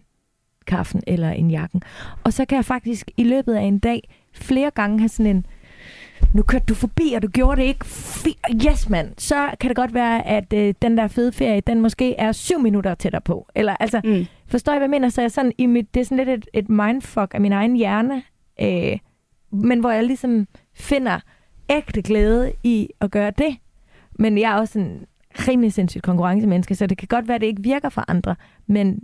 kaffen 0.68 1.02
eller 1.08 1.30
en 1.30 1.52
jakken. 1.52 1.82
Og 2.24 2.34
så 2.34 2.46
kan 2.46 2.56
jeg 2.56 2.66
faktisk 2.66 3.12
i 3.18 3.24
løbet 3.24 3.54
af 3.54 3.62
en 3.62 3.80
dag 3.80 4.10
flere 4.34 4.72
gange 4.72 5.00
have 5.00 5.10
sådan 5.10 5.36
en, 5.36 5.46
nu 6.34 6.42
kørte 6.42 6.66
du 6.66 6.74
forbi, 6.74 7.14
og 7.16 7.22
du 7.22 7.28
gjorde 7.28 7.62
det 7.62 7.68
ikke. 7.68 7.86
Yes, 8.70 8.90
mand. 8.90 9.14
Så 9.18 9.50
kan 9.60 9.68
det 9.70 9.76
godt 9.76 9.94
være, 9.94 10.28
at 10.28 10.54
øh, 10.54 10.74
den 10.82 10.98
der 10.98 11.08
fede 11.08 11.32
ferie, 11.32 11.62
den 11.62 11.82
måske 11.82 12.16
er 12.16 12.32
syv 12.32 12.60
minutter 12.60 12.96
tættere 12.96 13.22
på. 13.22 13.48
Eller 13.56 13.76
altså, 13.80 14.02
Mm. 14.04 14.26
Forstår 14.48 14.74
I, 14.74 14.76
hvad 14.76 14.86
jeg 14.86 14.90
mener? 14.90 15.10
Så 15.10 15.22
jeg 15.22 15.32
sådan, 15.32 15.52
i 15.58 15.66
mit, 15.66 15.94
det 15.94 16.00
er 16.00 16.04
sådan 16.04 16.26
lidt 16.26 16.30
et, 16.30 16.48
et 16.54 16.70
mindfuck 16.70 17.34
af 17.34 17.42
min 17.42 17.52
egen 17.52 17.76
hjerne, 17.76 18.24
øh, 18.62 18.98
men 19.52 19.80
hvor 19.80 19.92
jeg 19.92 20.04
ligesom 20.04 20.48
finder 20.74 21.20
ægte 21.70 22.02
glæde 22.02 22.54
i 22.64 22.90
at 23.02 23.12
gøre 23.12 23.32
det. 23.38 23.58
Men 24.20 24.38
jeg 24.38 24.52
er 24.52 24.56
også 24.56 24.80
en 24.80 25.06
rimelig 25.36 25.74
sindssygt 25.74 26.04
konkurrencemenneske, 26.04 26.76
så 26.76 26.88
det 26.88 26.98
kan 26.98 27.08
godt 27.08 27.28
være, 27.28 27.36
at 27.36 27.42
det 27.42 27.48
ikke 27.48 27.64
virker 27.64 27.90
for 27.90 28.06
andre, 28.08 28.36
men 28.68 29.00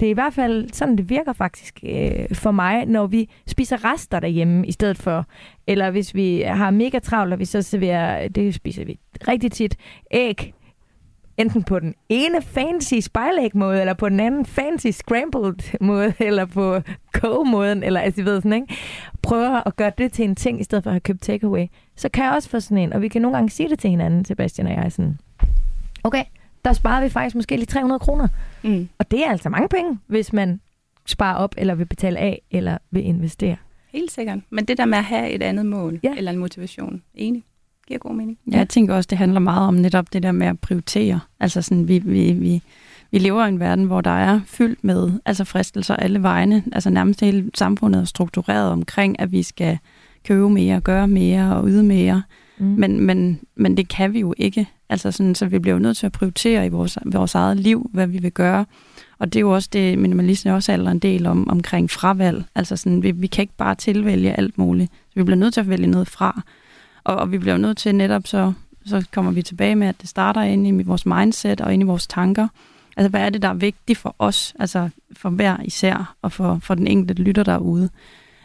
det 0.00 0.06
er 0.06 0.10
i 0.10 0.14
hvert 0.14 0.34
fald 0.34 0.68
sådan, 0.72 0.96
det 0.96 1.10
virker 1.10 1.32
faktisk 1.32 1.80
øh, 1.82 2.34
for 2.34 2.50
mig, 2.50 2.86
når 2.86 3.06
vi 3.06 3.30
spiser 3.46 3.92
rester 3.92 4.20
derhjemme 4.20 4.66
i 4.66 4.72
stedet 4.72 4.98
for, 4.98 5.26
eller 5.66 5.90
hvis 5.90 6.14
vi 6.14 6.40
har 6.40 6.70
mega 6.70 6.98
travlt, 6.98 7.32
og 7.32 7.38
vi 7.38 7.44
så 7.44 7.62
serverer, 7.62 8.28
det 8.28 8.54
spiser 8.54 8.84
vi 8.84 8.98
rigtig 9.28 9.52
tit, 9.52 9.76
æg 10.10 10.54
enten 11.38 11.62
på 11.62 11.78
den 11.78 11.94
ene 12.08 12.42
fancy 12.42 12.94
spejlæg-måde, 13.00 13.80
eller 13.80 13.94
på 13.94 14.08
den 14.08 14.20
anden 14.20 14.46
fancy 14.46 14.86
scrambled 14.86 15.78
måde, 15.80 16.14
eller 16.28 16.44
på 16.44 16.80
kogemåden, 17.12 17.82
eller 17.82 18.00
altså, 18.00 18.22
ved 18.22 18.36
sådan, 18.36 18.52
ikke? 18.52 18.74
Prøver 19.22 19.66
at 19.66 19.76
gøre 19.76 19.92
det 19.98 20.12
til 20.12 20.24
en 20.24 20.36
ting, 20.36 20.60
i 20.60 20.64
stedet 20.64 20.84
for 20.84 20.90
at 20.90 20.94
have 20.94 21.00
købt 21.00 21.22
takeaway. 21.22 21.66
Så 21.96 22.08
kan 22.08 22.24
jeg 22.24 22.32
også 22.32 22.48
få 22.48 22.60
sådan 22.60 22.78
en, 22.78 22.92
og 22.92 23.02
vi 23.02 23.08
kan 23.08 23.22
nogle 23.22 23.36
gange 23.36 23.50
sige 23.50 23.68
det 23.68 23.78
til 23.78 23.90
hinanden, 23.90 24.24
Sebastian 24.24 24.66
og 24.66 24.72
jeg, 24.72 24.92
sådan, 24.92 25.18
okay, 26.04 26.22
der 26.64 26.72
sparede 26.72 27.04
vi 27.04 27.10
faktisk 27.10 27.36
måske 27.36 27.56
lige 27.56 27.66
300 27.66 27.98
kroner. 27.98 28.28
Mm. 28.64 28.88
Og 28.98 29.10
det 29.10 29.24
er 29.26 29.30
altså 29.30 29.48
mange 29.48 29.68
penge, 29.68 29.98
hvis 30.06 30.32
man 30.32 30.60
spare 31.06 31.36
op, 31.36 31.54
eller 31.58 31.74
vil 31.74 31.84
betale 31.84 32.18
af, 32.18 32.42
eller 32.50 32.78
vil 32.90 33.04
investere. 33.04 33.56
Helt 33.92 34.10
sikkert. 34.12 34.38
Men 34.50 34.64
det 34.64 34.78
der 34.78 34.84
med 34.84 34.98
at 34.98 35.04
have 35.04 35.30
et 35.30 35.42
andet 35.42 35.66
mål, 35.66 36.00
Ja. 36.02 36.14
eller 36.16 36.32
en 36.32 36.38
motivation, 36.38 37.02
enig, 37.14 37.44
giver 37.86 37.98
god 37.98 38.14
mening. 38.14 38.38
Ja, 38.52 38.56
jeg 38.58 38.68
tænker 38.68 38.94
også, 38.94 39.06
det 39.10 39.18
handler 39.18 39.40
meget 39.40 39.68
om 39.68 39.74
netop 39.74 40.12
det 40.12 40.22
der 40.22 40.32
med 40.32 40.46
at 40.46 40.58
prioritere. 40.60 41.20
Altså 41.40 41.62
sådan, 41.62 41.88
vi, 41.88 41.98
vi, 41.98 42.32
vi, 42.32 42.62
vi 43.10 43.18
lever 43.18 43.44
i 43.44 43.48
en 43.48 43.60
verden, 43.60 43.84
hvor 43.84 44.00
der 44.00 44.10
er 44.10 44.40
fyldt 44.46 44.84
med 44.84 45.12
altså 45.26 45.44
fristelser 45.44 45.96
alle 45.96 46.22
vegne. 46.22 46.64
Altså 46.72 46.90
nærmest 46.90 47.20
hele 47.20 47.50
samfundet 47.54 48.00
er 48.00 48.04
struktureret 48.04 48.70
omkring, 48.70 49.20
at 49.20 49.32
vi 49.32 49.42
skal 49.42 49.78
købe 50.24 50.50
mere, 50.50 50.80
gøre 50.80 51.08
mere 51.08 51.56
og 51.56 51.68
yde 51.68 51.82
mere. 51.82 52.22
Mm. 52.58 52.66
Men, 52.66 53.00
men, 53.00 53.40
men 53.56 53.76
det 53.76 53.88
kan 53.88 54.12
vi 54.12 54.20
jo 54.20 54.34
ikke. 54.36 54.68
Altså 54.88 55.10
sådan, 55.10 55.34
så 55.34 55.46
vi 55.46 55.58
bliver 55.58 55.74
jo 55.74 55.80
nødt 55.80 55.96
til 55.96 56.06
at 56.06 56.12
prioritere 56.12 56.66
i 56.66 56.68
vores, 56.68 56.98
vores 57.04 57.34
eget 57.34 57.56
liv, 57.56 57.90
hvad 57.92 58.06
vi 58.06 58.18
vil 58.18 58.32
gøre. 58.32 58.66
Og 59.18 59.32
det 59.32 59.38
er 59.38 59.40
jo 59.40 59.54
også 59.54 59.68
det, 59.72 59.98
minimalisme 59.98 60.54
også 60.54 60.72
handler 60.72 60.90
en 60.90 60.98
del 60.98 61.26
om, 61.26 61.48
omkring 61.48 61.90
fravalg. 61.90 62.44
Altså 62.54 62.76
sådan, 62.76 63.02
vi, 63.02 63.10
vi 63.10 63.26
kan 63.26 63.42
ikke 63.42 63.56
bare 63.56 63.74
tilvælge 63.74 64.32
alt 64.32 64.58
muligt. 64.58 64.92
Så 64.92 65.12
vi 65.14 65.22
bliver 65.22 65.36
nødt 65.36 65.54
til 65.54 65.60
at 65.60 65.68
vælge 65.68 65.86
noget 65.86 66.08
fra. 66.08 66.42
Og, 67.04 67.16
og 67.16 67.32
vi 67.32 67.38
bliver 67.38 67.54
jo 67.54 67.60
nødt 67.60 67.78
til 67.78 67.94
netop 67.94 68.26
så, 68.26 68.52
så 68.86 69.06
kommer 69.12 69.30
vi 69.32 69.42
tilbage 69.42 69.74
med, 69.74 69.86
at 69.88 70.00
det 70.00 70.08
starter 70.08 70.42
inde 70.42 70.68
i 70.68 70.82
vores 70.82 71.06
mindset 71.06 71.60
og 71.60 71.74
inde 71.74 71.84
i 71.84 71.86
vores 71.86 72.06
tanker. 72.06 72.48
Altså, 72.96 73.08
hvad 73.08 73.20
er 73.20 73.30
det, 73.30 73.42
der 73.42 73.48
er 73.48 73.54
vigtigt 73.54 73.98
for 73.98 74.16
os, 74.18 74.54
altså 74.58 74.88
for 75.12 75.30
hver 75.30 75.56
især, 75.64 76.14
og 76.22 76.32
for, 76.32 76.58
for 76.62 76.74
den 76.74 76.86
enkelte 76.86 77.22
lytter 77.22 77.42
derude, 77.42 77.88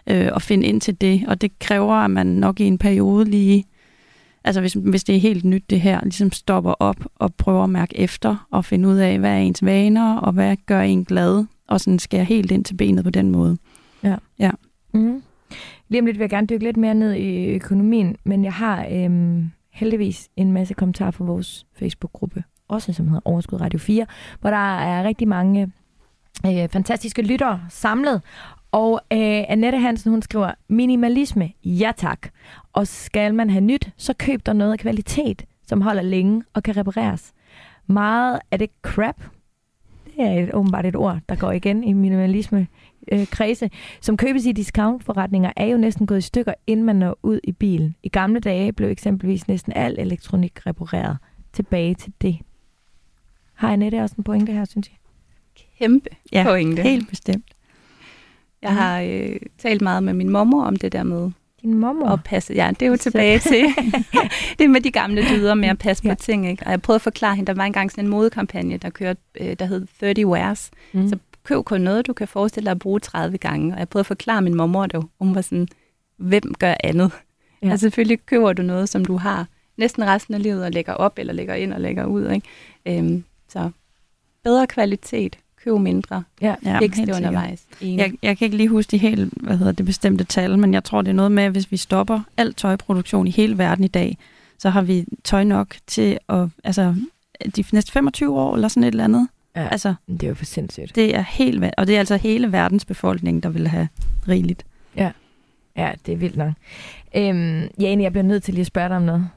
øh, 0.08 0.30
at 0.36 0.42
finde 0.42 0.68
ind 0.68 0.82
til 0.82 1.02
det. 1.02 1.24
Og 1.28 1.42
det 1.42 1.60
kræver, 1.60 1.96
at 1.96 2.12
man 2.12 2.28
nok 2.28 2.60
i 2.60 2.64
en 2.64 2.78
periode 2.78 3.26
lige, 3.26 3.66
altså 4.44 4.62
hvis, 4.62 4.74
hvis 4.74 5.04
det 5.04 5.16
er 5.16 5.20
helt 5.20 5.44
nyt 5.44 5.70
det 5.70 5.82
her, 5.82 6.00
ligesom 6.04 6.32
stopper 6.32 6.72
op 6.72 7.06
og 7.16 7.34
prøver 7.34 7.64
at 7.64 7.70
mærke 7.70 7.98
efter, 7.98 8.48
og 8.52 8.66
finde 8.66 8.90
ud 8.90 8.96
af, 8.96 9.20
hvad 9.20 9.32
er 9.32 9.38
ens 9.38 9.66
vaner, 9.66 10.18
og 10.18 10.34
hvad 10.34 10.58
gør 10.66 10.82
en 10.82 11.06
glad, 11.06 11.46
og 11.68 11.80
sådan 11.80 12.00
skære 12.00 12.24
helt 12.24 12.52
ind 12.52 12.66
til 12.66 12.76
benet 12.76 13.04
på 13.04 13.10
den 13.10 13.32
måde. 13.32 13.58
Mm. 14.94 15.24
Lige 15.90 16.02
om 16.02 16.06
lidt 16.06 16.18
vil 16.18 16.24
jeg 16.24 16.30
gerne 16.30 16.48
dykke 16.48 16.64
lidt 16.64 16.78
mere 16.78 16.94
ned 16.94 17.14
i 17.14 17.46
økonomien, 17.46 18.16
men 18.24 18.44
jeg 18.44 18.54
har 18.54 18.88
øhm, 18.92 19.52
heldigvis 19.72 20.30
en 20.36 20.52
masse 20.52 20.74
kommentarer 20.74 21.12
fra 21.12 21.26
vores 21.26 21.66
Facebook-gruppe, 21.74 22.44
også 22.68 22.94
som 22.94 23.08
hedder 23.08 23.22
Overskud 23.26 23.62
Radio 23.62 23.80
4, 23.80 24.06
hvor 24.42 24.50
der 24.50 24.78
er 24.80 25.04
rigtig 25.04 25.28
mange 25.28 25.72
øh, 26.46 26.70
fantastiske 26.70 27.22
lyttere 27.22 27.62
samlet. 27.70 28.22
Og 28.74 29.02
øh, 29.14 29.44
Annette 29.50 29.78
Hansen, 29.78 30.12
hun 30.12 30.22
skriver, 30.22 30.52
minimalisme, 30.68 31.52
ja 31.64 31.92
tak. 31.98 32.28
Og 32.74 32.88
skal 32.88 33.36
man 33.36 33.50
have 33.50 33.62
nyt, 33.62 33.90
så 33.98 34.14
køb 34.14 34.46
der 34.46 34.54
noget 34.54 34.72
af 34.72 34.80
kvalitet, 34.80 35.46
som 35.68 35.82
holder 35.82 36.02
længe 36.02 36.44
og 36.54 36.64
kan 36.64 36.78
repareres. 36.78 37.34
Meget 37.88 38.40
af 38.52 38.60
det 38.60 38.70
crap, 38.82 39.24
det 40.06 40.14
er 40.18 40.44
et, 40.44 40.54
åbenbart 40.54 40.86
et 40.86 40.96
ord, 40.96 41.20
der 41.30 41.36
går 41.36 41.52
igen 41.52 41.84
i 41.84 41.94
minimalisme 41.94 42.68
øh, 43.12 43.28
kredse, 43.28 43.70
som 44.02 44.18
købes 44.18 44.46
i 44.46 44.52
discountforretninger, 44.52 45.52
er 45.56 45.66
jo 45.66 45.78
næsten 45.78 46.08
gået 46.08 46.18
i 46.18 46.22
stykker, 46.22 46.54
inden 46.68 46.86
man 46.86 46.96
når 46.96 47.18
ud 47.24 47.40
i 47.44 47.52
bilen. 47.52 47.96
I 48.04 48.10
gamle 48.10 48.40
dage 48.40 48.74
blev 48.74 48.90
eksempelvis 48.90 49.48
næsten 49.48 49.74
al 49.76 49.96
elektronik 50.00 50.66
repareret. 50.68 51.18
Tilbage 51.54 51.96
til 51.96 52.14
det. 52.22 52.38
Har 53.54 53.74
Annette 53.74 54.02
også 54.02 54.16
en 54.18 54.24
pointe 54.24 54.52
her, 54.52 54.66
synes 54.66 54.90
jeg? 54.90 54.98
Kæmpe 55.80 56.10
Ja, 56.32 56.44
pointe. 56.48 56.82
helt 56.82 57.10
bestemt. 57.10 57.46
Jeg 58.64 58.74
har 58.76 59.02
øh, 59.02 59.36
talt 59.58 59.82
meget 59.82 60.04
med 60.04 60.14
min 60.14 60.30
mormor 60.30 60.64
om 60.64 60.76
det 60.76 60.92
der 60.92 61.04
med 61.04 61.32
Din 61.62 61.74
mormor. 61.74 62.08
at 62.10 62.20
passe. 62.24 62.54
Ja, 62.54 62.72
det 62.80 62.82
er 62.86 62.90
jo 62.90 62.98
tilbage 62.98 63.40
til 63.54 63.66
det 64.60 64.70
med 64.70 64.82
de 64.82 64.92
gamle 64.92 65.22
dyder 65.30 65.54
med 65.54 65.70
at 65.70 65.78
passe 65.80 66.04
Ja. 66.06 66.14
på 66.14 66.22
ting. 66.22 66.50
Ikke? 66.50 66.64
Og 66.66 66.72
jeg 66.72 66.82
prøvede 66.82 66.96
at 66.98 67.02
forklare 67.02 67.36
hende, 67.36 67.48
der 67.48 67.54
var 67.54 67.64
engang 67.66 67.92
sådan 67.92 68.04
en 68.04 68.10
modekampagne, 68.10 68.78
der 68.78 68.90
kørte, 68.90 69.22
øh, 69.42 69.56
der 69.60 69.66
hed 69.66 69.88
30 70.00 70.28
Wears. 70.28 70.72
Mm. 70.94 71.08
Så 71.10 71.18
køb 71.44 71.66
kun 71.66 71.82
noget, 71.82 72.08
du 72.08 72.14
kan 72.14 72.28
forestille 72.28 72.66
dig 72.66 72.72
at 72.72 72.80
bruge 72.80 73.00
30 73.00 73.38
gange. 73.38 73.74
Og 73.74 73.80
jeg 73.80 73.90
prøvede 73.90 74.02
at 74.02 74.08
forklare 74.08 74.42
min 74.42 74.56
mormor 74.56 74.86
det. 74.86 75.06
Hun 75.20 75.36
var 75.36 75.42
sådan, 75.42 75.68
hvem 76.18 76.54
gør 76.60 76.74
andet? 76.84 77.12
Ja. 77.64 77.70
Altså 77.70 77.84
selvfølgelig 77.84 78.26
køber 78.26 78.54
du 78.54 78.62
noget, 78.62 78.90
som 78.90 79.06
du 79.06 79.18
har 79.18 79.48
næsten 79.78 80.06
resten 80.06 80.34
af 80.34 80.44
livet 80.44 80.66
og 80.66 80.72
lægger 80.72 80.94
op, 80.94 81.14
eller 81.20 81.34
lægger 81.34 81.54
ind 81.56 81.74
og 81.74 81.82
lægger 81.82 82.06
ud. 82.06 82.30
Ikke? 82.30 82.48
Øhm, 83.00 83.24
så 83.50 83.70
bedre 84.44 84.68
kvalitet, 84.68 85.38
køb 85.64 85.80
mindre, 85.80 86.24
Ja. 86.42 86.56
Ja, 86.66 86.80
sikkert. 86.80 87.16
undervejs. 87.18 87.64
Enig. 87.82 87.98
Jeg, 87.98 88.14
jeg 88.22 88.38
kan 88.38 88.46
ikke 88.46 88.58
lige 88.58 88.70
huske 88.70 88.92
de 88.92 88.98
helt, 88.98 89.34
hvad 89.42 89.58
hedder 89.58 89.72
det 89.72 89.86
bestemte 89.86 90.24
tal, 90.24 90.58
men 90.60 90.74
jeg 90.74 90.84
tror, 90.84 91.02
det 91.02 91.10
er 91.10 91.16
noget 91.16 91.32
med, 91.32 91.44
at 91.44 91.52
hvis 91.52 91.72
vi 91.72 91.78
stopper 91.78 92.20
al 92.38 92.54
tøjproduktion 92.54 93.28
i 93.28 93.32
hele 93.32 93.58
verden 93.58 93.84
i 93.84 93.88
dag, 93.88 94.18
så 94.60 94.70
har 94.70 94.82
vi 94.82 95.06
tøj 95.24 95.44
nok 95.44 95.76
til 95.88 96.18
at, 96.30 96.48
altså, 96.64 96.96
de 97.56 97.64
næste 97.74 97.92
25 97.92 98.40
år 98.40 98.56
eller 98.56 98.68
sådan 98.68 98.84
et 98.84 98.88
eller 98.88 99.04
andet. 99.04 99.28
Ja. 99.56 99.68
Altså, 99.68 99.94
Det 100.08 100.24
er 100.24 100.28
jo 100.28 100.36
for 100.36 100.46
sindssygt. 100.46 100.96
det 100.96 101.16
er 101.16 101.22
helt, 101.22 101.64
og 101.78 101.88
det 101.88 101.96
er 101.96 102.00
altså 102.00 102.18
hele 102.18 102.52
verdens 102.52 102.86
befolkning, 102.86 103.44
der 103.44 103.50
vil 103.50 103.68
have 103.68 103.88
rigeligt. 104.28 104.66
Ja, 105.78 105.92
det 106.06 106.14
er 106.14 106.18
vildt 106.18 106.38
nok. 106.38 106.54
Øhm, 107.16 107.68
Jane, 107.80 108.04
jeg 108.04 108.12
bliver 108.12 108.24
nødt 108.24 108.44
til 108.44 108.54
lige 108.54 108.62
at 108.62 108.68
spørge 108.68 108.90
dig 108.90 108.98
om 108.98 109.04
noget. 109.04 109.30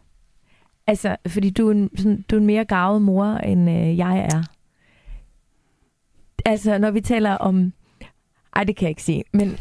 Altså, 0.86 1.16
fordi 1.28 1.50
du 1.50 1.68
er 1.68 1.72
en, 1.72 1.90
sådan, 1.96 2.24
du 2.30 2.36
er 2.36 2.40
en 2.40 2.46
mere 2.46 2.64
gavet 2.64 3.02
mor, 3.02 3.24
end 3.24 3.70
øh, 3.70 3.98
jeg 3.98 4.18
er. 4.32 4.42
Altså, 6.46 6.78
når 6.78 6.90
vi 6.90 7.00
taler 7.00 7.30
om... 7.30 7.72
Ej, 8.56 8.64
det 8.64 8.76
kan 8.76 8.85
jeg 8.85 8.90
ikke 8.90 9.02
sige, 9.02 9.24
men... 9.32 9.59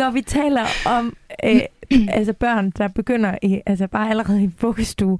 når 0.00 0.10
vi 0.10 0.20
taler 0.22 0.64
om 0.86 1.16
øh, 1.44 1.60
altså 2.08 2.32
børn, 2.32 2.70
der 2.70 2.88
begynder 2.88 3.38
i, 3.42 3.60
altså 3.66 3.86
bare 3.86 4.10
allerede 4.10 4.42
i 4.42 4.50
vuggestue, 4.60 5.18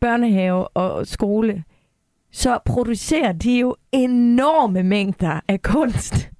børnehave 0.00 0.68
og 0.68 1.06
skole, 1.06 1.64
så 2.32 2.58
producerer 2.64 3.32
de 3.32 3.58
jo 3.58 3.76
enorme 3.92 4.82
mængder 4.82 5.40
af 5.48 5.62
kunst, 5.62 6.30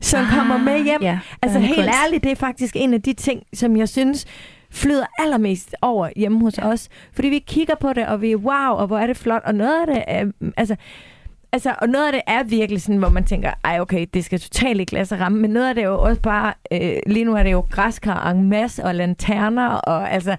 som 0.00 0.24
kommer 0.26 0.58
med 0.58 0.84
hjem. 0.84 1.02
Ja, 1.02 1.18
Altså 1.42 1.58
helt 1.58 1.76
børnekunst. 1.76 1.98
ærligt, 2.04 2.24
det 2.24 2.32
er 2.32 2.36
faktisk 2.36 2.76
en 2.76 2.94
af 2.94 3.02
de 3.02 3.12
ting, 3.12 3.42
som 3.54 3.76
jeg 3.76 3.88
synes 3.88 4.26
flyder 4.70 5.06
allermest 5.18 5.74
over 5.82 6.08
hjemme 6.16 6.40
hos 6.40 6.58
ja. 6.58 6.68
os. 6.68 6.88
Fordi 7.12 7.28
vi 7.28 7.38
kigger 7.38 7.74
på 7.80 7.92
det, 7.92 8.06
og 8.06 8.22
vi 8.22 8.32
er 8.32 8.36
wow, 8.36 8.76
og 8.76 8.86
hvor 8.86 8.98
er 8.98 9.06
det 9.06 9.16
flot. 9.16 9.42
Og 9.44 9.54
noget 9.54 9.80
af 9.80 9.86
det 9.86 10.04
er, 10.06 10.50
altså, 10.56 10.76
altså, 11.52 11.74
og 11.78 11.88
noget 11.88 12.06
af 12.06 12.12
det 12.12 12.22
er 12.26 12.42
virkelig 12.42 12.82
sådan, 12.82 12.98
hvor 12.98 13.08
man 13.08 13.24
tænker, 13.24 13.52
ej 13.64 13.80
okay, 13.80 14.06
det 14.14 14.24
skal 14.24 14.40
totalt 14.40 14.80
i 14.80 14.94
lade 14.94 15.04
sig 15.04 15.20
ramme, 15.20 15.38
men 15.38 15.50
noget 15.50 15.68
af 15.68 15.74
det 15.74 15.84
er 15.84 15.88
jo 15.88 16.00
også 16.00 16.22
bare, 16.22 16.54
øh, 16.72 16.96
lige 17.06 17.24
nu 17.24 17.34
er 17.34 17.42
det 17.42 17.52
jo 17.52 17.66
græskar 17.70 18.30
en 18.30 18.48
masse 18.48 18.84
og 18.84 18.94
lanterner, 18.94 19.68
og 19.68 20.10
altså, 20.10 20.36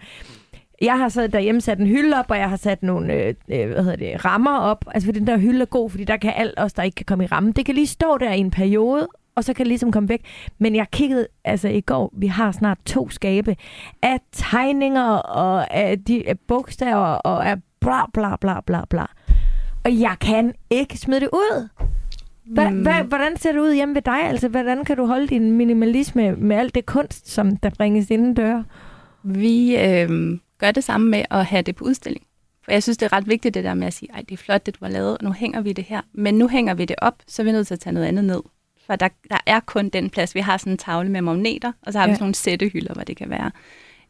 jeg 0.82 0.98
har 0.98 1.10
så 1.10 1.28
derhjemme 1.28 1.62
sat 1.62 1.80
en 1.80 1.88
hylde 1.88 2.20
op, 2.20 2.32
og 2.32 2.38
jeg 2.38 2.50
har 2.50 2.58
sat 2.58 2.84
nogle 2.84 3.14
øh, 3.14 3.34
øh, 3.50 3.72
hvad 3.72 3.84
hedder 3.84 3.96
det, 3.96 4.26
rammer 4.26 4.58
op. 4.58 4.86
Altså, 4.88 5.08
fordi 5.08 5.20
den 5.20 5.28
der 5.28 5.38
hylde 5.38 5.62
er 5.62 5.66
god, 5.66 5.90
fordi 5.90 6.04
der 6.04 6.18
kan 6.18 6.34
alt 6.36 6.54
os, 6.58 6.74
der 6.74 6.84
ikke 6.84 6.96
kan 6.96 7.06
komme 7.06 7.24
i 7.24 7.28
rammen. 7.28 7.52
Det 7.52 7.66
kan 7.66 7.76
lige 7.76 7.88
stå 7.88 8.18
der 8.18 8.32
i 8.32 8.40
en 8.40 8.52
periode, 8.52 9.08
og 9.36 9.44
så 9.44 9.54
kan 9.54 9.64
det 9.64 9.68
ligesom 9.68 9.92
komme 9.92 10.10
væk. 10.10 10.22
Men 10.58 10.76
jeg 10.76 10.88
kiggede, 10.92 11.28
altså 11.46 11.68
i 11.68 11.82
går, 11.82 12.14
vi 12.18 12.28
har 12.28 12.52
snart 12.52 12.78
to 12.86 13.10
skabe 13.10 13.56
af 14.02 14.20
tegninger, 14.32 15.12
og 15.16 15.74
af, 15.76 16.00
de, 16.00 16.30
af 16.30 16.40
bogstaver, 16.40 17.06
og 17.06 17.50
af 17.50 17.58
bla 17.82 18.06
bla 18.14 18.36
bla 18.36 18.62
bla 18.62 18.82
bla. 18.90 19.06
Og 19.86 20.00
jeg 20.00 20.16
kan 20.22 20.54
ikke 20.70 20.98
smide 20.98 21.20
det 21.20 21.30
ud. 21.34 21.68
Hva, 22.46 22.70
Mm. 22.70 22.82
hva, 22.82 23.02
hvordan 23.02 23.38
ser 23.38 23.52
det 23.52 23.60
ud 23.60 23.74
hjemme 23.74 23.96
ved 23.96 24.02
dig? 24.02 24.24
Altså, 24.24 24.48
hvordan 24.48 24.86
kan 24.86 24.98
du 24.98 25.06
holde 25.06 25.28
din 25.28 25.52
minimalisme 25.52 26.36
med 26.36 26.56
alt 26.56 26.76
det 26.76 26.86
kunst, 26.86 27.30
som 27.30 27.58
der 27.58 27.70
bringes 27.70 28.12
inden 28.12 28.34
døre? 28.34 28.64
Vi 29.24 29.78
øh, 29.78 30.40
gør 30.60 30.72
det 30.72 30.84
samme 30.84 31.10
med 31.10 31.24
at 31.32 31.46
have 31.46 31.62
det 31.62 31.76
på 31.76 31.86
udstilling. 31.86 32.26
For 32.64 32.72
jeg 32.72 32.84
synes, 32.84 32.98
det 32.98 33.06
er 33.06 33.14
ret 33.14 33.28
vigtigt 33.28 33.54
det 33.56 33.64
der 33.64 33.74
med 33.74 33.88
at 33.88 33.94
sige, 33.94 34.10
ej, 34.14 34.20
det 34.30 34.32
er 34.32 34.38
flot, 34.38 34.66
det 34.66 34.80
du 34.80 34.86
har 34.86 34.92
lavet, 34.92 35.18
og 35.18 35.24
nu 35.24 35.32
hænger 35.32 35.62
vi 35.62 35.74
det 35.74 35.84
her. 35.84 36.02
Men 36.14 36.34
nu 36.38 36.48
hænger 36.48 36.74
vi 36.74 36.86
det 36.86 36.96
op, 37.02 37.16
så 37.28 37.42
er 37.42 37.44
vi 37.44 37.52
nødt 37.52 37.68
til 37.68 37.74
at 37.74 37.80
tage 37.80 37.94
noget 37.94 38.08
andet 38.08 38.26
ned. 38.26 38.42
For 38.88 38.96
der, 38.96 39.08
der 39.30 39.38
er 39.46 39.60
kun 39.60 39.90
den 39.90 40.10
plads. 40.10 40.36
Vi 40.36 40.40
har 40.40 40.58
sådan 40.58 40.74
en 40.74 40.78
tavle 40.78 41.10
med 41.10 41.22
magneter, 41.22 41.72
og 41.82 41.94
så 41.94 42.00
har 42.00 42.06
ja. 42.06 42.12
Vi 42.12 42.16
sådan 42.16 42.24
nogle 42.24 42.36
sættehylder, 42.36 42.94
hvad 42.94 43.06
det 43.06 43.18
kan 43.18 43.30
være. 43.30 43.52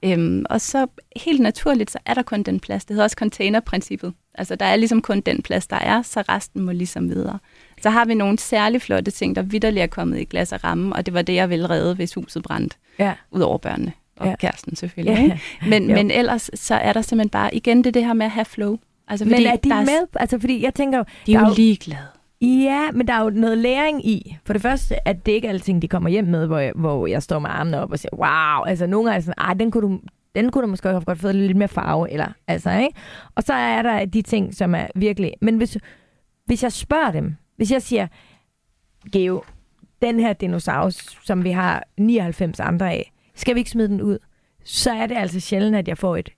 Øhm, 0.03 0.45
og 0.49 0.61
så 0.61 0.87
helt 1.15 1.39
naturligt, 1.41 1.91
så 1.91 1.97
er 2.05 2.13
der 2.13 2.21
kun 2.21 2.43
den 2.43 2.59
plads. 2.59 2.85
Det 2.85 2.93
hedder 2.93 3.03
også 3.03 3.15
containerprincippet. 3.19 4.13
Altså, 4.35 4.55
der 4.55 4.65
er 4.65 4.75
ligesom 4.75 5.01
kun 5.01 5.21
den 5.21 5.41
plads, 5.41 5.67
der 5.67 5.75
er, 5.75 6.01
så 6.01 6.23
resten 6.29 6.61
må 6.61 6.71
ligesom 6.71 7.09
videre. 7.09 7.39
Så 7.81 7.89
har 7.89 8.05
vi 8.05 8.13
nogle 8.13 8.39
særlig 8.39 8.81
flotte 8.81 9.11
ting, 9.11 9.35
der 9.35 9.41
vidderligt 9.41 9.83
er 9.83 9.87
kommet 9.87 10.19
i 10.19 10.23
glas 10.23 10.51
og 10.51 10.63
ramme, 10.63 10.95
og 10.95 11.05
det 11.05 11.13
var 11.13 11.21
det, 11.21 11.33
jeg 11.35 11.49
ville 11.49 11.69
redde, 11.69 11.95
hvis 11.95 12.13
huset 12.13 12.43
brændte. 12.43 12.75
Ja. 12.99 13.13
Udover 13.31 13.57
børnene 13.57 13.91
og 14.17 14.25
Ja. 14.25 14.29
ja. 14.29 14.35
kæresten 14.35 14.75
selvfølgelig. 14.75 15.23
Ikke? 15.23 15.41
Men, 15.67 15.83
Jo. 15.89 15.95
men 15.95 16.11
ellers 16.11 16.49
så 16.53 16.75
er 16.75 16.93
der 16.93 17.01
simpelthen 17.01 17.29
bare, 17.29 17.55
igen 17.55 17.83
det, 17.83 17.93
det 17.93 18.05
her 18.05 18.13
med 18.13 18.25
at 18.25 18.31
have 18.31 18.45
flow. 18.45 18.77
Altså, 19.07 19.25
Men 19.25 19.45
er 19.45 19.55
de 19.55 19.69
der 19.69 19.79
med? 19.81 20.07
Altså, 20.15 20.39
fordi 20.39 20.63
jeg 20.63 20.73
tænker 20.73 20.97
jo, 20.97 21.03
De 21.25 21.33
er 21.33 21.39
der 21.39 21.47
jo 21.47 21.53
ligeglade. 21.55 22.01
Ja, 22.43 22.91
men 22.91 23.07
der 23.07 23.13
er 23.13 23.23
jo 23.23 23.29
noget 23.29 23.57
læring 23.57 24.05
i. 24.05 24.37
For 24.45 24.53
det 24.53 24.61
første, 24.61 25.07
at 25.07 25.25
det 25.25 25.31
ikke 25.31 25.47
er 25.47 25.51
alting, 25.51 25.81
de 25.81 25.87
kommer 25.87 26.09
hjem 26.09 26.25
med, 26.25 26.47
hvor 26.47 26.57
jeg, 26.57 26.71
hvor 26.75 27.07
jeg 27.07 27.23
står 27.23 27.39
med 27.39 27.49
armene 27.49 27.81
op 27.81 27.91
og 27.91 27.99
siger, 27.99 28.15
wow, 28.15 28.63
altså 28.65 28.87
nogle 28.87 29.05
gange 29.09 29.17
er 29.17 29.21
sådan, 29.21 29.33
ej, 29.37 29.53
den 29.53 29.71
kunne 29.71 29.89
du, 29.89 29.99
den 30.35 30.51
kunne 30.51 30.61
du 30.61 30.67
måske 30.67 30.87
have 30.87 31.01
godt 31.01 31.19
fået 31.19 31.35
lidt 31.35 31.57
mere 31.57 31.67
farve, 31.67 32.11
eller, 32.11 32.27
altså, 32.47 32.71
ikke? 32.71 32.99
Og 33.35 33.43
så 33.43 33.53
er 33.53 33.81
der 33.81 34.05
de 34.05 34.21
ting, 34.21 34.55
som 34.55 34.75
er 34.75 34.87
virkelig, 34.95 35.33
men 35.41 35.57
hvis, 35.57 35.77
hvis 36.45 36.63
jeg 36.63 36.71
spørger 36.71 37.11
dem, 37.11 37.35
hvis 37.55 37.71
jeg 37.71 37.81
siger, 37.81 38.07
Geo, 39.11 39.43
den 40.01 40.19
her 40.19 40.33
dinosaurus, 40.33 41.19
som 41.23 41.43
vi 41.43 41.51
har 41.51 41.83
99 41.97 42.59
andre 42.59 42.91
af, 42.91 43.11
skal 43.35 43.55
vi 43.55 43.59
ikke 43.59 43.71
smide 43.71 43.87
den 43.87 44.01
ud? 44.01 44.17
Så 44.63 44.91
er 44.91 45.07
det 45.07 45.15
altså 45.15 45.39
sjældent, 45.39 45.75
at 45.75 45.87
jeg 45.87 45.97
får 45.97 46.17
et, 46.17 46.29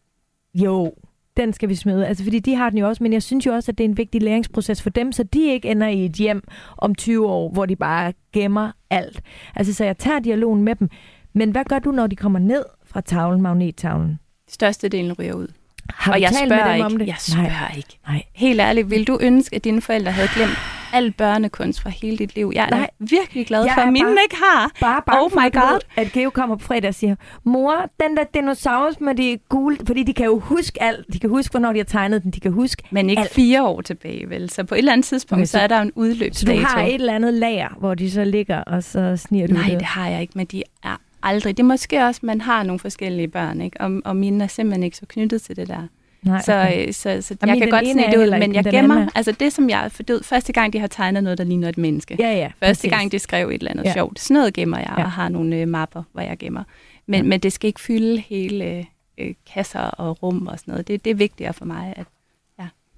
jo, 0.53 0.93
den 1.37 1.53
skal 1.53 1.69
vi 1.69 1.75
smide. 1.75 2.07
Altså, 2.07 2.23
fordi 2.23 2.39
de 2.39 2.55
har 2.55 2.69
den 2.69 2.79
jo 2.79 2.87
også, 2.87 3.03
men 3.03 3.13
jeg 3.13 3.23
synes 3.23 3.45
jo 3.45 3.53
også, 3.53 3.71
at 3.71 3.77
det 3.77 3.83
er 3.83 3.89
en 3.89 3.97
vigtig 3.97 4.21
læringsproces 4.21 4.81
for 4.81 4.89
dem, 4.89 5.11
så 5.11 5.23
de 5.23 5.51
ikke 5.51 5.69
ender 5.69 5.87
i 5.87 6.05
et 6.05 6.11
hjem 6.11 6.43
om 6.77 6.95
20 6.95 7.27
år, 7.27 7.49
hvor 7.49 7.65
de 7.65 7.75
bare 7.75 8.13
gemmer 8.33 8.71
alt. 8.89 9.21
Altså, 9.55 9.73
så 9.73 9.85
jeg 9.85 9.97
tager 9.97 10.19
dialogen 10.19 10.63
med 10.63 10.75
dem. 10.75 10.89
Men 11.33 11.51
hvad 11.51 11.65
gør 11.65 11.79
du, 11.79 11.91
når 11.91 12.07
de 12.07 12.15
kommer 12.15 12.39
ned 12.39 12.65
fra 12.85 13.01
tavlen, 13.01 13.41
magnettavlen? 13.41 14.19
Størstedelen 14.47 15.13
ryger 15.13 15.33
ud. 15.33 15.47
Har 15.93 16.13
og 16.13 16.21
jeg 16.21 16.29
spørger 16.47 16.73
ikke. 16.73 16.85
om 16.85 16.97
det? 16.97 17.07
Jeg 17.07 17.15
spørger 17.19 17.49
Nej. 17.49 17.73
ikke. 17.77 17.97
Nej. 18.07 18.23
Helt 18.33 18.61
ærligt, 18.61 18.89
vil 18.89 19.07
du 19.07 19.17
ønske, 19.21 19.55
at 19.55 19.63
dine 19.63 19.81
forældre 19.81 20.11
havde 20.11 20.29
glemt 20.35 20.57
al 20.93 21.11
børnekunst 21.11 21.81
fra 21.81 21.89
hele 21.89 22.17
dit 22.17 22.35
liv? 22.35 22.51
Jeg 22.55 22.65
er 22.65 22.69
Nej. 22.69 22.89
virkelig 22.99 23.47
glad 23.47 23.63
Jeg 23.63 23.73
for, 23.73 23.81
er 23.81 23.85
at 23.85 23.93
mine 23.93 24.05
bare- 24.05 24.17
ikke 24.23 24.35
har. 24.43 24.71
Bare 24.81 25.01
bange 25.05 25.23
Oh 25.23 25.31
for, 25.31 25.39
my 25.39 25.43
ved, 25.43 25.51
God. 25.51 25.79
at 25.97 26.11
Geo 26.11 26.29
kommer 26.29 26.55
på 26.55 26.63
fredag 26.65 26.87
og 26.87 26.95
siger, 26.95 27.15
mor, 27.43 27.89
den 28.03 28.17
der 28.17 28.23
dinosaurus 28.33 28.99
med 28.99 29.15
de 29.15 29.37
gule, 29.49 29.77
fordi 29.87 30.03
de 30.03 30.13
kan 30.13 30.25
jo 30.25 30.39
huske 30.39 30.83
alt. 30.83 31.05
De 31.13 31.19
kan 31.19 31.29
huske, 31.29 31.51
hvornår 31.51 31.71
de 31.73 31.79
har 31.79 31.83
tegnet 31.85 32.23
den. 32.23 32.31
De 32.31 32.39
kan 32.39 32.51
huske. 32.51 32.83
Men 32.91 33.09
ikke 33.09 33.21
Alt. 33.21 33.33
fire 33.33 33.63
år 33.63 33.81
tilbage, 33.81 34.29
vel? 34.29 34.49
Så 34.49 34.63
på 34.63 34.75
et 34.75 34.79
eller 34.79 34.93
andet 34.93 35.05
tidspunkt, 35.05 35.39
Okay, 35.39 35.45
så 35.45 35.51
så- 35.51 35.59
er 35.59 35.67
der 35.67 35.81
en 35.81 35.87
Så 35.87 35.93
udløbsdato. 35.95 36.59
du 36.61 36.65
har 36.65 36.81
et 36.83 36.93
eller 36.93 37.13
andet 37.15 37.33
lager, 37.33 37.69
hvor 37.79 37.93
de 37.93 38.11
så 38.11 38.23
ligger, 38.23 38.57
og 38.63 38.83
så 38.83 39.17
sniger 39.17 39.47
du 39.47 39.53
Nej, 39.53 39.63
det. 39.69 39.79
det 39.79 39.85
har 39.87 40.07
jeg 40.07 40.21
ikke, 40.21 40.33
men 40.35 40.45
de 40.45 40.63
er 40.83 40.97
aldrig. 41.25 41.57
Det 41.57 41.63
er 41.63 41.67
måske 41.67 42.03
også, 42.05 42.19
man 42.23 42.41
har 42.41 42.63
nogle 42.63 42.79
forskellige 42.79 43.27
børn, 43.27 43.61
ikke? 43.61 43.81
Og, 43.81 44.01
og 44.05 44.15
mine 44.15 44.43
er 44.43 44.47
simpelthen 44.47 44.83
ikke 44.83 44.97
så 44.97 45.05
knyttet 45.05 45.41
til 45.41 45.55
det 45.55 45.67
der. 45.67 45.87
Nej, 46.23 46.41
Så, 46.41 46.53
okay. 46.61 46.87
øh, 46.87 46.93
så, 46.93 47.21
så 47.21 47.35
Og 47.41 47.47
jeg 47.47 47.57
kan 47.57 47.69
godt 47.69 47.83
er 47.87 48.09
det 48.09 48.17
ud, 48.17 48.29
men 48.31 48.41
ikke, 48.41 48.55
jeg 48.55 48.63
gemmer, 48.65 48.95
anden 48.95 49.09
altså 49.15 49.31
det 49.31 49.53
som 49.53 49.69
jeg, 49.69 49.91
for 49.91 50.03
det, 50.03 50.25
første 50.25 50.53
gang 50.53 50.73
de 50.73 50.79
har 50.79 50.87
tegnet 50.87 51.23
noget, 51.23 51.37
der 51.37 51.43
ligner 51.43 51.69
et 51.69 51.77
menneske. 51.77 52.15
Ja, 52.19 52.31
ja. 52.31 52.45
Første 52.45 52.59
præcis. 52.61 52.89
gang 52.89 53.11
de 53.11 53.19
skrev 53.19 53.49
et 53.49 53.53
eller 53.53 53.71
andet 53.71 53.83
ja. 53.85 53.93
sjovt. 53.93 54.19
Sådan 54.19 54.33
noget 54.35 54.53
gemmer 54.53 54.77
jeg, 54.77 54.93
Ja. 54.97 55.03
og 55.03 55.11
har 55.11 55.29
nogle 55.29 55.55
øh, 55.55 55.67
mapper, 55.67 56.03
hvor 56.11 56.21
jeg 56.21 56.37
gemmer. 56.37 56.63
Men, 57.07 57.21
Ja. 57.21 57.23
men 57.27 57.39
det 57.39 57.53
skal 57.53 57.67
ikke 57.67 57.81
fylde 57.81 58.17
hele 58.19 58.85
øh, 59.17 59.33
kasser 59.53 59.79
og 59.79 60.23
rum 60.23 60.47
og 60.47 60.59
sådan 60.59 60.71
noget. 60.71 60.87
Det, 60.87 61.05
det 61.05 61.11
er 61.11 61.15
vigtigere 61.15 61.53
for 61.53 61.65
mig, 61.65 61.93
at 61.95 62.05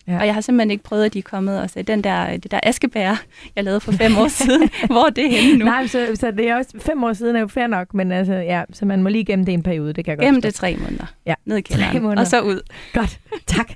ja. 0.08 0.20
Og 0.20 0.26
jeg 0.26 0.34
har 0.34 0.42
simpelthen 0.42 0.72
ikke 0.72 0.84
prøvet, 0.84 1.06
at 1.06 1.14
de 1.14 1.20
er 1.20 1.24
kommet 1.24 1.62
og 1.62 1.70
sagde, 1.70 1.92
den 1.92 2.04
der, 2.04 2.38
det 2.38 2.52
der 2.52 2.60
askebær, 2.64 3.24
jeg 3.56 3.64
lavede 3.64 3.80
for 3.80 3.92
fem 3.92 4.18
år 4.18 4.28
siden, 4.28 4.70
hvor 4.92 5.06
er 5.06 5.10
det 5.10 5.30
henne 5.32 5.58
nu? 5.60 5.66
Nej, 5.66 5.88
så, 5.88 6.08
så 6.16 6.32
det 6.32 6.50
er 6.50 6.56
også 6.56 6.70
fem 6.80 7.04
år 7.04 7.14
siden 7.14 7.36
er 7.36 7.40
jo 7.40 7.48
fair 7.48 7.68
nok, 7.68 7.94
men 7.94 8.12
altså, 8.12 8.34
ja, 8.34 8.64
så 8.74 8.86
man 8.86 9.04
må 9.04 9.10
lige 9.10 9.26
gemme 9.26 9.46
det 9.46 9.54
en 9.54 9.64
periode, 9.64 9.94
det 9.94 10.06
kan 10.06 10.12
jeg 10.12 10.18
godt 10.18 10.26
Gennem 10.26 10.42
det 10.42 10.54
tre 10.54 10.76
måneder. 10.80 11.06
Ja. 11.26 11.34
Ned 11.46 11.58
i 11.58 11.62
Tre 11.62 11.74
kælderen. 11.76 12.02
måneder. 12.04 12.22
Og 12.22 12.28
så 12.28 12.42
ud. 12.42 12.60
Godt, 12.94 13.20
tak. 13.56 13.72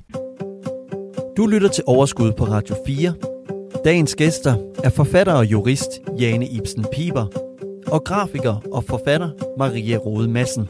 Du 1.37 1.47
lytter 1.47 1.67
til 1.67 1.83
Overskud 1.87 2.31
på 2.31 2.43
Radio 2.43 2.75
4. 2.87 3.13
Dagens 3.85 4.15
gæster 4.15 4.55
er 4.83 4.89
forfatter 4.89 5.33
og 5.33 5.45
jurist 5.45 5.89
Jane 6.19 6.47
Ibsen 6.47 6.85
Piber 6.93 7.25
og 7.87 8.03
grafiker 8.03 8.61
og 8.71 8.83
forfatter 8.83 9.29
Maria 9.57 9.97
Rode 9.97 10.27
Madsen. 10.27 10.67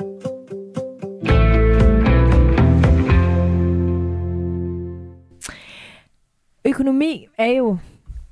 Økonomi 6.81 7.27
er 7.37 7.51
jo 7.51 7.77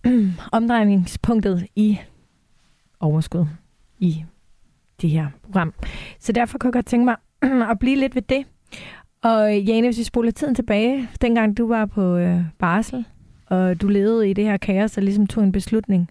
omdrejningspunktet 0.52 1.68
i 1.76 2.00
overskud 3.00 3.46
i 4.00 4.24
det 5.02 5.10
her 5.10 5.28
program. 5.44 5.74
Så 6.20 6.32
derfor 6.32 6.58
kunne 6.58 6.68
jeg 6.68 6.74
godt 6.74 6.86
tænke 6.86 7.06
mig 7.06 7.16
at 7.72 7.80
blive 7.80 7.96
lidt 7.96 8.16
ved 8.16 8.22
det. 8.22 8.46
Og 9.22 9.60
Jane, 9.60 9.88
hvis 9.88 9.98
vi 9.98 10.04
spoler 10.04 10.32
tiden 10.32 10.56
tilbage, 10.56 11.10
dengang 11.22 11.58
du 11.58 11.68
var 11.68 11.86
på 11.86 12.16
øh, 12.16 12.42
barsel, 12.60 13.06
og 13.46 13.82
du 13.82 13.88
levede 13.88 14.30
i 14.30 14.34
det 14.34 14.44
her 14.44 14.58
kaos 14.58 14.98
og 14.98 15.04
ligesom 15.04 15.28
tog 15.28 15.44
en 15.44 15.52
beslutning. 15.52 16.10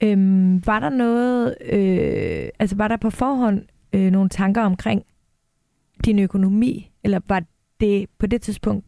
Øhm, 0.00 0.66
var 0.66 0.80
der 0.80 0.90
noget, 0.90 1.54
øh, 1.60 2.48
altså 2.58 2.76
var 2.76 2.88
der 2.88 2.96
på 2.96 3.10
forhånd 3.10 3.62
øh, 3.92 4.10
nogle 4.10 4.28
tanker 4.28 4.62
omkring 4.62 5.02
din 6.04 6.18
økonomi, 6.18 6.90
eller 7.04 7.20
var 7.28 7.42
det 7.80 8.06
på 8.18 8.26
det 8.26 8.42
tidspunkt 8.42 8.86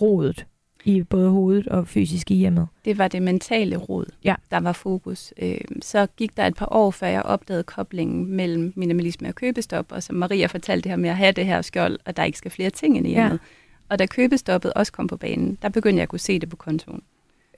rodet 0.00 0.46
i 0.88 1.02
både 1.02 1.30
hovedet 1.30 1.66
og 1.68 1.88
fysisk 1.88 2.30
i 2.30 2.34
hjemmet? 2.34 2.68
Det 2.84 2.98
var 2.98 3.08
det 3.08 3.22
mentale 3.22 3.76
råd, 3.76 4.06
Ja. 4.24 4.34
der 4.50 4.60
var 4.60 4.72
fokus. 4.72 5.34
Øh, 5.42 5.60
Så 5.82 6.06
gik 6.16 6.36
der 6.36 6.46
et 6.46 6.54
par 6.56 6.68
år, 6.72 6.90
før 6.90 7.06
jeg 7.06 7.22
opdagede 7.22 7.62
koblingen 7.62 8.26
mellem 8.32 8.72
minimalisme 8.76 9.28
og 9.28 9.34
købestop, 9.34 9.92
og 9.92 10.02
som 10.02 10.16
Maria 10.16 10.46
fortalte 10.46 10.82
det 10.82 10.90
her 10.92 10.96
med 10.96 11.10
at 11.10 11.16
have 11.16 11.32
det 11.32 11.46
her 11.46 11.62
skjold, 11.62 11.98
og 12.04 12.16
der 12.16 12.24
ikke 12.24 12.38
skal 12.38 12.50
flere 12.50 12.70
ting 12.70 12.96
ind 12.96 13.06
i 13.06 13.10
Ja. 13.10 13.20
hjemmet. 13.20 13.40
Og 13.88 13.98
da 13.98 14.06
købestoppet 14.06 14.72
også 14.72 14.92
kom 14.92 15.06
på 15.06 15.16
banen, 15.16 15.58
der 15.62 15.68
begyndte 15.68 15.96
jeg 15.96 16.02
at 16.02 16.08
kunne 16.08 16.18
se 16.18 16.38
det 16.38 16.48
på 16.48 16.56
kontoen. 16.56 17.02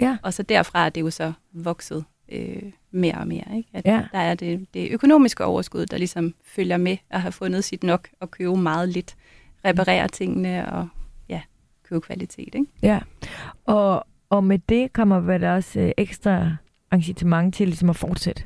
Ja. 0.00 0.16
Og 0.22 0.34
så 0.34 0.42
derfra 0.42 0.86
er 0.86 0.88
det 0.90 1.00
jo 1.00 1.10
så 1.10 1.32
vokset 1.52 2.04
øh, 2.32 2.62
mere 2.90 3.14
og 3.14 3.28
mere. 3.28 3.56
Ikke? 3.56 3.68
At 3.72 3.84
Ja. 3.84 4.02
Der 4.12 4.18
er 4.18 4.34
det, 4.34 4.66
det 4.74 4.90
økonomiske 4.90 5.44
overskud, 5.44 5.86
der 5.86 5.98
ligesom 5.98 6.34
følger 6.44 6.76
med 6.76 6.96
at 7.10 7.20
have 7.20 7.32
fundet 7.32 7.64
sit 7.64 7.82
nok 7.82 8.08
og 8.20 8.30
købe 8.30 8.56
meget 8.56 8.88
lidt, 8.88 9.16
reparere 9.64 10.08
tingene 10.08 10.72
og 10.72 10.88
ja, 11.28 11.40
købe 11.88 12.00
kvalitet. 12.00 12.54
Ikke? 12.54 12.66
Ja, 12.82 12.98
og, 13.74 14.06
og 14.30 14.44
med 14.44 14.58
det 14.58 14.92
kommer 14.92 15.20
vel 15.20 15.44
også 15.44 15.80
øh, 15.80 15.90
ekstra 15.96 16.56
incitament 16.94 17.54
til 17.54 17.66
ligesom 17.68 17.90
at 17.90 17.96
fortsætte, 17.96 18.42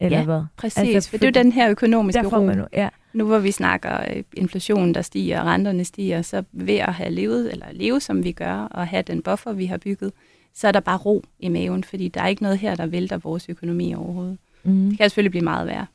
eller 0.00 0.18
Ja, 0.18 0.24
hvad? 0.24 0.42
Præcis, 0.56 0.78
Altså, 0.94 1.10
for 1.10 1.16
det 1.18 1.24
er 1.36 1.40
jo 1.40 1.44
den 1.44 1.52
her 1.52 1.70
økonomiske 1.70 2.26
ro. 2.26 2.46
nu- 2.46 2.66
ja, 2.72 2.88
Nu 3.12 3.26
hvor 3.26 3.38
vi 3.38 3.50
snakker 3.50 4.00
øh, 4.16 4.22
inflationen, 4.36 4.94
der 4.94 5.02
stiger, 5.02 5.40
og 5.40 5.46
renterne 5.46 5.84
stiger, 5.84 6.22
så 6.22 6.42
ved 6.52 6.74
at 6.76 6.94
have 6.94 7.10
levet, 7.10 7.52
eller 7.52 7.66
leve 7.72 8.00
som 8.00 8.24
vi 8.24 8.32
gør, 8.32 8.54
og 8.54 8.86
have 8.88 9.02
den 9.02 9.22
buffer, 9.22 9.52
vi 9.52 9.66
har 9.66 9.76
bygget, 9.78 10.12
så 10.54 10.68
er 10.68 10.72
der 10.72 10.80
bare 10.80 10.96
ro 10.98 11.24
i 11.38 11.48
maven, 11.48 11.84
fordi 11.84 12.08
der 12.08 12.22
er 12.22 12.26
ikke 12.26 12.42
noget 12.42 12.58
her, 12.58 12.74
der 12.74 12.86
vælter 12.86 13.16
vores 13.18 13.48
økonomi 13.48 13.94
overhovedet. 13.94 14.38
mm. 14.64 14.88
Det 14.88 14.98
kan 14.98 15.10
selvfølgelig 15.10 15.30
blive 15.30 15.44
meget 15.44 15.66
værre. 15.66 15.86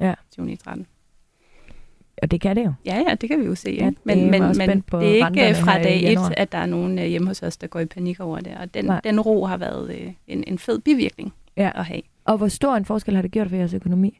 Ja. 0.00 0.14
2013. 0.30 0.86
og 2.22 2.30
det 2.30 2.40
kan 2.40 2.56
det 2.56 2.64
jo. 2.64 2.72
Ja, 2.86 3.02
ja, 3.08 3.14
det 3.14 3.28
kan 3.28 3.40
vi 3.40 3.44
jo 3.44 3.54
se. 3.54 3.70
Ja, 3.70 3.84
Ja, 3.84 3.90
men 4.04 4.30
men, 4.30 4.42
men 4.66 4.82
på 4.82 5.00
det 5.00 5.20
er 5.20 5.28
ikke 5.28 5.48
øh, 5.48 5.56
fra 5.56 5.82
dag 5.82 6.12
et, 6.12 6.18
at 6.36 6.52
der 6.52 6.58
er 6.58 6.66
nogen 6.66 6.98
øh, 6.98 7.04
hjemme 7.04 7.28
hos 7.28 7.42
os, 7.42 7.56
der 7.56 7.66
går 7.66 7.80
i 7.80 7.86
panik 7.86 8.20
over 8.20 8.40
det. 8.40 8.52
Og 8.60 8.74
den, 8.74 8.84
Nej. 8.84 9.00
den 9.04 9.20
ro 9.20 9.44
har 9.46 9.56
været 9.56 9.90
øh, 10.00 10.12
en, 10.26 10.44
en 10.46 10.58
fed 10.58 10.78
bivirkning 10.78 11.32
Ja. 11.56 11.70
at 11.74 11.84
have. 11.84 12.02
Og 12.24 12.36
hvor 12.36 12.48
stor 12.48 12.76
en 12.76 12.84
forskel 12.84 13.14
har 13.14 13.22
det 13.22 13.30
gjort 13.30 13.48
for 13.48 13.56
jeres 13.56 13.74
økonomi? 13.74 14.18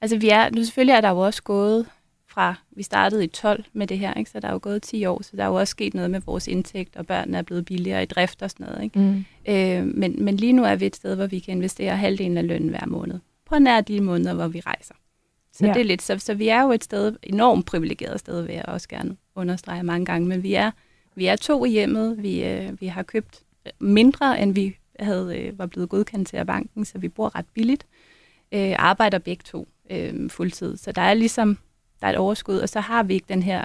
Altså 0.00 0.16
vi 0.16 0.28
er, 0.28 0.50
nu 0.50 0.64
selvfølgelig 0.64 0.92
er 0.94 1.00
der 1.00 1.08
jo 1.10 1.18
også 1.18 1.42
gået 1.42 1.86
fra, 2.28 2.54
vi 2.70 2.82
startede 2.82 3.24
i 3.24 3.26
12 3.26 3.64
med 3.72 3.86
det 3.86 3.98
her, 3.98 4.14
ikke? 4.14 4.30
så 4.30 4.40
der 4.40 4.48
er 4.48 4.52
jo 4.52 4.58
gået 4.62 4.82
10 4.82 5.04
år, 5.04 5.22
så 5.22 5.36
der 5.36 5.42
er 5.42 5.46
jo 5.46 5.54
også 5.54 5.70
sket 5.70 5.94
noget 5.94 6.10
med 6.10 6.20
vores 6.26 6.48
indtægt, 6.48 6.96
og 6.96 7.06
børnene 7.06 7.38
er 7.38 7.42
blevet 7.42 7.64
billigere 7.64 8.02
i 8.02 8.06
drift 8.06 8.42
og 8.42 8.50
sådan 8.50 8.66
noget. 8.66 8.82
Ikke? 8.82 8.98
Mm. 8.98 9.24
Øh, 9.48 9.96
men, 9.98 10.24
men 10.24 10.36
lige 10.36 10.52
nu 10.52 10.64
er 10.64 10.74
vi 10.76 10.86
et 10.86 10.96
sted, 10.96 11.16
hvor 11.16 11.26
vi 11.26 11.38
kan 11.38 11.54
investere 11.56 11.96
halvdelen 11.96 12.36
af 12.38 12.46
lønnen 12.46 12.68
hver 12.68 12.86
måned, 12.86 13.18
på 13.46 13.58
nær 13.58 13.80
de 13.80 14.00
måneder, 14.00 14.34
hvor 14.34 14.48
vi 14.48 14.60
rejser. 14.60 14.94
Så 15.58 15.66
Ja. 15.66 15.72
det 15.72 15.80
er 15.80 15.84
lidt, 15.84 16.02
så, 16.02 16.18
så 16.18 16.34
vi 16.34 16.48
er 16.48 16.62
jo 16.62 16.72
et 16.72 16.84
sted, 16.84 17.16
enormt 17.22 17.66
privilegeret 17.66 18.20
sted, 18.20 18.42
vil 18.42 18.54
jeg 18.54 18.64
også 18.68 18.88
gerne 18.88 19.16
understrege 19.34 19.82
mange 19.82 20.06
gange, 20.06 20.28
men 20.28 20.42
vi 20.42 20.54
er, 20.54 20.70
vi 21.14 21.26
er 21.26 21.36
to 21.36 21.64
i 21.64 21.70
hjemmet, 21.70 22.22
vi, 22.22 22.44
øh, 22.44 22.80
vi 22.80 22.86
har 22.86 23.02
købt 23.02 23.40
mindre, 23.78 24.40
end 24.40 24.54
vi 24.54 24.76
havde, 25.00 25.38
øh, 25.38 25.58
var 25.58 25.66
blevet 25.66 25.88
godkendt 25.88 26.28
til 26.28 26.36
af 26.36 26.46
banken, 26.46 26.84
så 26.84 26.98
vi 26.98 27.08
bor 27.08 27.36
ret 27.36 27.46
billigt, 27.54 27.86
øh, 28.52 28.74
arbejder 28.78 29.18
begge 29.18 29.42
to 29.44 29.68
øh, 29.90 30.30
fuldtid, 30.30 30.76
så 30.76 30.92
der 30.92 31.02
er 31.02 31.14
ligesom, 31.14 31.58
der 32.00 32.06
er 32.06 32.10
et 32.10 32.16
overskud, 32.16 32.58
og 32.58 32.68
så 32.68 32.80
har 32.80 33.02
vi 33.02 33.14
ikke 33.14 33.26
den 33.28 33.42
her 33.42 33.64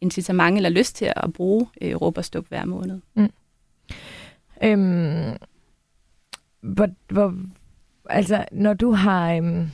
incitament 0.00 0.56
eller 0.56 0.70
lyst 0.70 0.96
til 0.96 1.12
at 1.16 1.32
bruge 1.32 1.66
øh, 1.80 1.94
råb 1.96 2.18
og 2.18 2.24
stup 2.24 2.48
hver 2.48 2.64
måned. 2.64 3.00
Øhm, 4.64 5.36
hvor, 6.60 6.88
hvor, 7.08 7.34
altså, 8.10 8.44
når 8.52 8.74
du 8.74 8.92
har, 8.92 9.32
øhm, 9.32 9.70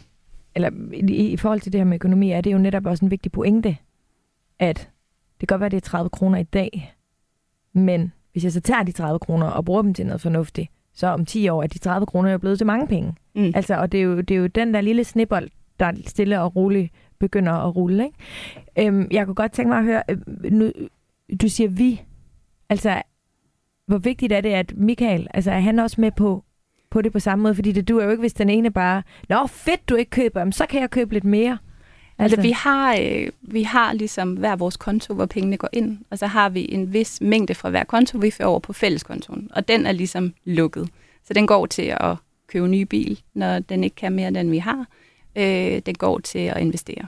eller 0.58 0.70
i, 0.92 1.32
i 1.32 1.36
forhold 1.36 1.60
til 1.60 1.72
det 1.72 1.80
her 1.80 1.84
med 1.84 1.94
økonomi, 1.94 2.30
er 2.30 2.40
det 2.40 2.52
jo 2.52 2.58
netop 2.58 2.86
også 2.86 3.04
en 3.04 3.10
vigtig 3.10 3.32
pointe, 3.32 3.76
at 4.58 4.90
det 5.40 5.48
kan 5.48 5.54
godt 5.54 5.60
være, 5.60 5.66
at 5.66 5.72
det 5.72 5.76
er 5.76 5.88
30 5.90 6.10
kroner 6.10 6.38
i 6.38 6.42
dag, 6.42 6.94
men 7.72 8.12
hvis 8.32 8.44
jeg 8.44 8.52
så 8.52 8.60
tager 8.60 8.82
de 8.82 8.92
30 8.92 9.18
kroner 9.18 9.46
og 9.46 9.64
bruger 9.64 9.82
dem 9.82 9.94
til 9.94 10.06
noget 10.06 10.20
fornuftigt, 10.20 10.70
så 10.92 11.06
om 11.06 11.26
10 11.26 11.48
år 11.48 11.62
er 11.62 11.66
de 11.66 11.78
30 11.78 12.06
kroner 12.06 12.30
jo 12.30 12.38
blevet 12.38 12.58
til 12.58 12.66
mange 12.66 12.86
penge. 12.86 13.14
Mm. 13.34 13.52
Altså, 13.54 13.74
og 13.76 13.92
det 13.92 14.00
er, 14.00 14.04
jo, 14.04 14.20
det 14.20 14.30
er 14.30 14.38
jo 14.38 14.46
den 14.46 14.74
der 14.74 14.80
lille 14.80 15.04
snibbold, 15.04 15.48
der 15.80 15.92
stille 16.06 16.40
og 16.40 16.56
roligt 16.56 16.92
begynder 17.18 17.52
at 17.52 17.76
rulle. 17.76 18.04
Ikke? 18.04 18.88
Øhm, 18.88 19.08
jeg 19.10 19.26
kunne 19.26 19.34
godt 19.34 19.52
tænke 19.52 19.68
mig 19.68 19.78
at 19.78 19.84
høre, 19.84 20.02
øh, 20.10 20.18
nu, 20.52 20.72
du 21.42 21.48
siger 21.48 21.68
vi. 21.68 22.02
Altså, 22.68 23.02
hvor 23.86 23.98
vigtigt 23.98 24.32
er 24.32 24.40
det, 24.40 24.48
at 24.48 24.72
Michael, 24.76 25.26
altså 25.34 25.50
er 25.50 25.60
han 25.60 25.78
også 25.78 26.00
med 26.00 26.10
på, 26.10 26.44
på 26.90 27.02
det 27.02 27.12
på 27.12 27.20
samme 27.20 27.42
måde? 27.42 27.54
Fordi 27.54 27.72
det 27.72 27.88
du 27.88 27.98
er 27.98 28.04
jo 28.04 28.10
ikke, 28.10 28.20
hvis 28.20 28.32
den 28.32 28.50
ene 28.50 28.70
bare, 28.70 29.02
Nå, 29.28 29.46
fedt, 29.46 29.88
du 29.88 29.94
ikke 29.94 30.10
køber, 30.10 30.50
så 30.50 30.66
kan 30.66 30.80
jeg 30.80 30.90
købe 30.90 31.12
lidt 31.12 31.24
mere. 31.24 31.58
Altså, 32.18 32.40
vi 32.40 32.50
har, 32.50 32.98
øh, 33.00 33.28
vi 33.42 33.62
har 33.62 33.92
ligesom 33.92 34.32
hver 34.32 34.56
vores 34.56 34.76
konto, 34.76 35.14
hvor 35.14 35.26
pengene 35.26 35.56
går 35.56 35.68
ind, 35.72 35.98
og 36.10 36.18
så 36.18 36.26
har 36.26 36.48
vi 36.48 36.66
en 36.72 36.92
vis 36.92 37.20
mængde 37.20 37.54
fra 37.54 37.70
hver 37.70 37.84
konto, 37.84 38.18
vi 38.18 38.30
får 38.30 38.44
over 38.44 38.58
på 38.60 38.72
fælleskontoen, 38.72 39.50
og 39.54 39.68
den 39.68 39.86
er 39.86 39.92
ligesom 39.92 40.34
lukket. 40.44 40.88
Så 41.24 41.34
den 41.34 41.46
går 41.46 41.66
til 41.66 41.94
at 42.00 42.16
købe 42.46 42.64
en 42.64 42.70
ny 42.70 42.82
bil, 42.82 43.20
når 43.34 43.58
den 43.58 43.84
ikke 43.84 43.96
kan 43.96 44.12
mere, 44.12 44.28
end 44.28 44.50
vi 44.50 44.58
har. 44.58 44.86
Øh, 45.36 45.82
den 45.86 45.94
går 45.94 46.18
til 46.18 46.38
at 46.38 46.60
investere, 46.60 47.06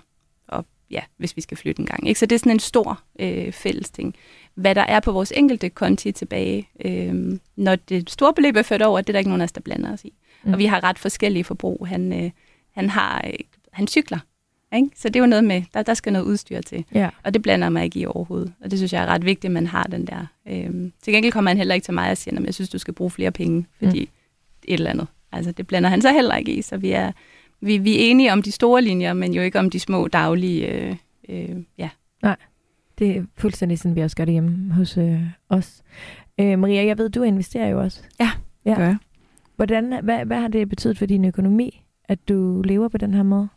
og 0.48 0.66
ja, 0.90 1.00
hvis 1.16 1.36
vi 1.36 1.42
skal 1.42 1.56
flytte 1.56 1.80
en 1.80 1.86
gang. 1.86 2.08
Ikke? 2.08 2.20
Så 2.20 2.26
det 2.26 2.34
er 2.34 2.38
sådan 2.38 2.52
en 2.52 2.60
stor 2.60 3.02
øh, 3.20 3.52
fælles 3.52 3.90
ting. 3.90 4.14
Hvad 4.54 4.74
der 4.74 4.82
er 4.82 5.00
på 5.00 5.12
vores 5.12 5.32
enkelte 5.36 5.68
konti 5.68 6.12
tilbage, 6.12 6.68
øh, 6.84 7.38
når 7.56 7.76
det 7.76 8.10
store 8.10 8.34
beløb 8.34 8.56
er 8.56 8.62
ført 8.62 8.82
over, 8.82 9.00
det 9.00 9.08
er 9.08 9.12
der 9.12 9.18
ikke 9.18 9.30
nogen 9.30 9.40
af 9.40 9.44
os, 9.44 9.52
der 9.52 9.60
blander 9.60 9.92
os 9.92 10.04
i. 10.04 10.08
Mm. 10.42 10.48
Mm. 10.48 10.52
Og 10.52 10.58
vi 10.58 10.64
har 10.66 10.84
ret 10.84 10.98
forskellige 10.98 11.44
forbrug. 11.44 11.86
Han, 11.88 12.24
øh, 12.24 12.30
han, 12.72 12.90
har, 12.90 13.24
øh, 13.26 13.32
han 13.72 13.88
cykler, 13.88 14.18
Ikke? 14.74 14.88
Så 14.96 15.08
det 15.08 15.16
er 15.16 15.20
jo 15.20 15.26
noget 15.26 15.44
med, 15.44 15.62
der, 15.74 15.82
der 15.82 15.94
skal 15.94 16.12
noget 16.12 16.26
udstyr 16.26 16.60
til. 16.60 16.84
Ja. 16.94 17.10
Og 17.24 17.34
det 17.34 17.42
blander 17.42 17.68
mig 17.68 17.84
ikke 17.84 17.98
i 17.98 18.06
overhovedet. 18.06 18.52
Og 18.60 18.70
det 18.70 18.78
synes 18.78 18.92
jeg 18.92 19.02
er 19.02 19.06
ret 19.06 19.24
vigtigt, 19.24 19.44
at 19.44 19.52
man 19.52 19.66
har 19.66 19.84
den 19.84 20.06
der. 20.06 20.26
Øhm, 20.48 20.92
til 21.02 21.12
gengæld 21.12 21.32
kommer 21.32 21.50
han 21.50 21.58
heller 21.58 21.74
ikke 21.74 21.84
til 21.84 21.94
mig 21.94 22.10
og 22.10 22.16
siger, 22.16 22.38
at 22.38 22.44
jeg 22.44 22.54
synes, 22.54 22.70
du 22.70 22.78
skal 22.78 22.94
bruge 22.94 23.10
flere 23.10 23.30
penge, 23.30 23.66
fordi 23.78 24.00
mm. 24.00 24.10
et 24.64 24.74
eller 24.74 24.90
andet. 24.90 25.06
Altså 25.32 25.52
det 25.52 25.66
blander 25.66 25.88
han 25.90 26.02
så 26.02 26.12
heller 26.12 26.36
ikke 26.36 26.52
i. 26.52 26.62
Så 26.62 26.76
vi 26.76 26.90
er, 26.90 27.12
vi, 27.60 27.78
vi 27.78 27.96
er 27.96 28.10
enige 28.10 28.32
om 28.32 28.42
de 28.42 28.52
store 28.52 28.82
linjer, 28.82 29.12
men 29.12 29.34
jo 29.34 29.42
ikke 29.42 29.58
om 29.58 29.70
de 29.70 29.80
små 29.80 30.08
daglige. 30.08 30.66
Øh, 30.66 30.96
øh, 31.28 31.56
ja. 31.78 31.88
Nej, 32.22 32.36
det 33.00 33.16
er 33.16 33.22
fuldstændig 33.36 33.78
sådan, 33.78 33.96
vi 33.96 34.00
også 34.00 34.16
gør 34.16 34.24
det 34.24 34.32
hjemme 34.32 34.72
hos 34.74 34.96
øh, 34.98 35.22
os. 35.48 35.82
Øh, 36.40 36.58
Maria, 36.58 36.84
jeg 36.86 36.98
ved, 36.98 37.08
du 37.10 37.22
investerer 37.22 37.68
jo 37.68 37.80
også. 37.80 38.00
Ja, 38.20 38.30
Ja. 38.66 38.74
gør 38.74 38.84
jeg. 38.84 38.96
Hvordan, 39.56 40.00
hvad, 40.02 40.24
hvad 40.24 40.40
har 40.40 40.48
det 40.48 40.68
betydet 40.68 40.98
for 40.98 41.06
din 41.06 41.24
økonomi, 41.24 41.84
at 42.04 42.28
du 42.28 42.62
lever 42.62 42.88
på 42.88 42.98
den 42.98 43.14
her 43.14 43.22
måde? 43.22 43.48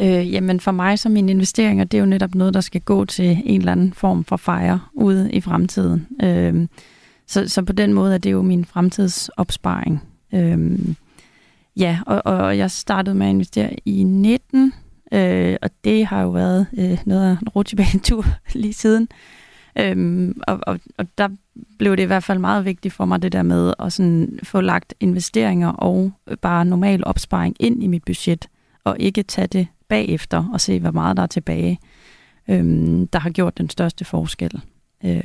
Øh, 0.00 0.32
jamen 0.32 0.60
for 0.60 0.70
mig 0.72 0.98
som 0.98 1.12
mine 1.12 1.30
investeringer, 1.30 1.84
det 1.84 1.98
er 1.98 2.00
jo 2.02 2.06
netop 2.06 2.34
noget, 2.34 2.54
der 2.54 2.60
skal 2.60 2.80
gå 2.80 3.04
til 3.04 3.42
en 3.44 3.60
eller 3.60 3.72
anden 3.72 3.92
form 3.92 4.24
for 4.24 4.36
fejre 4.36 4.80
ude 4.94 5.32
i 5.32 5.40
fremtiden. 5.40 6.06
Øh, 6.22 6.68
så, 7.26 7.48
så 7.48 7.62
på 7.62 7.72
den 7.72 7.92
måde 7.92 8.14
er 8.14 8.18
det 8.18 8.32
jo 8.32 8.42
min 8.42 8.64
fremtidsopsparing. 8.64 10.02
Øh, 10.34 10.78
ja, 11.76 11.98
og, 12.06 12.22
og 12.24 12.58
jeg 12.58 12.70
startede 12.70 13.14
med 13.14 13.26
at 13.26 13.30
investere 13.30 13.70
i 13.84 14.02
19, 14.02 14.72
øh, 15.12 15.56
og 15.62 15.70
det 15.84 16.06
har 16.06 16.22
jo 16.22 16.30
været 16.30 16.66
øh, 16.78 16.98
noget 17.06 17.30
af 17.30 17.36
en 17.42 17.48
rutsjebanetur 17.48 18.24
lige 18.54 18.72
siden. 18.72 19.08
Øhm, 19.78 20.40
og, 20.46 20.58
og, 20.62 20.80
og 20.98 21.06
der 21.18 21.28
blev 21.78 21.96
det 21.96 22.02
i 22.02 22.06
hvert 22.06 22.24
fald 22.24 22.38
meget 22.38 22.64
vigtigt 22.64 22.94
for 22.94 23.04
mig, 23.04 23.22
det 23.22 23.32
der 23.32 23.42
med 23.42 23.74
at 23.78 23.92
sådan 23.92 24.38
få 24.42 24.60
lagt 24.60 24.94
investeringer 25.00 25.68
og 25.68 26.12
øh, 26.26 26.36
bare 26.36 26.64
normal 26.64 27.06
opsparing 27.06 27.56
ind 27.60 27.82
i 27.82 27.86
mit 27.86 28.04
budget, 28.04 28.48
og 28.84 28.96
ikke 29.00 29.22
tage 29.22 29.46
det 29.46 29.66
bagefter 29.88 30.50
og 30.52 30.60
se, 30.60 30.80
hvor 30.80 30.90
meget 30.90 31.16
der 31.16 31.22
er 31.22 31.26
tilbage, 31.26 31.78
øhm, 32.48 33.06
der 33.06 33.18
har 33.18 33.30
gjort 33.30 33.58
den 33.58 33.70
største 33.70 34.04
forskel. 34.04 34.60
Øh, 35.04 35.20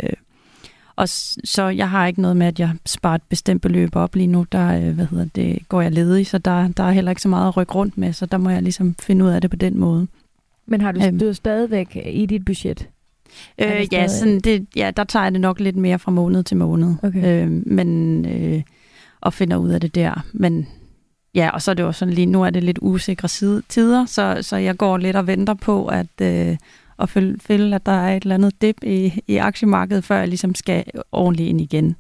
og 1.02 1.10
så 1.44 1.68
jeg 1.68 1.90
har 1.90 2.08
ikke 2.08 2.22
noget 2.22 2.38
med, 2.38 2.48
at 2.48 2.60
jeg 2.60 2.72
sparer 2.86 3.16
et 3.16 3.22
bestemt 3.30 3.62
beløb 3.62 3.96
op 3.96 4.16
lige 4.16 4.28
nu. 4.28 4.46
Der 4.52 4.78
øh, 4.78 4.92
hvad 4.96 5.06
hedder 5.06 5.26
det, 5.36 5.60
går 5.70 5.82
jeg 5.82 5.92
ledig, 5.92 6.28
så 6.28 6.38
der, 6.38 6.68
der 6.68 6.84
er 6.84 6.92
heller 6.92 7.12
ikke 7.12 7.22
så 7.22 7.30
meget 7.30 7.48
at 7.48 7.58
rykke 7.58 7.74
rundt 7.74 7.98
med, 7.98 8.14
så 8.14 8.26
der 8.26 8.38
må 8.38 8.50
jeg 8.50 8.62
ligesom 8.62 8.96
finde 9.00 9.26
ud 9.26 9.30
af 9.30 9.42
det 9.42 9.50
på 9.50 9.56
den 9.56 9.78
måde. 9.78 10.08
Men 10.66 10.82
har 10.82 10.92
du, 10.92 11.06
Øhm. 11.06 11.20
du 11.20 11.28
er 11.28 11.34
stadigvæk 11.34 11.98
i 12.06 12.26
dit 12.26 12.46
budget? 12.46 12.90
Øh, 13.58 13.94
ja, 13.94 14.08
sådan 14.08 14.40
det, 14.40 14.68
ja, 14.76 14.92
der 14.98 15.04
tager 15.04 15.24
jeg 15.24 15.32
det 15.32 15.42
nok 15.42 15.60
lidt 15.60 15.76
mere 15.76 16.00
fra 16.00 16.12
måned 16.12 16.44
til 16.44 16.58
måned. 16.58 16.96
Okay. 17.04 17.46
Øh, 17.46 17.52
men, 17.66 18.26
øh, 18.26 18.62
og 19.22 19.34
finder 19.34 19.58
ud 19.58 19.70
af 19.70 19.82
det 19.82 19.96
der. 19.96 20.26
Men 20.34 20.68
ja, 21.36 21.50
og 21.50 21.62
så 21.62 21.72
er 21.72 21.76
det 21.76 21.84
jo 21.84 21.92
sådan 21.92 22.14
lige, 22.14 22.26
nu 22.26 22.44
er 22.44 22.50
det 22.50 22.64
lidt 22.64 22.80
usikre 22.82 23.28
side, 23.28 23.62
tider, 23.70 24.06
så, 24.06 24.38
så 24.42 24.58
jeg 24.58 24.78
går 24.78 24.98
lidt 24.98 25.16
og 25.16 25.28
venter 25.28 25.54
på 25.54 25.86
at, 25.88 26.22
øh, 26.22 26.58
at 27.02 27.10
følge, 27.10 27.38
følge, 27.40 27.76
at 27.76 27.86
der 27.86 27.92
er 27.92 28.16
et 28.18 28.24
eller 28.24 28.36
andet 28.36 28.62
dip 28.62 28.84
i, 28.84 29.22
i 29.28 29.38
aktiemarkedet, 29.38 30.04
før 30.04 30.18
jeg 30.18 30.28
ligesom 30.28 30.56
skal 30.56 30.84
ordentligt 31.12 31.50
ind 31.50 31.62
igen. 31.62 31.96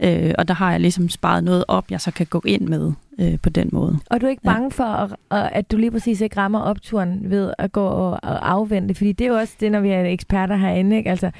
Øh, 0.00 0.34
og 0.38 0.48
der 0.48 0.54
har 0.54 0.70
jeg 0.70 0.80
ligesom 0.80 1.08
sparet 1.08 1.44
noget 1.44 1.64
op, 1.68 1.90
jeg 1.90 2.00
så 2.00 2.10
kan 2.10 2.26
gå 2.26 2.42
ind 2.46 2.68
med 2.68 2.92
øh, 3.18 3.38
på 3.42 3.48
den 3.48 3.68
måde. 3.72 3.98
Og 4.10 4.20
du 4.20 4.26
er 4.26 4.30
ikke 4.30 4.42
Ja. 4.44 4.52
bange 4.52 4.70
for, 4.70 4.84
at, 4.84 5.10
at 5.52 5.70
du 5.72 5.76
lige 5.76 5.90
præcis 5.90 6.20
ikke 6.20 6.36
rammer 6.36 6.60
opturen 6.60 7.30
ved 7.30 7.52
at 7.58 7.72
gå 7.72 7.84
og, 7.86 8.10
og 8.10 8.50
afvente? 8.50 8.94
Fordi 8.94 9.12
det 9.12 9.24
er 9.24 9.28
jo 9.28 9.36
også 9.36 9.54
det, 9.60 9.72
når 9.72 9.80
vi 9.80 9.90
er 9.90 10.04
eksperter 10.04 10.56
herinde, 10.56 10.96
ikke? 10.96 11.10
Altså, 11.10 11.30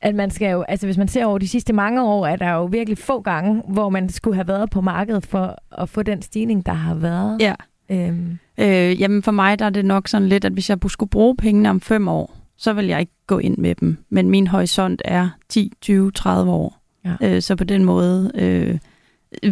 at 0.00 0.14
man 0.14 0.30
skal 0.30 0.50
jo, 0.52 0.62
altså 0.62 0.86
hvis 0.86 0.98
man 0.98 1.08
ser 1.08 1.24
over 1.26 1.38
de 1.38 1.48
sidste 1.48 1.72
mange 1.72 2.04
år, 2.04 2.26
er 2.26 2.36
der 2.36 2.50
jo 2.50 2.64
virkelig 2.64 2.98
få 2.98 3.20
gange, 3.20 3.62
hvor 3.68 3.88
man 3.88 4.08
skulle 4.08 4.34
have 4.34 4.48
været 4.48 4.70
på 4.70 4.80
markedet 4.80 5.26
for 5.26 5.56
at 5.82 5.88
få 5.88 6.02
den 6.02 6.22
stigning, 6.22 6.66
der 6.66 6.72
har 6.72 6.94
været. 6.94 7.40
Ja. 7.40 7.54
Øhm, 7.92 8.38
Øh, 8.58 9.00
jamen 9.00 9.22
for 9.22 9.32
mig 9.32 9.58
der 9.58 9.64
er 9.64 9.70
det 9.70 9.84
nok 9.84 10.08
sådan 10.08 10.28
lidt, 10.28 10.44
at 10.44 10.52
hvis 10.52 10.70
jeg 10.70 10.78
skulle 10.88 11.10
bruge 11.10 11.36
pengene 11.36 11.70
om 11.70 11.80
fem 11.80 12.08
år, 12.08 12.36
så 12.56 12.72
vil 12.72 12.86
jeg 12.86 13.00
ikke 13.00 13.12
gå 13.26 13.38
ind 13.38 13.58
med 13.58 13.74
dem. 13.74 13.96
Men 14.10 14.30
min 14.30 14.46
horisont 14.46 15.02
er 15.04 15.28
10, 15.48 15.72
20, 15.80 16.10
30 16.12 16.52
år. 16.52 16.82
Ja. 17.04 17.14
Øh, 17.20 17.42
så 17.42 17.56
på 17.56 17.64
den 17.64 17.84
måde 17.84 18.30
øh, 18.34 18.78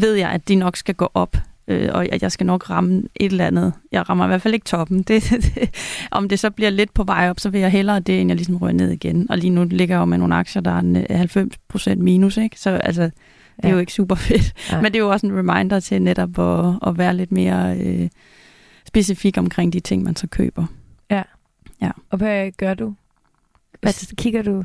ved 0.00 0.14
jeg, 0.14 0.30
at 0.30 0.48
de 0.48 0.54
nok 0.54 0.76
skal 0.76 0.94
gå 0.94 1.10
op, 1.14 1.36
øh, 1.68 1.88
og 1.92 2.06
at 2.12 2.22
jeg 2.22 2.32
skal 2.32 2.46
nok 2.46 2.70
ramme 2.70 3.02
et 3.14 3.32
eller 3.32 3.46
andet. 3.46 3.72
Jeg 3.92 4.08
rammer 4.08 4.24
i 4.24 4.28
hvert 4.28 4.42
fald 4.42 4.54
ikke 4.54 4.64
toppen. 4.64 5.02
Det, 5.08 5.22
det, 5.30 5.74
om 6.10 6.28
det 6.28 6.38
så 6.38 6.50
bliver 6.50 6.70
lidt 6.70 6.94
på 6.94 7.04
vej 7.04 7.30
op, 7.30 7.40
så 7.40 7.50
vil 7.50 7.60
jeg 7.60 7.70
hellere 7.70 8.00
det, 8.00 8.20
end 8.20 8.30
jeg 8.30 8.36
ligesom 8.36 8.56
rører 8.56 8.72
ned 8.72 8.90
igen. 8.90 9.30
Og 9.30 9.38
lige 9.38 9.50
nu 9.50 9.64
ligger 9.64 9.94
jeg 9.94 10.00
jo 10.00 10.04
med 10.04 10.18
nogle 10.18 10.34
aktier, 10.34 10.62
der 10.62 10.70
er 10.70 10.78
en, 10.78 10.96
øh, 10.96 11.20
90% 11.92 11.94
minus, 11.96 12.36
ikke? 12.36 12.60
Så 12.60 12.70
altså, 12.70 13.10
det 13.62 13.64
er 13.64 13.68
Ja. 13.68 13.74
jo 13.74 13.80
ikke 13.80 13.92
super 13.92 14.14
fedt. 14.14 14.52
Nej. 14.72 14.80
Men 14.82 14.92
det 14.92 14.98
er 14.98 15.02
jo 15.02 15.10
også 15.10 15.26
en 15.26 15.38
reminder 15.38 15.80
til 15.80 16.02
netop 16.02 16.38
at, 16.38 16.74
at 16.86 16.98
være 16.98 17.16
lidt 17.16 17.32
mere 17.32 17.76
øh, 17.78 18.08
specifik 18.86 19.38
omkring 19.38 19.72
de 19.72 19.80
ting, 19.80 20.02
man 20.04 20.16
så 20.16 20.26
køber. 20.26 20.66
og 22.10 22.18
hvad 22.18 22.50
gør 22.56 22.74
du? 22.74 22.94
Hvad 23.80 24.16
kigger 24.16 24.42
du? 24.42 24.62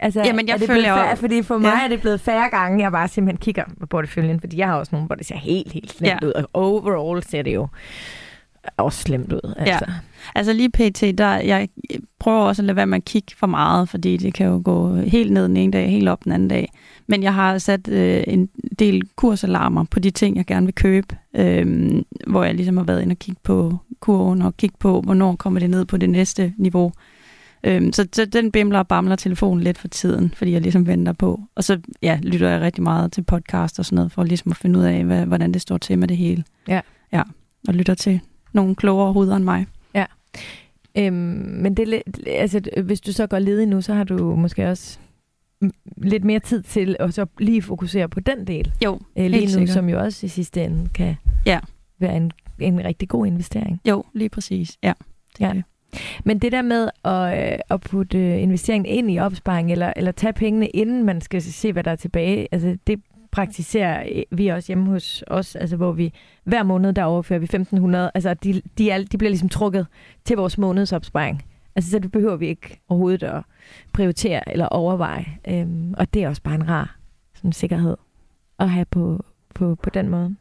Altså, 0.00 0.20
Jamen, 0.24 0.46
jeg 0.48 0.54
er 0.54 0.58
det 0.58 0.66
følger 0.66 0.94
færre, 0.96 1.16
fordi 1.16 1.42
for 1.42 1.58
mig 1.58 1.68
Ja. 1.78 1.84
er 1.84 1.88
det 1.88 2.00
blevet 2.00 2.20
færre 2.20 2.48
gange, 2.50 2.82
jeg 2.84 2.92
bare 2.92 3.08
simpelthen 3.08 3.38
kigger 3.40 3.64
på 3.80 3.86
porteføljen, 3.86 4.40
fordi 4.40 4.56
jeg 4.58 4.68
har 4.68 4.74
også 4.76 4.90
nogle, 4.92 5.06
hvor 5.06 5.14
det 5.16 5.26
ser 5.26 5.36
helt, 5.36 5.72
helt 5.72 5.92
slemt 5.92 6.22
Ja. 6.22 6.26
ud, 6.26 6.32
og 6.32 6.48
overall 6.54 7.22
ser 7.22 7.42
det 7.42 7.54
jo 7.54 7.68
også 8.76 9.02
slemt 9.02 9.32
ud. 9.32 9.54
Altså. 9.56 9.84
Altså 10.34 10.52
lige 10.52 10.70
pt, 10.70 11.18
der, 11.18 11.36
jeg 11.36 11.68
prøver 12.18 12.38
også 12.38 12.62
at 12.62 12.66
lade 12.66 12.76
være 12.76 12.86
med 12.86 12.96
at 12.96 13.04
kigge 13.04 13.34
for 13.36 13.46
meget, 13.46 13.88
fordi 13.88 14.16
det 14.16 14.34
kan 14.34 14.46
jo 14.46 14.62
gå 14.64 14.96
helt 14.96 15.32
ned 15.32 15.44
den 15.44 15.56
ene 15.56 15.72
dag, 15.72 15.90
helt 15.90 16.08
op 16.08 16.24
den 16.24 16.32
anden 16.32 16.48
dag. 16.48 16.72
Men 17.06 17.22
jeg 17.22 17.34
har 17.34 17.58
sat 17.58 17.88
øh, 17.88 18.24
en 18.26 18.48
del 18.78 19.02
kursalarmer 19.16 19.84
på 19.84 20.00
de 20.00 20.10
ting, 20.10 20.36
jeg 20.36 20.46
gerne 20.46 20.66
vil 20.66 20.74
købe, 20.74 21.16
øh, 21.36 21.92
hvor 22.26 22.44
jeg 22.44 22.54
ligesom 22.54 22.76
har 22.76 22.84
været 22.84 23.02
inde 23.02 23.12
og 23.12 23.18
kigge 23.18 23.40
på 23.44 23.78
kurven 24.00 24.42
og 24.42 24.56
kigge 24.56 24.76
på, 24.78 25.00
hvornår 25.00 25.36
kommer 25.36 25.60
det 25.60 25.70
ned 25.70 25.84
på 25.84 25.96
det 25.96 26.10
næste 26.10 26.54
niveau. 26.56 26.92
Øhm, 27.64 27.92
så, 27.92 28.08
så 28.12 28.24
den 28.24 28.52
bimler 28.52 28.78
og 28.78 28.88
bamler 28.88 29.16
telefonen 29.16 29.64
lidt 29.64 29.78
for 29.78 29.88
tiden, 29.88 30.34
fordi 30.36 30.52
jeg 30.52 30.60
ligesom 30.60 30.86
venter 30.86 31.12
på. 31.12 31.40
Og 31.54 31.64
så 31.64 31.80
ja, 32.02 32.18
lytter 32.22 32.48
jeg 32.48 32.60
rigtig 32.60 32.82
meget 32.82 33.12
til 33.12 33.22
podcast 33.22 33.78
og 33.78 33.84
sådan 33.84 33.96
noget, 33.96 34.12
for 34.12 34.24
ligesom 34.24 34.50
at 34.50 34.56
finde 34.56 34.78
ud 34.78 34.84
af, 34.84 35.04
hvad, 35.04 35.26
hvordan 35.26 35.52
det 35.52 35.62
står 35.62 35.78
til 35.78 35.98
med 35.98 36.08
det 36.08 36.16
hele. 36.16 36.44
Ja. 36.68 36.80
Ja, 37.12 37.22
og 37.68 37.74
lytter 37.74 37.94
til 37.94 38.20
nogle 38.52 38.74
klogere 38.74 39.12
hoveder 39.12 39.36
end 39.36 39.44
mig. 39.44 39.66
Øhm, 40.98 41.14
men 41.62 41.74
det, 41.74 42.02
altså, 42.26 42.60
hvis 42.84 43.00
du 43.00 43.12
så 43.12 43.26
går 43.26 43.38
ledig 43.38 43.66
nu, 43.66 43.80
så 43.80 43.94
har 43.94 44.04
du 44.04 44.34
måske 44.36 44.68
også 44.68 44.98
lidt 45.96 46.24
mere 46.24 46.38
tid 46.40 46.62
til 46.62 46.96
at 47.00 47.14
så 47.14 47.26
lige 47.38 47.62
fokusere 47.62 48.08
på 48.08 48.20
den 48.20 48.46
del 48.46 48.72
Jo, 48.84 49.00
øh, 49.18 49.30
lige 49.30 49.42
nu, 49.44 49.48
sikkert. 49.50 49.68
som 49.68 49.88
jo 49.88 50.00
også 50.00 50.26
i 50.26 50.28
sidste 50.28 50.64
ende 50.64 50.88
kan 50.94 51.14
Ja. 51.46 51.60
være 52.00 52.16
en, 52.16 52.32
en 52.58 52.84
rigtig 52.84 53.08
god 53.08 53.26
investering. 53.26 53.80
Jo, 53.88 54.04
lige 54.12 54.28
præcis. 54.28 54.78
Ja. 54.82 54.92
Det 55.38 55.40
Ja. 55.40 55.52
det. 55.54 55.64
Men 56.24 56.38
det 56.38 56.52
der 56.52 56.62
med 56.62 56.88
at, 57.04 57.52
øh, 57.52 57.58
at 57.70 57.80
putte 57.80 58.18
øh, 58.18 58.42
investeringen 58.42 58.86
ind 58.86 59.10
i 59.10 59.18
opsparing, 59.18 59.72
eller, 59.72 59.92
eller 59.96 60.12
tage 60.12 60.32
pengene, 60.32 60.66
inden 60.68 61.04
man 61.04 61.20
skal 61.20 61.42
se, 61.42 61.72
hvad 61.72 61.84
der 61.84 61.90
er 61.90 61.96
tilbage, 61.96 62.48
altså 62.52 62.76
det 62.86 63.00
praktiserer 63.32 64.04
øh, 64.14 64.38
vi 64.38 64.48
også 64.48 64.66
hjemme 64.66 64.86
hos 64.86 65.24
os, 65.26 65.56
altså 65.56 65.76
hvor 65.76 65.92
vi 65.92 66.12
hver 66.44 66.62
måned, 66.62 66.92
der 66.92 67.04
overfører 67.04 67.38
vi 67.38 67.48
1.500, 67.54 68.10
altså 68.14 68.34
de, 68.34 68.62
de, 68.78 68.90
er, 68.90 69.04
de 69.04 69.18
bliver 69.18 69.30
ligesom 69.30 69.48
trukket 69.48 69.86
til 70.24 70.36
vores 70.36 70.58
månedsopsparing. 70.58 71.42
Altså 71.76 71.90
så 71.90 71.98
det 71.98 72.12
behøver 72.12 72.36
vi 72.36 72.46
ikke 72.46 72.80
overhovedet 72.88 73.22
at 73.22 73.42
prioritere 73.92 74.52
eller 74.52 74.66
overveje. 74.66 75.26
Øhm, 75.48 75.94
og 75.98 76.14
det 76.14 76.24
er 76.24 76.28
også 76.28 76.42
bare 76.42 76.54
en 76.54 76.68
rar 76.68 76.96
sådan, 77.34 77.52
sikkerhed 77.52 77.96
at 78.58 78.70
have 78.70 78.84
på, 78.84 79.24
på, 79.54 79.74
på 79.82 79.90
den 79.90 80.08
måde. 80.08 80.36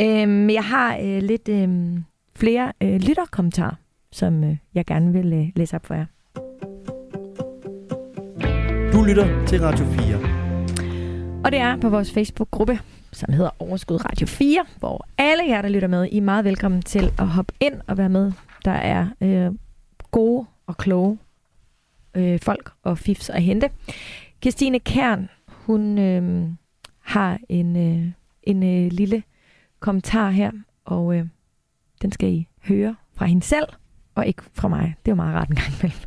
Øhm, 0.00 0.50
jeg 0.50 0.64
har 0.64 0.96
øh, 0.96 1.22
lidt 1.22 1.48
øh, 1.48 1.98
flere 2.34 2.72
øh, 2.82 3.00
lytterkommentarer 3.00 3.74
som 4.12 4.44
øh, 4.44 4.56
jeg 4.74 4.86
gerne 4.86 5.12
vil 5.12 5.32
øh, 5.32 5.48
læse 5.56 5.76
op 5.76 5.86
for 5.86 5.94
jer. 5.94 6.06
Du 8.92 9.04
lytter 9.04 9.46
til 9.46 9.60
Radio 9.60 9.86
4. 9.86 10.37
Og 11.44 11.52
det 11.52 11.60
er 11.60 11.76
på 11.76 11.88
vores 11.88 12.12
Facebook-gruppe, 12.12 12.78
som 13.12 13.32
hedder 13.32 13.50
Overskud 13.58 14.04
Radio 14.04 14.26
4, 14.26 14.64
hvor 14.78 15.06
alle 15.18 15.44
jer, 15.48 15.62
der 15.62 15.68
lytter 15.68 15.88
med, 15.88 16.08
I 16.12 16.16
er 16.16 16.22
meget 16.22 16.44
velkommen 16.44 16.82
til 16.82 17.12
at 17.18 17.28
hoppe 17.28 17.54
ind 17.60 17.74
og 17.86 17.98
være 17.98 18.08
med. 18.08 18.32
Der 18.64 18.70
er 18.70 19.06
øh, 19.20 19.52
gode 20.10 20.46
og 20.66 20.76
kloge 20.76 21.18
øh, 22.14 22.40
folk 22.40 22.70
og 22.82 22.98
fifs 22.98 23.30
at 23.30 23.42
hente. 23.42 23.70
Kirstine 24.40 24.80
Kern, 24.80 25.28
hun 25.48 25.98
øh, 25.98 26.48
har 27.00 27.38
en, 27.48 27.76
øh, 27.76 28.12
en 28.42 28.62
øh, 28.62 28.92
lille 28.92 29.22
kommentar 29.80 30.30
her, 30.30 30.50
og 30.84 31.14
øh, 31.16 31.26
den 32.02 32.12
skal 32.12 32.28
I 32.28 32.48
høre 32.64 32.96
fra 33.14 33.26
hende 33.26 33.42
selv, 33.42 33.66
og 34.14 34.26
ikke 34.26 34.42
fra 34.52 34.68
mig. 34.68 34.94
Det 35.04 35.10
er 35.10 35.12
jo 35.12 35.16
meget 35.16 35.34
rart 35.34 35.48
en 35.48 35.56
gang 35.56 35.72
imellem. 35.80 36.00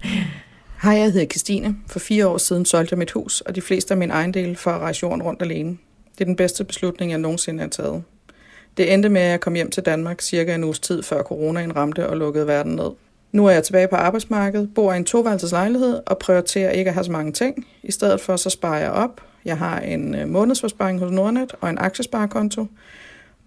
Hej, 0.83 0.93
jeg 0.93 1.11
hedder 1.11 1.27
Christine. 1.27 1.75
For 1.87 1.99
fire 1.99 2.27
år 2.27 2.37
siden 2.37 2.65
solgte 2.65 2.93
jeg 2.93 2.97
mit 2.97 3.11
hus, 3.11 3.41
og 3.41 3.55
de 3.55 3.61
fleste 3.61 3.93
af 3.93 3.97
mine 3.97 4.13
ejendele 4.13 4.55
for 4.55 4.71
at 4.71 4.79
rejse 4.79 4.99
jorden 5.03 5.23
rundt 5.23 5.41
alene. 5.41 5.77
Det 6.13 6.21
er 6.21 6.25
den 6.25 6.35
bedste 6.35 6.63
beslutning, 6.63 7.11
jeg 7.11 7.19
nogensinde 7.19 7.59
har 7.59 7.69
taget. 7.69 8.03
Det 8.77 8.93
endte 8.93 9.09
med, 9.09 9.21
at 9.21 9.29
jeg 9.29 9.39
kom 9.39 9.53
hjem 9.53 9.71
til 9.71 9.83
Danmark 9.83 10.21
cirka 10.21 10.55
en 10.55 10.63
uges 10.63 10.79
tid 10.79 11.03
før 11.03 11.23
coronaen 11.23 11.75
ramte 11.75 12.09
og 12.09 12.17
lukkede 12.17 12.47
verden 12.47 12.75
ned. 12.75 12.89
Nu 13.31 13.45
er 13.45 13.51
jeg 13.51 13.63
tilbage 13.63 13.87
på 13.87 13.95
arbejdsmarkedet, 13.95 14.73
bor 14.75 14.93
i 14.93 14.97
en 14.97 15.05
toværelses 15.05 15.51
lejlighed 15.51 15.99
og 16.05 16.17
prioriterer 16.17 16.71
ikke 16.71 16.89
at 16.89 16.93
have 16.93 17.03
så 17.03 17.11
mange 17.11 17.31
ting. 17.31 17.67
I 17.83 17.91
stedet 17.91 18.21
for 18.21 18.35
så 18.35 18.49
sparer 18.49 18.79
jeg 18.79 18.91
op. 18.91 19.21
Jeg 19.45 19.57
har 19.57 19.79
en 19.79 20.15
øh, 20.15 20.27
månedsforsparing 20.27 20.99
hos 20.99 21.11
Nordnet 21.11 21.55
og 21.61 21.69
en 21.69 21.77
aktiesparekonto. 21.77 22.65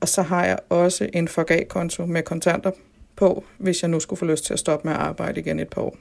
Og 0.01 0.09
så 0.09 0.23
har 0.23 0.47
jeg 0.47 0.59
også 0.69 1.09
en 1.13 1.29
forgagekonto 1.29 2.07
med 2.07 2.23
kontanter 2.23 2.71
på, 3.17 3.45
hvis 3.59 3.83
jeg 3.83 3.91
nu 3.91 4.01
skulle 4.01 4.19
få 4.19 4.25
lyst 4.25 4.45
til 4.45 4.53
at 4.53 4.59
stoppe 4.59 4.89
med 4.89 4.95
at 4.95 5.01
arbejde 5.01 5.41
igen 5.41 5.61
et 5.61 5.69
par 5.69 5.83
år. 5.83 5.97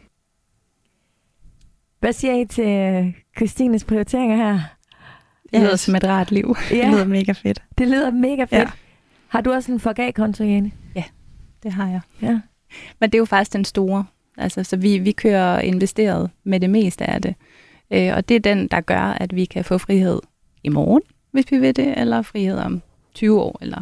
Hvad 2.03 2.13
siger 2.13 2.33
I 2.33 2.45
til 2.45 2.67
øh, 2.67 3.13
Christines 3.37 3.83
prioriteringer 3.83 4.35
her? 4.35 4.59
Det 5.53 5.59
lyder 5.61 5.75
som 5.75 5.95
et 5.95 6.03
rart 6.03 6.31
liv. 6.31 6.55
Ja, 6.71 6.75
Det 6.75 6.91
lyder 6.93 7.05
mega 7.05 7.31
fedt. 7.31 7.63
det 7.77 7.87
lyder 7.87 8.11
mega 8.11 8.41
fedt. 8.43 8.51
Ja. 8.51 8.69
Har 9.27 9.41
du 9.41 9.51
også 9.51 9.71
en 9.71 9.79
forgav-konto, 9.79 10.43
Jane? 10.43 10.71
Det 11.63 11.71
har 11.73 11.89
jeg. 11.89 12.01
Ja. 12.21 12.39
Men 12.99 13.09
det 13.09 13.15
er 13.15 13.19
jo 13.19 13.25
faktisk 13.25 13.53
den 13.53 13.65
store. 13.65 14.05
Altså, 14.37 14.63
så 14.63 14.77
vi, 14.77 14.97
vi 14.97 15.11
kører 15.11 15.59
investeret 15.59 16.29
med 16.43 16.59
det 16.59 16.69
meste 16.69 17.05
af 17.05 17.21
det. 17.21 17.35
Øh, 17.93 18.13
og 18.15 18.29
det 18.29 18.35
er 18.35 18.39
den, 18.39 18.67
der 18.67 18.81
gør, 18.81 19.01
at 19.01 19.35
vi 19.35 19.45
kan 19.45 19.63
få 19.65 19.77
frihed 19.77 20.19
i 20.63 20.69
morgen, 20.69 21.01
hvis 21.31 21.45
vi 21.51 21.57
vil 21.57 21.75
det, 21.75 21.99
eller 21.99 22.21
frihed 22.21 22.57
om 22.57 22.81
20 23.13 23.41
år. 23.41 23.57
Eller, 23.61 23.81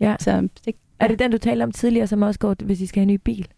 Ja. 0.00 0.16
Så 0.20 0.48
det, 0.64 0.74
Er 1.00 1.08
det 1.08 1.18
den, 1.18 1.30
du 1.30 1.38
talte 1.38 1.62
om 1.62 1.72
tidligere, 1.72 2.06
som 2.06 2.22
også 2.22 2.40
går, 2.40 2.56
hvis 2.64 2.80
I 2.80 2.86
skal 2.86 3.00
have 3.00 3.02
en 3.10 3.14
ny 3.14 3.20
bil? 3.24 3.48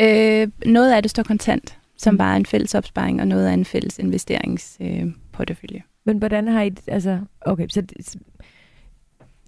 øh, 0.00 0.48
noget 0.66 0.92
af 0.92 1.02
det 1.02 1.10
står 1.10 1.22
kontant, 1.22 1.78
som 1.96 2.18
bare 2.18 2.32
er 2.32 2.36
en 2.36 2.46
fælles 2.46 2.74
opsparing, 2.74 3.20
og 3.20 3.28
noget 3.28 3.46
af 3.46 3.52
en 3.52 3.64
fælles 3.64 3.98
investeringsportefølje. 3.98 5.06
Øh, 5.06 5.12
portefølje. 5.32 5.82
Men 6.04 6.18
hvordan 6.18 6.48
har 6.48 6.62
I... 6.62 6.70
Altså, 6.86 7.20
okay, 7.40 7.68
så 7.68 7.82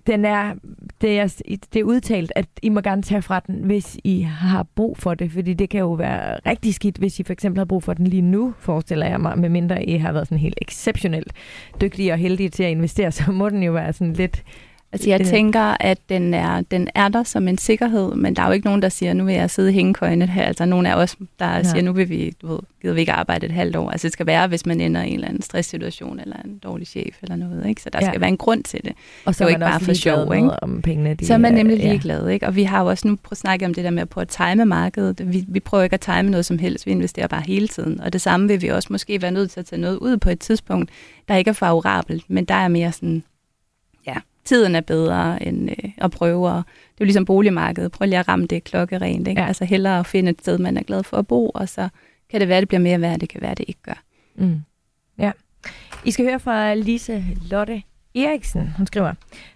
den 0.08 0.24
er, 0.24 0.54
det, 1.00 1.18
er, 1.18 1.40
det 1.72 1.80
er 1.80 1.84
udtalt, 1.84 2.32
at 2.36 2.46
I 2.62 2.68
må 2.68 2.80
gerne 2.80 3.02
tage 3.02 3.22
fra 3.22 3.40
den, 3.40 3.64
hvis 3.64 3.98
I 4.04 4.20
har 4.20 4.62
brug 4.62 4.98
for 4.98 5.14
det, 5.14 5.32
fordi 5.32 5.54
det 5.54 5.70
kan 5.70 5.80
jo 5.80 5.92
være 5.92 6.38
rigtig 6.46 6.74
skidt, 6.74 6.96
hvis 6.98 7.20
I 7.20 7.22
for 7.22 7.32
eksempel 7.32 7.58
har 7.58 7.64
brug 7.64 7.82
for 7.82 7.94
den 7.94 8.06
lige 8.06 8.22
nu, 8.22 8.54
forestiller 8.58 9.06
jeg 9.06 9.20
mig, 9.20 9.38
medmindre 9.38 9.84
I 9.84 9.96
har 9.96 10.12
været 10.12 10.26
sådan 10.26 10.38
helt 10.38 10.58
exceptionelt 10.62 11.32
dygtige 11.80 12.12
og 12.12 12.18
heldige 12.18 12.48
til 12.48 12.62
at 12.62 12.70
investere, 12.70 13.12
så 13.18 13.32
må 13.32 13.48
den 13.48 13.62
jo 13.62 13.72
være 13.72 13.92
sådan 13.92 14.12
lidt... 14.12 14.44
Altså 14.92 15.08
jeg 15.10 15.20
tænker, 15.26 15.76
at 15.80 15.98
den 16.08 16.34
er, 16.34 16.60
den 16.60 16.88
er 16.94 17.08
der 17.08 17.22
som 17.22 17.48
en 17.48 17.58
sikkerhed, 17.58 18.14
men 18.14 18.36
der 18.36 18.42
er 18.42 18.46
jo 18.46 18.52
ikke 18.52 18.66
nogen, 18.66 18.82
der 18.82 18.88
siger, 18.88 19.12
nu 19.12 19.24
vil 19.24 19.34
jeg 19.34 19.50
sidde 19.50 19.70
i 19.70 19.72
hængekøjene 19.72 20.26
her. 20.26 20.42
Altså 20.44 20.64
nogen 20.64 20.86
af 20.86 20.94
os, 20.94 21.16
der 21.38 21.46
Ja. 21.46 21.56
ja. 21.56 21.62
siger, 21.62 21.82
nu 21.82 21.92
vil 21.92 22.08
vi, 22.08 22.32
du 22.42 22.46
ved, 22.46 22.58
gider 22.82 22.94
vi 22.94 23.00
ikke 23.00 23.12
arbejde 23.12 23.46
et 23.46 23.52
halvt 23.52 23.76
år. 23.76 23.90
Altså 23.90 24.06
det 24.06 24.12
skal 24.12 24.26
være, 24.26 24.46
hvis 24.48 24.66
man 24.66 24.80
ender 24.80 25.02
i 25.02 25.08
en 25.08 25.14
eller 25.14 25.28
anden 25.28 25.42
stresssituation, 25.42 26.20
eller 26.20 26.36
en 26.44 26.58
dårlig 26.58 26.86
chef, 26.86 27.16
eller 27.22 27.36
noget. 27.36 27.66
Ikke? 27.66 27.82
Så 27.82 27.90
der 27.90 27.98
Ja. 28.02 28.04
ja. 28.06 28.10
skal 28.10 28.20
være 28.20 28.30
en 28.30 28.36
grund 28.36 28.64
til 28.64 28.80
det. 28.84 28.92
Og 29.24 29.34
så 29.34 29.38
Det 29.38 29.40
er 29.44 29.44
jo 29.44 29.56
ikke 29.56 29.70
bare 29.70 29.80
for 29.80 29.92
sjov, 29.92 30.34
ikke? 30.34 30.50
om 30.62 30.82
pengene... 30.82 31.14
De, 31.14 31.26
Så 31.26 31.34
er 31.34 31.38
man 31.38 31.54
nemlig 31.54 31.78
ja. 31.78 31.88
ligeglad, 31.88 32.28
ikke? 32.28 32.46
Og 32.46 32.56
vi 32.56 32.62
har 32.62 32.80
jo 32.82 32.86
også 32.88 33.08
nu 33.08 33.18
snakket 33.32 33.66
om 33.66 33.74
det 33.74 33.84
der 33.84 33.90
med 33.90 34.02
at 34.02 34.08
prøve 34.08 34.22
at 34.22 34.28
time 34.28 34.64
markedet. 34.64 35.32
Vi, 35.32 35.44
vi 35.48 35.60
prøver 35.60 35.84
ikke 35.84 35.94
at 35.94 36.00
time 36.00 36.22
noget 36.22 36.44
som 36.46 36.58
helst, 36.58 36.86
vi 36.86 36.90
investerer 36.90 37.26
bare 37.26 37.42
hele 37.46 37.68
tiden. 37.68 38.00
Og 38.00 38.12
det 38.12 38.20
samme 38.20 38.48
vil 38.48 38.62
vi 38.62 38.68
også 38.68 38.88
måske 38.90 39.22
være 39.22 39.30
nødt 39.30 39.50
til 39.50 39.60
at 39.60 39.66
tage 39.66 39.80
noget 39.80 39.96
ud 39.96 40.16
på 40.16 40.30
et 40.30 40.38
tidspunkt, 40.40 40.90
der 41.28 41.36
ikke 41.36 41.48
er 41.48 41.52
favorabelt, 41.52 42.24
men 42.28 42.44
der 42.44 42.54
er 42.54 42.68
mere 42.68 42.92
sådan, 42.92 43.14
ja, 43.16 43.20
tiden 44.48 44.74
er 44.74 44.80
bedre 44.80 45.42
end 45.42 45.70
øh, 45.70 45.90
at 45.96 46.10
prøve. 46.10 46.48
Og 46.48 46.56
det 46.56 47.00
er 47.00 47.00
jo 47.00 47.04
ligesom 47.04 47.24
boligmarkedet. 47.24 47.92
Prøv 47.92 48.06
lige 48.06 48.18
at 48.18 48.28
ramme 48.28 48.46
det 48.46 48.64
klokkerent, 48.64 49.28
ikke? 49.28 49.40
Ja. 49.40 49.46
Altså 49.46 49.64
hellere 49.64 49.98
at 49.98 50.06
finde 50.06 50.30
et 50.30 50.40
sted, 50.40 50.58
man 50.58 50.76
er 50.76 50.82
glad 50.82 51.02
for 51.02 51.16
at 51.16 51.26
bo, 51.26 51.48
og 51.48 51.68
så 51.68 51.88
kan 52.30 52.40
det 52.40 52.48
være, 52.48 52.60
det 52.60 52.68
bliver 52.68 52.80
mere 52.80 53.00
værd, 53.00 53.18
det 53.18 53.28
kan 53.28 53.40
være, 53.40 53.54
det 53.54 53.64
ikke 53.68 53.82
gør. 53.82 54.02
Mm. 54.36 54.60
Ja. 55.18 55.32
I 56.04 56.10
skal 56.10 56.24
høre 56.24 56.40
fra 56.40 56.74
Lise 56.74 57.24
Lotte 57.50 57.82
Eriksen. 58.14 58.68
Hun 58.76 58.86
skriver, 58.86 59.12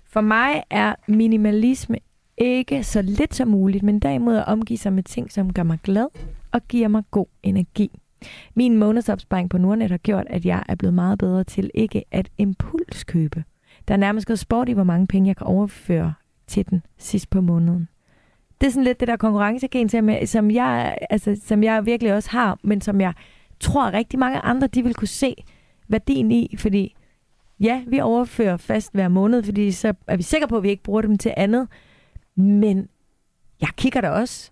For 0.06 0.20
mig 0.20 0.62
er 0.70 0.94
minimalisme 1.06 1.98
ikke 2.38 2.84
så 2.84 3.02
lidt 3.02 3.34
som 3.34 3.48
muligt, 3.48 3.82
men 3.82 3.98
derimod 3.98 4.36
at 4.36 4.44
omgive 4.46 4.78
sig 4.78 4.92
med 4.92 5.02
ting, 5.02 5.32
som 5.32 5.52
gør 5.52 5.62
mig 5.62 5.78
glad 5.82 6.06
og 6.52 6.60
giver 6.68 6.88
mig 6.88 7.02
god 7.10 7.26
energi. 7.42 7.90
Min 8.54 8.76
månedsopsparing 8.76 9.50
på 9.50 9.58
Nordnet 9.58 9.90
har 9.90 9.98
gjort, 9.98 10.26
at 10.26 10.44
jeg 10.44 10.62
er 10.68 10.74
blevet 10.74 10.94
meget 10.94 11.18
bedre 11.18 11.44
til 11.44 11.70
ikke 11.74 12.04
at 12.10 12.28
impulskøbe. 12.38 13.44
Der 13.88 13.94
er 13.94 13.98
nærmest 13.98 14.26
gået 14.26 14.38
sport 14.38 14.68
i, 14.68 14.72
hvor 14.72 14.84
mange 14.84 15.06
penge 15.06 15.28
jeg 15.28 15.36
kan 15.36 15.46
overføre 15.46 16.14
til 16.46 16.70
den 16.70 16.82
sidst 16.98 17.30
på 17.30 17.40
måneden. 17.40 17.88
Det 18.60 18.66
er 18.66 18.70
sådan 18.70 18.84
lidt 18.84 19.00
det 19.00 19.08
der 19.08 19.16
konkurrencegen, 19.16 19.88
som 19.88 20.08
jeg, 20.08 20.28
som 20.28 20.50
jeg, 20.50 20.98
altså, 21.10 21.40
som 21.44 21.62
jeg 21.62 21.86
virkelig 21.86 22.14
også 22.14 22.30
har, 22.30 22.58
men 22.62 22.80
som 22.80 23.00
jeg 23.00 23.12
tror 23.60 23.92
rigtig 23.92 24.18
mange 24.18 24.38
andre, 24.38 24.66
de 24.66 24.82
vil 24.82 24.94
kunne 24.94 25.08
se 25.08 25.34
værdien 25.88 26.32
i, 26.32 26.54
fordi 26.58 26.94
ja, 27.60 27.82
vi 27.86 28.00
overfører 28.00 28.56
fast 28.56 28.92
hver 28.92 29.08
måned, 29.08 29.42
fordi 29.42 29.70
så 29.70 29.94
er 30.06 30.16
vi 30.16 30.22
sikre 30.22 30.48
på, 30.48 30.56
at 30.56 30.62
vi 30.62 30.70
ikke 30.70 30.82
bruger 30.82 31.02
dem 31.02 31.18
til 31.18 31.34
andet. 31.36 31.68
Men 32.36 32.88
jeg 33.60 33.68
kigger 33.76 34.00
da 34.00 34.10
også. 34.10 34.50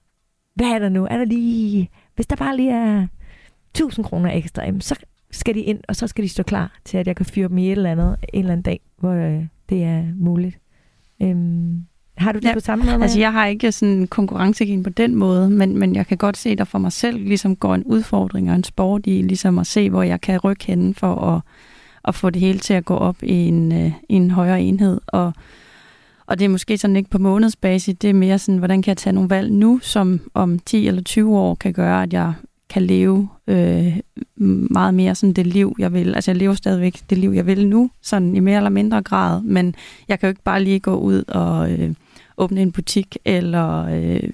Hvad 0.55 0.67
er 0.67 0.79
der 0.79 0.89
nu? 0.89 1.07
Er 1.11 1.17
der 1.17 1.25
lige... 1.25 1.91
Hvis 2.15 2.27
der 2.27 2.37
bare 2.37 2.57
lige 2.57 2.73
er 2.73 3.07
1000 3.71 4.05
kroner 4.05 4.33
ekstra, 4.33 4.81
så 4.81 5.05
skal 5.31 5.55
de 5.55 5.61
ind, 5.61 5.81
og 5.89 5.97
så 5.97 6.07
skal 6.07 6.25
de 6.25 6.29
stå 6.29 6.43
klar 6.43 6.79
til, 6.85 6.99
at 6.99 7.07
jeg 7.07 7.17
kan 7.17 7.27
fyre 7.27 7.49
dem 7.49 7.59
i 7.59 7.67
et 7.67 7.73
eller 7.73 7.91
andet 7.91 8.17
en 8.33 8.41
eller 8.41 8.53
anden 8.53 8.63
dag, 8.63 8.81
hvor 9.01 9.13
øh, 9.13 9.45
det 9.69 9.85
er 9.85 10.05
muligt. 10.17 10.59
Øhm, 11.23 11.85
har 12.17 12.33
du 12.33 12.39
det 12.39 12.45
Ja, 12.49 12.55
på 12.55 12.61
samme 12.61 12.85
måde? 12.85 13.03
Altså, 13.03 13.19
jeg 13.19 13.33
har 13.33 13.47
ikke 13.47 13.73
sådan 13.73 14.07
konkurrencegen 14.07 14.83
på 14.83 14.91
den 14.91 15.15
måde, 15.15 15.51
men, 15.51 15.79
men 15.79 15.95
jeg 15.95 16.07
kan 16.07 16.17
godt 16.17 16.37
se, 16.37 16.57
der 16.57 16.65
for 16.65 16.79
mig 16.79 16.93
selv 16.93 17.19
ligesom 17.19 17.57
går 17.57 17.75
en 17.75 17.85
udfordring 17.85 18.51
og 18.51 18.57
en 18.57 18.65
sport 18.65 19.01
i, 19.05 19.23
ligesom 19.23 19.59
at 19.59 19.67
se, 19.67 19.91
hvor 19.91 20.03
jeg 20.03 20.21
kan 20.21 20.39
rykke 20.39 20.67
henne 20.67 20.95
for 20.95 21.15
at, 21.15 21.43
at 22.05 22.15
få 22.15 22.31
det 22.31 22.41
hele 22.41 22.59
til 22.59 22.75
at 22.75 22.85
gå 22.85 22.95
op 22.95 23.23
i 23.23 23.33
en, 23.33 23.73
øh, 23.73 23.93
i 24.09 24.15
en 24.15 24.31
højere 24.31 24.63
enhed. 24.63 25.01
Og, 25.07 25.33
og 26.27 26.39
det 26.39 26.45
er 26.45 26.49
måske 26.49 26.79
sådan 26.79 26.97
ikke 26.97 27.11
på 27.11 27.19
månedsbasis, 27.19 27.97
det 27.99 28.11
er 28.11 28.15
mere 28.15 28.39
sådan, 28.39 28.59
hvordan 28.59 28.83
kan 28.83 28.91
jeg 28.91 28.97
tage 28.97 29.13
nogle 29.13 29.31
valg 29.31 29.53
nu, 29.53 29.79
som 29.83 30.21
om 30.35 30.59
10 30.59 30.89
eller 30.89 31.03
20 31.03 31.39
år 31.39 31.55
kan 31.55 31.73
gøre, 31.73 32.03
at 32.03 32.13
jeg 32.13 32.33
kan 32.71 32.83
leve 32.83 33.29
øh, 33.47 33.97
meget 34.71 34.95
mere 34.95 35.15
sådan 35.15 35.33
det 35.33 35.47
liv, 35.47 35.75
jeg 35.79 35.93
vil. 35.93 36.15
Altså 36.15 36.31
jeg 36.31 36.37
lever 36.39 36.55
stadigvæk 36.55 37.01
det 37.11 37.19
liv, 37.19 37.31
jeg 37.31 37.47
vil 37.47 37.69
nu, 37.69 37.91
sådan 38.03 38.37
i 38.37 38.41
mere 38.41 38.57
eller 38.57 38.71
mindre 38.71 39.03
grad, 39.03 39.43
men 39.43 39.75
jeg 40.09 40.21
kan 40.21 40.27
jo 40.27 40.31
ikke 40.31 40.43
bare 40.43 40.63
lige 40.65 40.81
gå 40.81 40.95
ud 40.97 41.23
og 41.29 41.73
øh, 41.73 41.95
åbne 42.39 42.63
en 42.63 42.73
butik 42.73 43.17
eller 43.25 43.85
øh, 43.85 44.31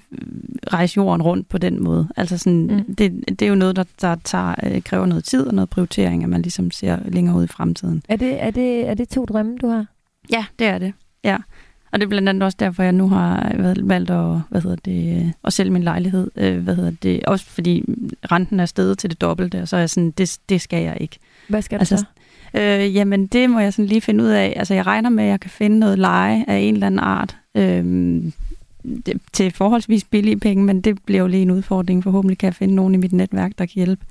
rejse 0.73 0.97
jorden 0.97 1.21
rundt 1.21 1.49
på 1.49 1.57
den 1.57 1.83
måde. 1.83 2.07
Altså 2.17 2.37
sådan, 2.37 2.67
Mm. 2.87 2.95
det, 2.95 3.23
det 3.39 3.41
er 3.41 3.49
jo 3.49 3.55
noget, 3.55 3.75
der, 3.75 3.83
der 4.01 4.15
tager, 4.23 4.55
øh, 4.63 4.81
kræver 4.81 5.05
noget 5.05 5.23
tid 5.23 5.47
og 5.47 5.53
noget 5.53 5.69
prioritering, 5.69 6.23
at 6.23 6.29
man 6.29 6.41
ligesom 6.41 6.71
ser 6.71 6.97
længere 7.05 7.37
ud 7.37 7.43
i 7.43 7.47
fremtiden. 7.47 8.03
er, 8.09 8.15
det, 8.15 8.43
er, 8.43 8.51
det, 8.51 8.87
er 8.89 8.93
det 8.93 9.09
to 9.09 9.25
drømme, 9.25 9.57
du 9.57 9.67
har? 9.67 9.85
Ja, 10.31 10.45
det 10.59 10.67
er 10.67 10.77
det. 10.77 10.93
Ja. 11.23 11.37
Og 11.91 11.99
det 11.99 12.05
er 12.05 12.09
blandt 12.09 12.29
andet 12.29 12.43
også 12.43 12.57
derfor, 12.59 12.83
jeg 12.83 12.91
nu 12.91 13.09
har 13.09 13.51
valgt- 13.79 14.11
at, 14.11 14.41
hvad 14.49 14.61
hedder 14.61 14.75
det, 14.85 15.17
øh, 15.25 15.31
at 15.43 15.53
sælge 15.53 15.71
min 15.71 15.83
lejlighed. 15.83 16.31
Øh, 16.35 16.57
Hvad 16.63 16.75
hedder 16.75 16.91
det? 17.03 17.23
Også 17.25 17.45
fordi 17.45 17.83
renten 18.31 18.59
er 18.59 18.65
steget 18.65 18.97
til 18.97 19.09
det 19.09 19.21
dobbelte, 19.21 19.61
og 19.61 19.67
så 19.67 19.75
er 19.75 19.79
jeg 19.79 19.89
sådan, 19.89 20.11
det, 20.11 20.37
det 20.49 20.61
skal 20.61 20.83
jeg 20.83 20.97
ikke. 21.01 21.17
Hvad 21.49 21.61
skal 21.61 21.79
Altså, 21.79 21.95
du 21.95 22.01
så? 22.01 22.59
Øh, 22.61 22.95
jamen, 22.95 23.27
det 23.27 23.49
må 23.49 23.59
jeg 23.59 23.73
sådan 23.73 23.85
lige 23.85 24.01
finde 24.01 24.23
ud 24.23 24.29
af. 24.29 24.53
Altså, 24.55 24.73
jeg 24.73 24.85
regner 24.87 25.09
med, 25.09 25.23
at 25.23 25.29
jeg 25.29 25.39
kan 25.39 25.49
finde 25.51 25.79
noget 25.79 25.99
leje 25.99 26.45
af 26.47 26.57
en 26.57 26.73
eller 26.73 26.87
anden 26.87 26.99
art 26.99 27.37
øh, 27.55 27.83
det, 29.05 29.21
til 29.33 29.51
forholdsvis 29.51 30.03
billige 30.03 30.39
penge, 30.39 30.63
men 30.63 30.81
det 30.81 30.97
bliver 31.05 31.21
jo 31.21 31.27
lige 31.27 31.41
en 31.41 31.51
udfordring. 31.51 32.03
Forhåbentlig 32.03 32.37
kan 32.37 32.47
jeg 32.47 32.55
finde 32.55 32.75
nogen 32.75 32.93
i 32.93 32.97
mit 32.97 33.13
netværk, 33.13 33.51
der 33.57 33.65
kan 33.65 33.73
hjælpe. 33.75 34.05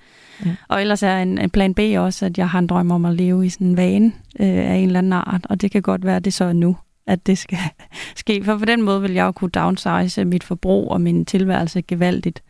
Ja. 0.47 0.51
Og 0.69 0.81
ellers 0.81 1.03
er 1.03 1.17
en, 1.17 1.39
en 1.39 1.51
plan 1.51 1.75
B 1.75 1.79
også, 1.99 2.27
at 2.27 2.39
jeg 2.39 2.49
har 2.49 2.59
en 2.59 2.67
drøm 2.67 2.91
om 2.91 3.05
at 3.05 3.15
leve 3.15 3.47
i 3.47 3.49
sådan 3.49 3.67
en 3.67 3.77
vane 3.77 4.07
øh, 4.41 4.47
af 4.71 4.75
en 4.75 4.87
eller 4.87 4.99
anden 4.99 5.13
art, 5.13 5.41
og 5.51 5.61
det 5.61 5.71
kan 5.71 5.83
godt 5.83 6.05
være, 6.05 6.17
at 6.17 6.25
det 6.25 6.35
så 6.35 6.45
er 6.45 6.53
nu, 6.53 6.77
at 7.07 7.27
det 7.27 7.39
skal 7.39 7.59
ske. 8.17 8.45
For 8.45 8.59
på 8.59 8.65
den 8.65 8.83
måde 8.83 9.03
vil 9.03 9.13
jeg 9.13 9.25
jo 9.25 9.33
kunne 9.33 9.51
downsize 9.51 10.25
mit 10.25 10.45
forbrug 10.45 10.91
og 10.91 11.01
min 11.01 11.25
tilværelse 11.25 11.83
gevaldigt. 11.83 12.43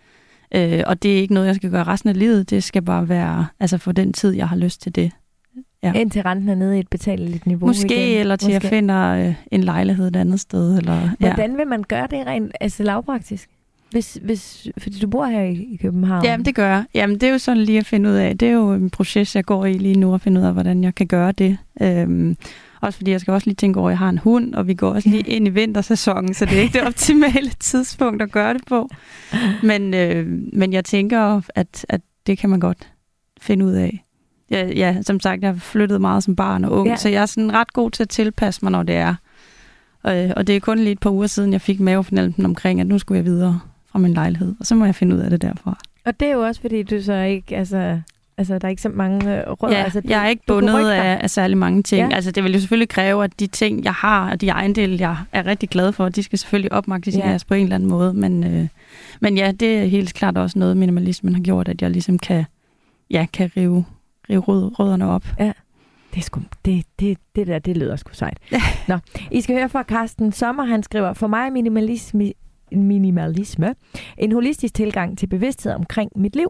Øh, 0.54 0.82
og 0.86 1.02
det 1.02 1.12
er 1.12 1.16
ikke 1.20 1.34
noget, 1.34 1.46
jeg 1.46 1.54
skal 1.54 1.70
gøre 1.70 1.84
resten 1.84 2.08
af 2.08 2.18
livet. 2.18 2.50
Det 2.50 2.64
skal 2.64 2.82
bare 2.82 3.08
være 3.08 3.46
altså 3.60 3.78
for 3.78 3.92
den 3.92 4.12
tid, 4.12 4.32
jeg 4.32 4.48
har 4.48 4.56
lyst 4.56 4.82
til 4.82 4.94
det. 4.94 5.12
Ja. 5.82 5.92
Indtil 5.92 6.22
renten 6.22 6.48
er 6.48 6.54
nede 6.54 6.76
i 6.76 6.80
et 6.80 6.88
betaleligt 6.88 7.46
niveau 7.46 7.66
Måske, 7.66 8.08
igen. 8.08 8.20
eller 8.20 8.36
til 8.36 8.48
Måske. 8.54 8.66
at 8.66 8.70
finde 8.70 8.94
øh, 8.94 9.34
en 9.52 9.64
lejlighed 9.64 10.08
et 10.08 10.16
andet 10.16 10.40
sted. 10.40 10.78
Eller, 10.78 11.10
ja. 11.20 11.34
Hvordan 11.34 11.56
vil 11.56 11.66
man 11.66 11.82
gøre 11.82 12.06
det 12.10 12.26
rent 12.26 12.52
altså 12.60 12.82
lavpraktisk? 12.82 13.48
Hvis, 13.90 14.18
hvis, 14.22 14.68
fordi 14.78 14.98
du 14.98 15.08
bor 15.08 15.26
her 15.26 15.42
i, 15.42 15.52
i 15.52 15.76
København. 15.82 16.24
Jamen, 16.24 16.44
det 16.44 16.54
gør 16.54 16.68
jeg. 16.68 16.84
Jamen, 16.94 17.14
det 17.14 17.22
er 17.22 17.32
jo 17.32 17.38
sådan 17.38 17.62
lige 17.62 17.78
at 17.78 17.86
finde 17.86 18.10
ud 18.10 18.14
af. 18.14 18.38
Det 18.38 18.48
er 18.48 18.52
jo 18.52 18.72
en 18.72 18.90
proces, 18.90 19.36
jeg 19.36 19.44
går 19.44 19.66
i 19.66 19.72
lige 19.72 19.98
nu, 19.98 20.14
at 20.14 20.20
finde 20.20 20.40
ud 20.40 20.46
af, 20.46 20.52
hvordan 20.52 20.84
jeg 20.84 20.94
kan 20.94 21.06
gøre 21.06 21.32
det. 21.32 21.58
Øhm, 21.82 22.36
også 22.80 22.96
fordi 22.96 23.10
jeg 23.10 23.20
skal 23.20 23.32
også 23.32 23.46
lige 23.46 23.54
tænke 23.54 23.80
over, 23.80 23.88
at 23.88 23.92
jeg 23.92 23.98
har 23.98 24.08
en 24.08 24.18
hund, 24.18 24.54
og 24.54 24.66
vi 24.66 24.74
går 24.74 24.90
også 24.90 25.08
lige 25.08 25.22
ind 25.22 25.46
i 25.46 25.50
vintersæsonen, 25.50 26.34
så 26.34 26.44
det 26.44 26.58
er 26.58 26.62
ikke 26.62 26.78
det 26.78 26.86
optimale 26.92 27.50
tidspunkt 27.60 28.22
at 28.22 28.32
gøre 28.32 28.54
det 28.54 28.62
på. 28.66 28.88
Men, 29.62 29.94
øh, 29.94 30.26
men 30.52 30.72
jeg 30.72 30.84
tænker, 30.84 31.40
at, 31.54 31.86
at 31.88 32.00
det 32.26 32.38
kan 32.38 32.50
man 32.50 32.60
godt 32.60 32.92
finde 33.40 33.64
ud 33.64 33.72
af. 33.72 34.04
Ja, 34.50 34.66
ja, 34.66 35.02
som 35.02 35.20
sagt, 35.20 35.42
jeg 35.42 35.50
har 35.50 35.58
flyttet 35.58 36.00
meget 36.00 36.24
som 36.24 36.36
barn 36.36 36.64
og 36.64 36.72
ung, 36.72 36.88
ja. 36.88 36.96
så 36.96 37.08
jeg 37.08 37.22
er 37.22 37.26
sådan 37.26 37.52
ret 37.52 37.72
god 37.72 37.90
til 37.90 38.02
at 38.02 38.08
tilpasse 38.08 38.60
mig, 38.64 38.72
når 38.72 38.82
det 38.82 38.94
er. 38.94 39.14
Og, 40.02 40.28
og 40.36 40.46
det 40.46 40.56
er 40.56 40.60
kun 40.60 40.78
lige 40.78 40.90
et 40.90 41.00
par 41.00 41.10
uger 41.10 41.26
siden, 41.26 41.52
jeg 41.52 41.60
fik 41.60 41.80
mavefornemmelsen 41.80 42.44
omkring, 42.44 42.80
at 42.80 42.86
nu 42.86 42.98
skulle 42.98 43.18
jeg 43.18 43.24
videre 43.24 43.60
fra 43.86 43.98
min 43.98 44.14
lejlighed, 44.14 44.54
og 44.60 44.66
så 44.66 44.74
må 44.74 44.84
jeg 44.84 44.94
finde 44.94 45.16
ud 45.16 45.20
af 45.20 45.30
det 45.30 45.42
derfra. 45.42 45.78
Og 46.04 46.20
det 46.20 46.28
er 46.28 46.32
jo 46.32 46.40
også, 46.40 46.60
fordi 46.60 46.82
du 46.82 47.02
så 47.02 47.14
ikke, 47.14 47.56
altså, 47.56 48.00
altså 48.38 48.58
der 48.58 48.66
er 48.66 48.70
ikke 48.70 48.82
så 48.82 48.88
mange 48.88 49.38
øh, 49.40 49.50
råd. 49.50 49.70
Ja, 49.70 49.76
altså, 49.82 50.02
jeg 50.04 50.24
er 50.24 50.28
ikke 50.28 50.42
bundet 50.46 50.90
af, 50.90 51.18
af 51.22 51.30
særlig 51.30 51.58
mange 51.58 51.82
ting. 51.82 52.00
Ja. 52.00 52.08
Ja. 52.08 52.14
Altså, 52.14 52.30
det 52.30 52.44
vil 52.44 52.52
jo 52.52 52.60
selvfølgelig 52.60 52.88
kræve, 52.88 53.24
at 53.24 53.40
de 53.40 53.46
ting, 53.46 53.84
jeg 53.84 53.92
har, 53.92 54.30
og 54.30 54.40
de 54.40 54.48
ejendele, 54.48 54.96
jeg 55.00 55.16
er 55.32 55.46
rigtig 55.46 55.68
glad 55.68 55.92
for, 55.92 56.08
de 56.08 56.22
skal 56.22 56.38
selvfølgelig 56.38 56.72
opmagasineres 56.72 57.42
Ja. 57.44 57.48
på 57.48 57.54
en 57.54 57.62
eller 57.62 57.74
anden 57.74 57.88
måde. 57.88 58.14
Men, 58.14 58.44
øh, 58.44 58.68
men 59.20 59.36
ja, 59.36 59.52
det 59.52 59.78
er 59.78 59.84
helt 59.84 60.14
klart 60.14 60.38
også 60.38 60.58
noget, 60.58 60.76
minimalismen 60.76 61.34
har 61.34 61.42
gjort, 61.42 61.68
at 61.68 61.82
jeg 61.82 61.90
ligesom 61.90 62.18
kan, 62.18 62.44
ja, 63.10 63.26
kan 63.32 63.50
rive, 63.56 63.84
rive 64.30 64.40
rød, 64.40 64.78
rødderne 64.78 65.06
op. 65.08 65.24
Det, 65.38 66.20
er 66.20 66.24
sgu, 66.24 66.40
det, 66.64 66.84
det, 67.00 67.18
det 67.36 67.46
der, 67.46 67.58
det 67.58 67.76
lyder 67.76 67.96
sgu 67.96 68.10
sejt. 68.14 68.38
Nå, 68.88 68.98
I 69.30 69.40
skal 69.40 69.56
høre 69.56 69.68
fra 69.68 69.82
Carsten 69.82 70.32
Sommer, 70.32 70.64
han 70.64 70.82
skriver, 70.82 71.12
for 71.12 71.26
mig 71.26 71.46
er 71.46 71.50
minimalisme, 71.50 72.32
minimalisme. 72.72 73.74
En 74.18 74.32
holistisk 74.32 74.74
tilgang 74.74 75.18
til 75.18 75.26
bevidsthed 75.26 75.72
omkring 75.72 76.10
mit 76.16 76.36
liv. 76.36 76.48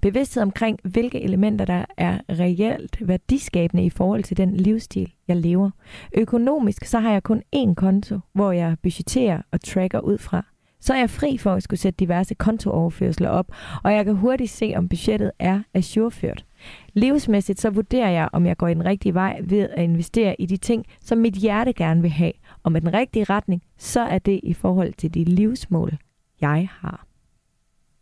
Bevidsthed 0.00 0.42
omkring, 0.42 0.78
hvilke 0.84 1.20
elementer, 1.20 1.64
der 1.64 1.84
er 1.96 2.18
reelt 2.30 3.08
værdiskabende 3.08 3.84
i 3.84 3.90
forhold 3.90 4.22
til 4.22 4.36
den 4.36 4.56
livsstil, 4.56 5.12
jeg 5.28 5.36
lever. 5.36 5.70
Økonomisk, 6.16 6.84
så 6.84 6.98
har 6.98 7.12
jeg 7.12 7.22
kun 7.22 7.42
én 7.56 7.74
konto, 7.74 8.18
hvor 8.32 8.52
jeg 8.52 8.76
budgeterer 8.82 9.42
og 9.52 9.60
tracker 9.60 10.00
ud 10.00 10.18
fra. 10.18 10.46
Så 10.80 10.94
er 10.94 10.98
jeg 10.98 11.10
fri 11.10 11.38
for 11.38 11.52
at 11.54 11.62
skulle 11.62 11.80
sætte 11.80 11.96
diverse 11.96 12.34
kontooverførsler 12.34 13.28
op, 13.28 13.46
og 13.84 13.92
jeg 13.92 14.04
kan 14.04 14.14
hurtigt 14.14 14.50
se, 14.50 14.72
om 14.76 14.88
budgettet 14.88 15.30
er 15.38 15.62
ajourført. 15.74 16.44
Livsmæssigt 16.92 17.60
så 17.60 17.70
vurderer 17.70 18.10
jeg, 18.10 18.28
om 18.32 18.46
jeg 18.46 18.56
går 18.56 18.68
i 18.68 18.74
den 18.74 18.84
rigtige 18.84 19.14
vej 19.14 19.40
ved 19.44 19.58
at 19.58 19.84
investere 19.84 20.40
i 20.40 20.46
de 20.46 20.56
ting, 20.56 20.86
som 21.00 21.18
mit 21.18 21.34
hjerte 21.34 21.72
gerne 21.72 22.02
vil 22.02 22.10
have. 22.10 22.32
Og 22.62 22.72
med 22.72 22.80
den 22.80 22.94
rigtige 22.94 23.24
retning, 23.24 23.62
så 23.78 24.00
er 24.00 24.18
det 24.18 24.40
i 24.42 24.54
forhold 24.54 24.92
til 24.92 25.14
de 25.14 25.24
livsmål, 25.24 25.98
jeg 26.40 26.68
har. 26.70 27.06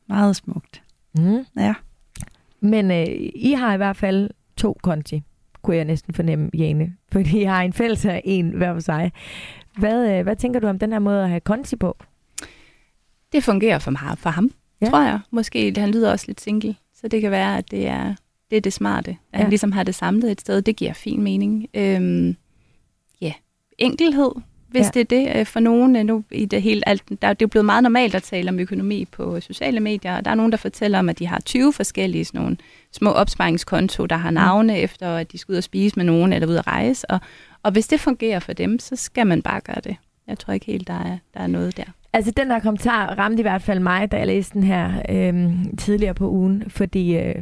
Meget 0.08 0.36
smukt. 0.36 0.82
Mm. 1.14 1.44
Ja. 1.56 1.74
Men 2.60 2.90
øh, 2.90 3.06
I 3.34 3.52
har 3.52 3.74
i 3.74 3.76
hvert 3.76 3.96
fald 3.96 4.30
to 4.56 4.78
konti, 4.82 5.22
kunne 5.62 5.76
jeg 5.76 5.84
næsten 5.84 6.14
fornemme, 6.14 6.50
Jane. 6.54 6.92
Fordi 7.12 7.40
I 7.40 7.44
har 7.44 7.62
en 7.62 7.72
fælles 7.72 8.04
og 8.04 8.20
en 8.24 8.48
hver 8.50 8.72
for 8.74 8.80
sig. 8.80 9.12
Hvad, 9.78 10.18
øh, 10.18 10.22
hvad 10.22 10.36
tænker 10.36 10.60
du 10.60 10.66
om 10.66 10.78
den 10.78 10.92
her 10.92 10.98
måde 10.98 11.22
at 11.22 11.28
have 11.28 11.40
konti 11.40 11.76
på? 11.76 11.96
Det 13.32 13.44
fungerer 13.44 13.78
for, 13.78 13.90
mig, 13.90 14.18
for 14.18 14.30
ham, 14.30 14.50
Ja. 14.80 14.86
tror 14.86 15.02
jeg. 15.02 15.20
Måske, 15.30 15.72
han 15.76 15.90
lyder 15.90 16.10
også 16.10 16.24
lidt 16.28 16.40
single, 16.40 16.74
så 16.94 17.08
det 17.08 17.20
kan 17.20 17.30
være, 17.30 17.58
at 17.58 17.70
det 17.70 17.86
er 17.88 18.14
det, 18.50 18.56
er 18.56 18.60
det 18.60 18.72
smarte. 18.72 19.10
At 19.10 19.16
Ja. 19.32 19.38
ja. 19.38 19.42
han 19.42 19.50
ligesom 19.50 19.72
har 19.72 19.82
det 19.82 19.94
samlet 19.94 20.30
et 20.30 20.40
sted, 20.40 20.62
det 20.62 20.76
giver 20.76 20.92
fin 20.92 21.22
mening. 21.22 21.66
Øhm, 21.74 22.36
ja, 23.20 23.32
enkelhed, 23.78 24.30
hvis 24.70 24.84
Ja. 24.84 24.90
det 24.94 25.00
er 25.00 25.04
det 25.34 25.40
øh, 25.40 25.46
for 25.46 25.60
nogen. 25.60 25.96
øh, 25.96 26.04
Nu 26.04 26.24
i 26.30 26.44
det 26.44 26.62
hele, 26.62 26.88
alt, 26.88 27.08
der, 27.08 27.14
det 27.14 27.24
er 27.24 27.36
jo 27.40 27.48
blevet 27.48 27.64
meget 27.64 27.82
normalt 27.82 28.14
at 28.14 28.22
tale 28.22 28.48
om 28.48 28.58
økonomi 28.58 29.04
på 29.04 29.40
sociale 29.40 29.80
medier, 29.80 30.16
og 30.16 30.24
der 30.24 30.30
er 30.30 30.34
nogen, 30.34 30.52
der 30.52 30.58
fortæller 30.58 30.98
om, 30.98 31.08
at 31.08 31.18
de 31.18 31.26
har 31.26 31.40
20 31.40 31.72
forskellige 31.72 32.24
sådan 32.24 32.40
nogle 32.40 32.56
små 32.92 33.10
opsparingskonto, 33.10 34.06
der 34.06 34.16
har 34.16 34.30
navne 34.30 34.78
efter, 34.78 35.08
at 35.16 35.32
de 35.32 35.38
skal 35.38 35.52
ud 35.52 35.56
og 35.56 35.62
spise 35.64 35.96
med 35.96 36.04
nogen, 36.04 36.32
eller 36.32 36.48
ud 36.48 36.54
at 36.54 36.66
rejse. 36.66 37.10
Og, 37.10 37.20
og 37.62 37.72
hvis 37.72 37.86
det 37.88 38.00
fungerer 38.00 38.38
for 38.38 38.52
dem, 38.52 38.78
så 38.78 38.96
skal 38.96 39.26
man 39.26 39.42
bare 39.42 39.60
gøre 39.60 39.80
det. 39.84 39.96
Jeg 40.26 40.38
tror 40.38 40.52
ikke 40.54 40.66
helt, 40.66 40.86
der 40.88 40.94
er, 40.94 41.18
der 41.34 41.40
er 41.40 41.46
noget 41.46 41.76
der. 41.76 41.84
Altså, 42.12 42.30
den 42.30 42.46
her 42.46 42.60
kommentar 42.60 43.06
ramte 43.18 43.38
i 43.40 43.42
hvert 43.42 43.62
fald 43.62 43.80
mig, 43.80 44.12
da 44.12 44.16
jeg 44.18 44.26
læste 44.26 44.54
den 44.54 44.62
her 44.62 45.02
øh, 45.08 45.50
tidligere 45.78 46.14
på 46.14 46.30
ugen, 46.30 46.64
fordi 46.70 47.16
øh, 47.16 47.34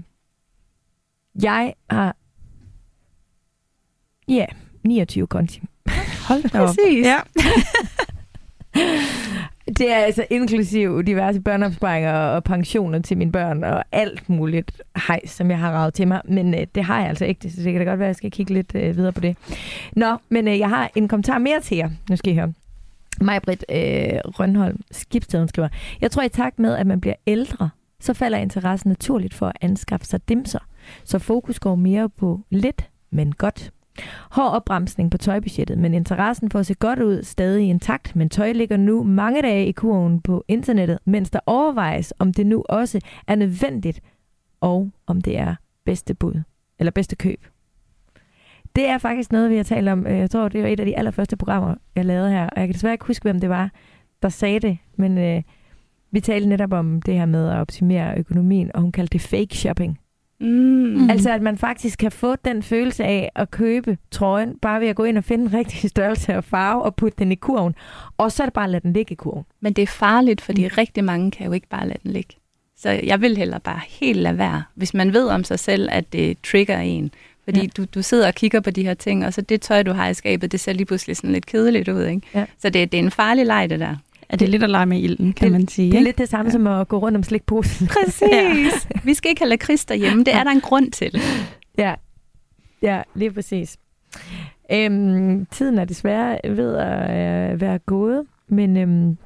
jeg 1.43 1.75
har 1.91 2.17
ja, 4.29 4.47
29 4.85 5.27
konti. 5.27 5.63
Hold 6.29 6.51
da 6.51 6.61
op. 6.61 6.67
Præcis. 6.67 7.07
Ja. 7.07 7.19
Det 9.79 9.93
er 9.93 9.97
altså 9.97 10.27
inklusiv 10.31 11.03
diverse 11.03 11.41
børneopsparinger 11.41 12.13
og 12.13 12.45
pensioner 12.45 12.99
til 12.99 13.19
mine 13.19 13.33
børn 13.33 13.65
og 13.65 13.85
alt 13.93 14.29
muligt 14.29 14.83
hejs, 15.09 15.31
som 15.31 15.51
jeg 15.51 15.59
har 15.59 15.73
ravet 15.73 15.95
til 15.95 16.09
mig. 16.09 16.21
Men 16.25 16.55
øh, 16.55 16.67
det 16.75 16.85
har 16.85 17.01
jeg 17.01 17.09
altså 17.09 17.25
ikke, 17.25 17.51
så 17.51 17.63
det 17.63 17.73
kan 17.73 17.81
da 17.81 17.85
godt 17.85 17.99
være, 17.99 18.07
at 18.07 18.11
jeg 18.11 18.17
skal 18.17 18.31
kigge 18.31 18.55
lidt 18.55 18.75
øh, 18.75 18.97
videre 18.97 19.13
på 19.13 19.21
det. 19.21 19.37
Nå, 19.93 20.17
men 20.29 20.49
øh, 20.49 20.59
jeg 20.59 20.69
har 20.69 20.91
en 20.95 21.09
kommentar 21.09 21.39
mere 21.39 21.61
til 21.61 21.77
jer. 21.77 21.91
Nu 22.11 22.17
skal 22.17 22.33
I 22.33 22.37
høre. 22.37 22.53
Majbrit 23.21 23.65
øh, 23.69 23.77
Rønholm, 24.25 24.81
skibsteden 24.91 25.49
skriver, 25.49 25.69
Jeg 26.01 26.11
tror 26.11 26.23
i 26.23 26.29
takt 26.29 26.59
med, 26.59 26.75
at 26.77 26.87
man 26.87 27.01
bliver 27.01 27.15
ældre, 27.27 27.71
så 28.01 28.15
falder 28.15 28.39
interessen 28.39 28.89
naturligt 28.89 29.35
for 29.35 29.47
at 29.47 29.57
anskaffe 29.61 30.07
sig 30.07 30.29
dimser. 30.29 30.59
Så 31.05 31.19
fokus 31.19 31.61
går 31.61 31.75
mere 31.75 32.09
på 32.09 32.41
lidt, 32.51 32.89
men 33.11 33.33
godt. 33.33 33.73
Hård 34.31 34.53
opbremsning 34.53 35.11
på 35.11 35.19
tøjbudgettet, 35.19 35.79
men 35.79 35.95
interessen 35.95 36.51
for 36.51 36.59
at 36.59 36.67
se 36.67 36.75
godt 36.75 36.99
ud 36.99 37.23
stadig 37.23 37.69
intakt, 37.69 38.17
men 38.17 38.29
tøj 38.29 38.53
ligger 38.53 38.77
nu 38.77 39.03
mange 39.03 39.43
dage 39.43 39.67
i 39.67 39.73
kurven 39.73 40.21
på 40.21 40.45
internettet, 40.49 40.99
mens 41.05 41.31
der 41.31 41.41
overvejes, 41.47 42.15
om 42.19 42.33
det 42.33 42.47
nu 42.47 42.65
også 42.69 43.01
er 43.27 43.35
nødvendigt, 43.35 44.01
og 44.61 44.91
om 45.07 45.21
det 45.21 45.39
er 45.39 45.55
bedste 45.85 46.15
bud, 46.15 46.43
eller 46.79 46.91
bedste 46.91 47.17
køb. 47.17 47.47
Det 48.77 48.89
er 48.89 48.99
faktisk 48.99 49.33
noget, 49.33 49.51
vi 49.51 49.57
har 49.57 49.63
talt 49.63 49.89
om. 49.89 50.07
Jeg 50.07 50.31
tror, 50.31 50.49
det 50.49 50.63
var 50.63 50.69
et 50.69 50.81
af 50.81 50.87
de 50.87 50.99
allerførste 50.99 51.37
programmer, 51.37 51.75
jeg 51.97 52.05
lavede 52.05 52.31
her, 52.31 52.45
og 52.45 52.61
jeg 52.61 52.69
kan 52.69 52.75
desværre 52.75 52.95
ikke 52.95 53.07
huske, 53.07 53.23
hvem 53.23 53.41
det 53.41 53.51
var, 53.51 53.71
der 54.23 54.29
sagde 54.29 54.61
det, 54.61 54.79
men 54.97 55.19
øh, 55.19 55.43
vi 56.11 56.21
talte 56.21 56.49
netop 56.49 56.73
om 56.73 57.03
det 57.03 57.15
her 57.15 57.27
med 57.27 57.49
at 57.49 57.59
optimere 57.59 58.19
økonomien, 58.19 58.71
og 58.75 58.81
hun 58.81 58.93
kaldte 58.93 59.13
det 59.13 59.21
fake 59.21 59.57
shopping. 59.57 59.99
Mm. 60.41 60.47
Mm. 60.49 61.11
Altså 61.11 61.31
at 61.31 61.43
man 61.43 61.59
faktisk 61.59 61.99
kan 61.99 62.13
få 62.13 62.37
den 62.45 62.63
følelse 62.63 63.05
af 63.05 63.31
at 63.35 63.51
købe 63.51 63.99
trøjen, 64.11 64.55
bare 64.63 64.81
ved 64.81 64.89
at 64.89 64.97
gå 64.97 65.05
ind 65.05 65.19
og 65.19 65.25
finde 65.25 65.45
en 65.45 65.55
rigtig 65.55 65.91
størrelse 65.91 66.37
og 66.37 66.45
farve 66.45 66.83
og 66.83 66.95
putte 66.95 67.19
den 67.19 67.33
i 67.33 67.35
kurven. 67.35 67.75
Og 68.19 68.33
så 68.33 68.43
er 68.43 68.47
det 68.47 68.55
bare 68.55 68.65
at 68.65 68.71
lade 68.71 68.83
den 68.83 68.93
ligge 68.93 69.13
i 69.13 69.15
kurven. 69.17 69.45
Men 69.61 69.73
det 69.73 69.83
er 69.83 69.87
farligt, 69.87 70.41
fordi 70.41 70.63
Mm. 70.65 70.71
rigtig 70.79 71.05
mange 71.05 71.31
kan 71.31 71.47
jo 71.47 71.53
ikke 71.53 71.69
bare 71.69 71.89
lade 71.89 71.99
den 72.03 72.11
ligge. 72.13 72.35
Så 72.77 72.91
jeg 72.91 73.21
vil 73.21 73.37
heller 73.37 73.59
bare 73.59 73.81
helt 73.89 74.19
lade 74.19 74.39
være, 74.39 74.63
hvis 74.75 74.95
man 74.95 75.13
ved 75.13 75.29
om 75.29 75.45
sig 75.45 75.59
selv, 75.59 75.89
at 75.93 76.13
det 76.13 76.39
trigger 76.43 76.79
en. 76.79 77.11
Fordi 77.45 77.61
ja. 77.61 77.67
du, 77.77 77.85
du 77.95 78.03
sidder 78.03 78.27
og 78.27 78.35
kigger 78.35 78.61
på 78.61 78.71
de 78.71 78.83
her 78.83 78.95
ting, 78.95 79.27
og 79.27 79.35
så 79.35 79.41
det 79.41 79.61
tøj, 79.61 79.83
du 79.83 79.93
har 79.93 80.09
i 80.09 80.15
skabet, 80.15 80.53
det 80.53 80.61
ser 80.61 80.73
lige 80.73 80.87
pludselig 80.87 81.17
sådan 81.17 81.33
lidt 81.33 81.47
kedeligt 81.47 81.89
ud. 81.89 82.05
Ikke? 82.05 82.23
Ja. 82.35 82.45
Så 82.59 82.71
det, 82.71 82.93
det 82.93 82.99
er 83.01 83.03
en 83.05 83.11
farlig 83.11 83.47
leg, 83.47 83.71
det 83.71 83.81
der. 83.81 83.97
Er 84.31 84.37
det 84.37 84.49
lidt 84.49 84.63
at 84.63 84.71
lege 84.71 84.87
med 84.87 84.99
ilden, 85.01 85.33
kan 85.33 85.45
Det- 85.45 85.53
man 85.53 85.69
sige. 85.69 85.87
Det 85.91 85.95
er 85.95 85.99
ikke? 85.99 86.09
lidt 86.09 86.19
det 86.19 86.29
samme 86.29 86.45
ja. 86.49 86.51
som 86.53 86.67
at 86.67 86.89
gå 86.89 86.99
rundt 86.99 87.17
om 87.17 87.23
slikposen. 87.23 87.87
Præcis. 88.05 88.89
Vi 89.05 89.15
skal 89.15 89.29
ikke 89.29 89.41
have 89.41 89.49
lakrids 89.49 89.85
derhjemme. 89.85 90.25
Det 90.25 90.35
er 90.35 90.45
der 90.45 90.51
en 90.51 90.61
grund 90.61 90.91
til. 90.91 91.21
ja. 91.79 91.95
ja, 92.83 93.03
lige 93.15 93.31
præcis. 93.33 93.77
Øhm, 94.73 95.47
tiden 95.47 95.79
er 95.79 95.85
desværre 95.85 96.39
ved 96.45 96.77
at 96.77 97.53
øh, 97.53 97.61
være 97.61 97.79
gået, 97.79 98.25
men 98.49 98.77
øhm, 98.77 99.19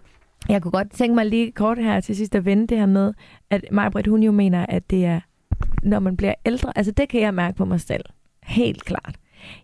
jeg 0.49 0.63
kunne 0.63 0.73
godt 0.73 0.91
tænke 0.93 1.15
mig 1.15 1.27
lige 1.27 1.53
kort 1.53 1.79
her 1.79 2.01
til 2.01 2.17
sidst 2.17 2.35
at 2.35 2.45
vende 2.45 2.67
det 2.67 2.79
her 2.79 2.87
med, 2.87 3.13
at 3.51 3.65
Majbrit, 3.73 4.07
hun 4.07 4.23
jo 4.23 4.33
mener, 4.33 4.67
at 4.69 4.91
det 4.91 5.05
er, 5.05 5.21
når 5.83 5.99
man 5.99 6.17
bliver 6.17 6.35
ældre, 6.47 6.73
altså 6.77 6.93
det 6.93 7.09
kan 7.09 7.21
jeg 7.21 7.35
mærke 7.35 7.57
på 7.57 7.65
mig 7.65 7.81
selv, 7.81 8.05
helt 8.43 8.85
klart. 8.85 9.15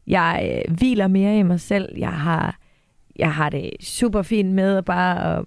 Jeg 0.06 0.62
øh, 0.68 0.74
hviler 0.74 1.08
mere 1.08 1.38
i 1.38 1.42
mig 1.42 1.60
selv, 1.60 1.88
jeg 1.98 2.12
har, 2.12 2.57
jeg 3.18 3.34
har 3.34 3.50
det 3.50 3.70
super 3.80 4.22
fint 4.22 4.54
med 4.54 4.76
at 4.76 4.84
bare 4.84 5.38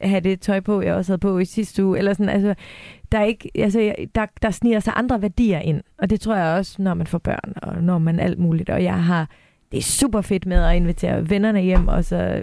at 0.00 0.08
have 0.08 0.20
det 0.20 0.40
tøj 0.40 0.60
på, 0.60 0.82
jeg 0.82 0.94
også 0.94 1.12
havde 1.12 1.18
på 1.18 1.38
i 1.38 1.44
sidste 1.44 1.84
uge, 1.84 1.98
eller 1.98 2.12
sådan, 2.12 2.28
altså, 2.28 2.54
der, 3.12 3.18
er 3.18 3.24
ikke, 3.24 3.50
altså, 3.54 3.94
der, 4.14 4.26
der 4.42 4.50
sniger 4.50 4.80
sig 4.80 4.92
andre 4.96 5.22
værdier 5.22 5.58
ind, 5.58 5.82
og 5.98 6.10
det 6.10 6.20
tror 6.20 6.34
jeg 6.34 6.58
også, 6.58 6.82
når 6.82 6.94
man 6.94 7.06
får 7.06 7.18
børn, 7.18 7.52
og 7.62 7.82
når 7.82 7.98
man 7.98 8.20
alt 8.20 8.38
muligt, 8.38 8.70
og 8.70 8.82
jeg 8.82 9.04
har, 9.04 9.30
det 9.72 9.78
er 9.78 9.82
super 9.82 10.20
fedt 10.20 10.46
med 10.46 10.64
at 10.64 10.76
invitere 10.76 11.30
vennerne 11.30 11.60
hjem, 11.60 11.88
og 11.88 12.04
så 12.04 12.42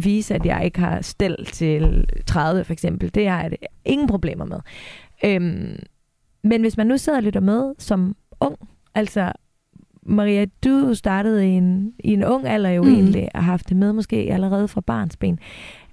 vise, 0.00 0.34
at 0.34 0.46
jeg 0.46 0.64
ikke 0.64 0.80
har 0.80 1.00
stel 1.00 1.44
til 1.44 2.06
30 2.26 2.64
for 2.64 2.72
eksempel. 2.72 3.14
Det 3.14 3.28
har 3.28 3.42
jeg 3.42 3.50
det 3.50 3.58
ingen 3.84 4.08
problemer 4.08 4.44
med. 4.44 4.58
Øhm, 5.24 5.78
men 6.42 6.60
hvis 6.60 6.76
man 6.76 6.86
nu 6.86 6.96
sidder 6.96 7.18
og 7.18 7.22
lytter 7.22 7.40
med 7.40 7.74
som 7.78 8.16
ung, 8.40 8.56
altså 8.94 9.32
Maria, 10.06 10.46
du 10.64 10.94
startede 10.94 11.46
i 11.48 11.50
en, 11.50 11.92
i 12.04 12.12
en 12.12 12.24
ung 12.24 12.46
alder 12.46 12.70
jo 12.70 12.82
mm. 12.82 12.94
Egentlig, 12.94 13.28
og 13.34 13.44
har 13.44 13.50
haft 13.50 13.68
det 13.68 13.76
med 13.76 13.92
måske 13.92 14.16
allerede 14.16 14.68
fra 14.68 14.80
barnsben. 14.80 15.38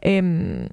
Øhm, 0.05 0.67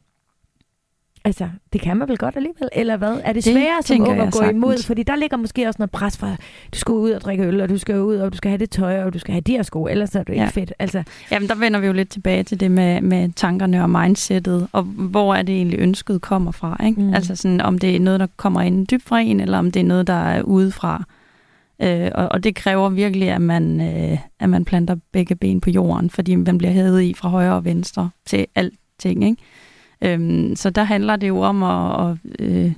altså, 1.24 1.48
det 1.72 1.80
kan 1.80 1.96
man 1.96 2.08
vel 2.08 2.18
godt 2.18 2.36
alligevel, 2.36 2.68
eller 2.72 2.96
hvad? 2.96 3.20
Er 3.24 3.32
det 3.32 3.44
Det 3.44 3.52
sværere 3.52 3.82
som 3.82 4.00
ung 4.00 4.20
at 4.20 4.32
gå 4.32 4.38
sagtens. 4.38 4.56
imod? 4.56 4.82
Fordi 4.86 5.02
der 5.02 5.16
ligger 5.16 5.36
måske 5.36 5.66
også 5.68 5.76
noget 5.78 5.90
pres 5.90 6.18
for, 6.18 6.26
du 6.74 6.78
skal 6.78 6.92
ud 6.92 7.10
og 7.10 7.20
drikke 7.20 7.44
øl, 7.44 7.60
og 7.60 7.68
du 7.68 7.78
skal 7.78 8.00
ud, 8.00 8.16
og 8.16 8.32
du 8.32 8.36
skal 8.36 8.48
have 8.50 8.58
det 8.58 8.70
tøj, 8.70 9.02
og 9.02 9.14
du 9.14 9.18
skal 9.18 9.32
have 9.32 9.40
de 9.40 9.52
her 9.52 9.62
sko, 9.62 9.86
ellers 9.86 10.14
er 10.14 10.20
ikke 10.20 10.32
Ja. 10.32 10.46
fedt. 10.48 10.72
Altså, 10.78 11.02
Jamen, 11.32 11.48
der 11.48 11.54
vender 11.54 11.80
vi 11.80 11.86
jo 11.86 11.92
lidt 11.92 12.08
tilbage 12.08 12.42
til 12.42 12.60
det 12.60 12.70
med, 12.70 13.00
med 13.00 13.28
tankerne 13.36 13.82
og 13.82 13.90
mindsetet, 13.90 14.68
og 14.72 14.82
hvor 14.82 15.34
er 15.34 15.42
det 15.42 15.54
egentlig 15.56 15.78
ønsket 15.78 16.20
kommer 16.20 16.50
fra. 16.52 16.84
Ikke? 16.86 17.00
Mm. 17.00 17.14
Altså 17.14 17.36
sådan, 17.36 17.60
om 17.60 17.78
det 17.78 17.96
er 17.96 18.00
noget, 18.00 18.20
der 18.20 18.26
kommer 18.36 18.60
ind 18.60 18.86
dybt 18.86 19.02
fra 19.04 19.20
en, 19.20 19.40
eller 19.40 19.58
om 19.58 19.70
det 19.72 19.80
er 19.80 19.84
noget, 19.86 20.06
der 20.06 20.12
er 20.28 20.42
udefra. 20.42 21.04
Øh, 21.82 22.10
og, 22.14 22.28
og 22.28 22.44
det 22.44 22.54
kræver 22.54 22.88
virkelig, 22.88 23.30
at 23.30 23.40
man, 23.40 23.80
øh, 23.80 24.18
at 24.40 24.48
man 24.48 24.64
planter 24.64 24.96
begge 25.12 25.36
ben 25.36 25.60
på 25.60 25.70
jorden, 25.70 26.10
fordi 26.10 26.34
man 26.34 26.58
bliver 26.58 26.72
hævet 26.72 27.02
i 27.02 27.14
fra 27.14 27.28
højre 27.28 27.54
og 27.54 27.64
venstre 27.64 28.10
til 28.26 28.46
alting. 28.54 29.24
Ikke? 29.24 29.36
Øhm, 30.00 30.56
så 30.56 30.70
der 30.70 30.84
handler 30.84 31.16
det 31.16 31.28
jo 31.28 31.40
om 31.40 31.62
at, 31.62 32.10
at 32.10 32.16
øh, 32.38 32.72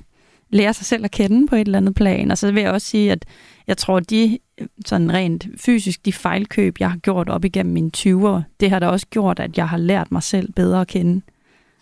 lære 0.49 0.73
sig 0.73 0.85
selv 0.85 1.05
at 1.05 1.11
kende 1.11 1.47
på 1.47 1.55
et 1.55 1.61
eller 1.61 1.77
andet 1.77 1.95
plan. 1.95 2.31
Og 2.31 2.37
så 2.37 2.51
vil 2.51 2.63
jeg 2.63 2.71
også 2.71 2.87
sige, 2.87 3.11
at 3.11 3.25
jeg 3.67 3.77
tror, 3.77 3.99
de 3.99 4.37
sådan 4.85 5.13
rent 5.13 5.47
fysisk, 5.57 6.05
de 6.05 6.13
fejlkøb, 6.13 6.75
jeg 6.79 6.91
har 6.91 6.97
gjort 6.97 7.29
op 7.29 7.45
igennem 7.45 7.73
mine 7.73 7.91
20'er, 7.97 8.41
det 8.59 8.69
har 8.69 8.79
da 8.79 8.87
også 8.87 9.07
gjort, 9.09 9.39
at 9.39 9.57
jeg 9.57 9.69
har 9.69 9.77
lært 9.77 10.11
mig 10.11 10.23
selv 10.23 10.53
bedre 10.53 10.81
at 10.81 10.87
kende. 10.87 11.21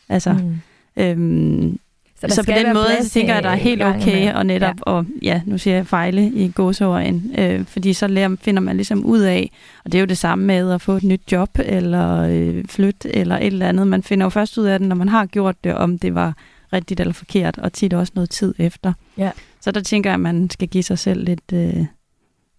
Altså, 0.09 0.33
mm. 0.33 0.59
øhm, 1.03 1.79
så, 2.21 2.35
så 2.35 2.43
på 2.43 2.51
den 2.51 2.73
måde, 2.73 2.85
plads 2.85 3.05
så 3.05 3.13
tænker 3.13 3.33
jeg, 3.33 3.37
at 3.37 3.43
der 3.43 3.49
er 3.49 3.55
til 3.55 3.63
helt 3.63 3.83
okay, 3.83 4.33
og 4.33 4.45
netop, 4.45 4.75
ja. 4.77 4.91
og 4.91 5.05
ja, 5.21 5.41
nu 5.45 5.57
siger 5.57 5.75
jeg 5.75 5.87
fejle 5.87 6.31
i 6.31 6.51
gåsøjen, 6.51 7.31
øh, 7.37 7.65
fordi 7.65 7.93
så 7.93 8.07
lærer, 8.07 8.35
finder 8.41 8.61
man 8.61 8.75
ligesom 8.75 9.05
ud 9.05 9.19
af, 9.19 9.51
og 9.85 9.91
det 9.91 9.97
er 9.97 9.99
jo 9.99 10.05
det 10.05 10.17
samme 10.17 10.45
med 10.45 10.71
at 10.71 10.81
få 10.81 10.91
et 10.91 11.03
nyt 11.03 11.31
job, 11.31 11.49
eller 11.59 12.21
øh, 12.21 12.65
flytte, 12.65 13.15
eller 13.15 13.37
et 13.37 13.47
eller 13.47 13.69
andet. 13.69 13.87
Man 13.87 14.03
finder 14.03 14.25
jo 14.25 14.29
først 14.29 14.57
ud 14.57 14.65
af 14.65 14.79
det, 14.79 14.87
når 14.87 14.95
man 14.95 15.09
har 15.09 15.25
gjort 15.25 15.63
det, 15.63 15.73
om 15.73 15.99
det 15.99 16.15
var 16.15 16.33
rigtigt 16.73 16.99
eller 16.99 17.13
forkert, 17.13 17.57
og 17.57 17.73
tit 17.73 17.93
også 17.93 18.13
noget 18.15 18.29
tid 18.29 18.53
efter. 18.57 18.93
Ja. 19.17 19.31
Så 19.61 19.71
der 19.71 19.81
tænker 19.81 20.09
jeg, 20.09 20.13
at 20.13 20.19
man 20.19 20.49
skal 20.49 20.67
give 20.67 20.83
sig 20.83 20.99
selv 20.99 21.23
lidt, 21.23 21.53
øh, 21.53 21.85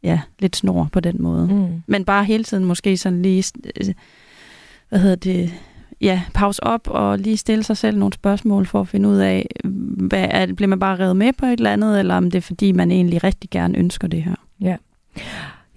ja, 0.02 0.20
lidt 0.38 0.56
snor 0.56 0.88
på 0.92 1.00
den 1.00 1.22
måde. 1.22 1.46
Mm. 1.46 1.82
Men 1.86 2.04
bare 2.04 2.24
hele 2.24 2.44
tiden 2.44 2.64
måske 2.64 2.96
sådan 2.96 3.22
lige, 3.22 3.44
øh, 3.80 3.94
hvad 4.88 4.98
hedder 4.98 5.16
det, 5.16 5.54
ja, 6.01 6.22
pause 6.34 6.64
op 6.64 6.88
og 6.88 7.18
lige 7.18 7.36
stille 7.36 7.64
sig 7.64 7.76
selv 7.76 7.99
nogle 7.99 8.12
spørgsmål 8.12 8.66
for 8.66 8.80
at 8.80 8.88
finde 8.88 9.09
ud 9.09 9.16
af, 9.16 9.46
hvad 10.09 10.28
er 10.30 10.46
det, 10.46 10.57
bliver 10.57 10.68
man 10.68 10.78
bare 10.78 10.99
revet 10.99 11.16
med 11.16 11.32
på 11.32 11.46
et 11.46 11.53
eller 11.53 11.72
andet, 11.72 11.99
eller 11.99 12.14
om 12.14 12.30
det 12.30 12.38
er 12.38 12.42
fordi, 12.42 12.72
man 12.72 12.90
egentlig 12.90 13.24
rigtig 13.24 13.51
gerne 13.51 13.78
ønsker 13.78 14.09
det 14.09 14.22
her. 14.22 14.34
Ja. 14.61 14.76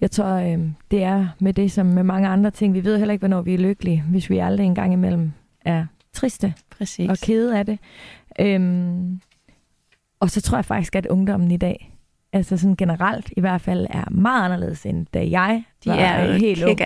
Jeg 0.01 0.11
tror, 0.11 0.25
øh, 0.25 0.59
det 0.91 1.03
er 1.03 1.27
med 1.39 1.53
det 1.53 1.71
som 1.71 1.85
med 1.85 2.03
mange 2.03 2.27
andre 2.27 2.51
ting. 2.51 2.73
Vi 2.73 2.83
ved 2.83 2.97
heller 2.97 3.11
ikke, 3.11 3.21
hvornår 3.21 3.41
vi 3.41 3.53
er 3.53 3.57
lykkelige, 3.57 4.03
hvis 4.09 4.29
vi 4.29 4.37
aldrig 4.37 4.65
engang 4.65 4.93
imellem 4.93 5.31
er 5.65 5.85
triste 6.13 6.53
Præcis. 6.77 7.09
og 7.09 7.17
kede 7.17 7.57
af 7.57 7.65
det. 7.65 7.79
Øhm, 8.39 9.21
og 10.19 10.29
så 10.29 10.41
tror 10.41 10.57
jeg 10.57 10.65
faktisk, 10.65 10.95
at 10.95 11.05
ungdommen 11.05 11.51
i 11.51 11.57
dag, 11.57 11.97
altså 12.33 12.57
sådan 12.57 12.75
generelt 12.75 13.33
i 13.37 13.39
hvert 13.39 13.61
fald, 13.61 13.87
er 13.89 14.09
meget 14.11 14.45
anderledes 14.45 14.85
end 14.85 15.05
da 15.13 15.29
jeg 15.29 15.63
De 15.83 15.89
var 15.89 15.95
er 15.95 16.33
helt 16.33 16.63
ung. 16.63 16.79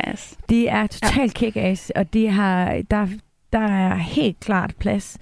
De 0.49 0.67
er 0.67 0.87
totalt 0.87 1.41
ja. 1.41 1.49
kick-ass, 1.49 1.91
og 1.95 2.13
de 2.13 2.29
har, 2.29 2.81
der, 2.91 3.07
der 3.53 3.59
er 3.59 3.95
helt 3.95 4.39
klart 4.39 4.75
plads 4.79 5.17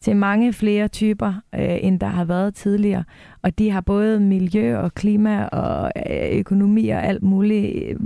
til 0.00 0.16
mange 0.16 0.52
flere 0.52 0.88
typer, 0.88 1.34
øh, 1.54 1.78
end 1.80 2.00
der 2.00 2.06
har 2.06 2.24
været 2.24 2.54
tidligere. 2.54 3.04
Og 3.42 3.58
de 3.58 3.70
har 3.70 3.80
både 3.80 4.20
miljø 4.20 4.78
og 4.78 4.94
klima 4.94 5.44
og 5.44 5.92
øh, 6.10 6.38
økonomi 6.38 6.88
og 6.88 7.04
alt 7.04 7.22
muligt 7.22 7.84
øh, 7.84 7.96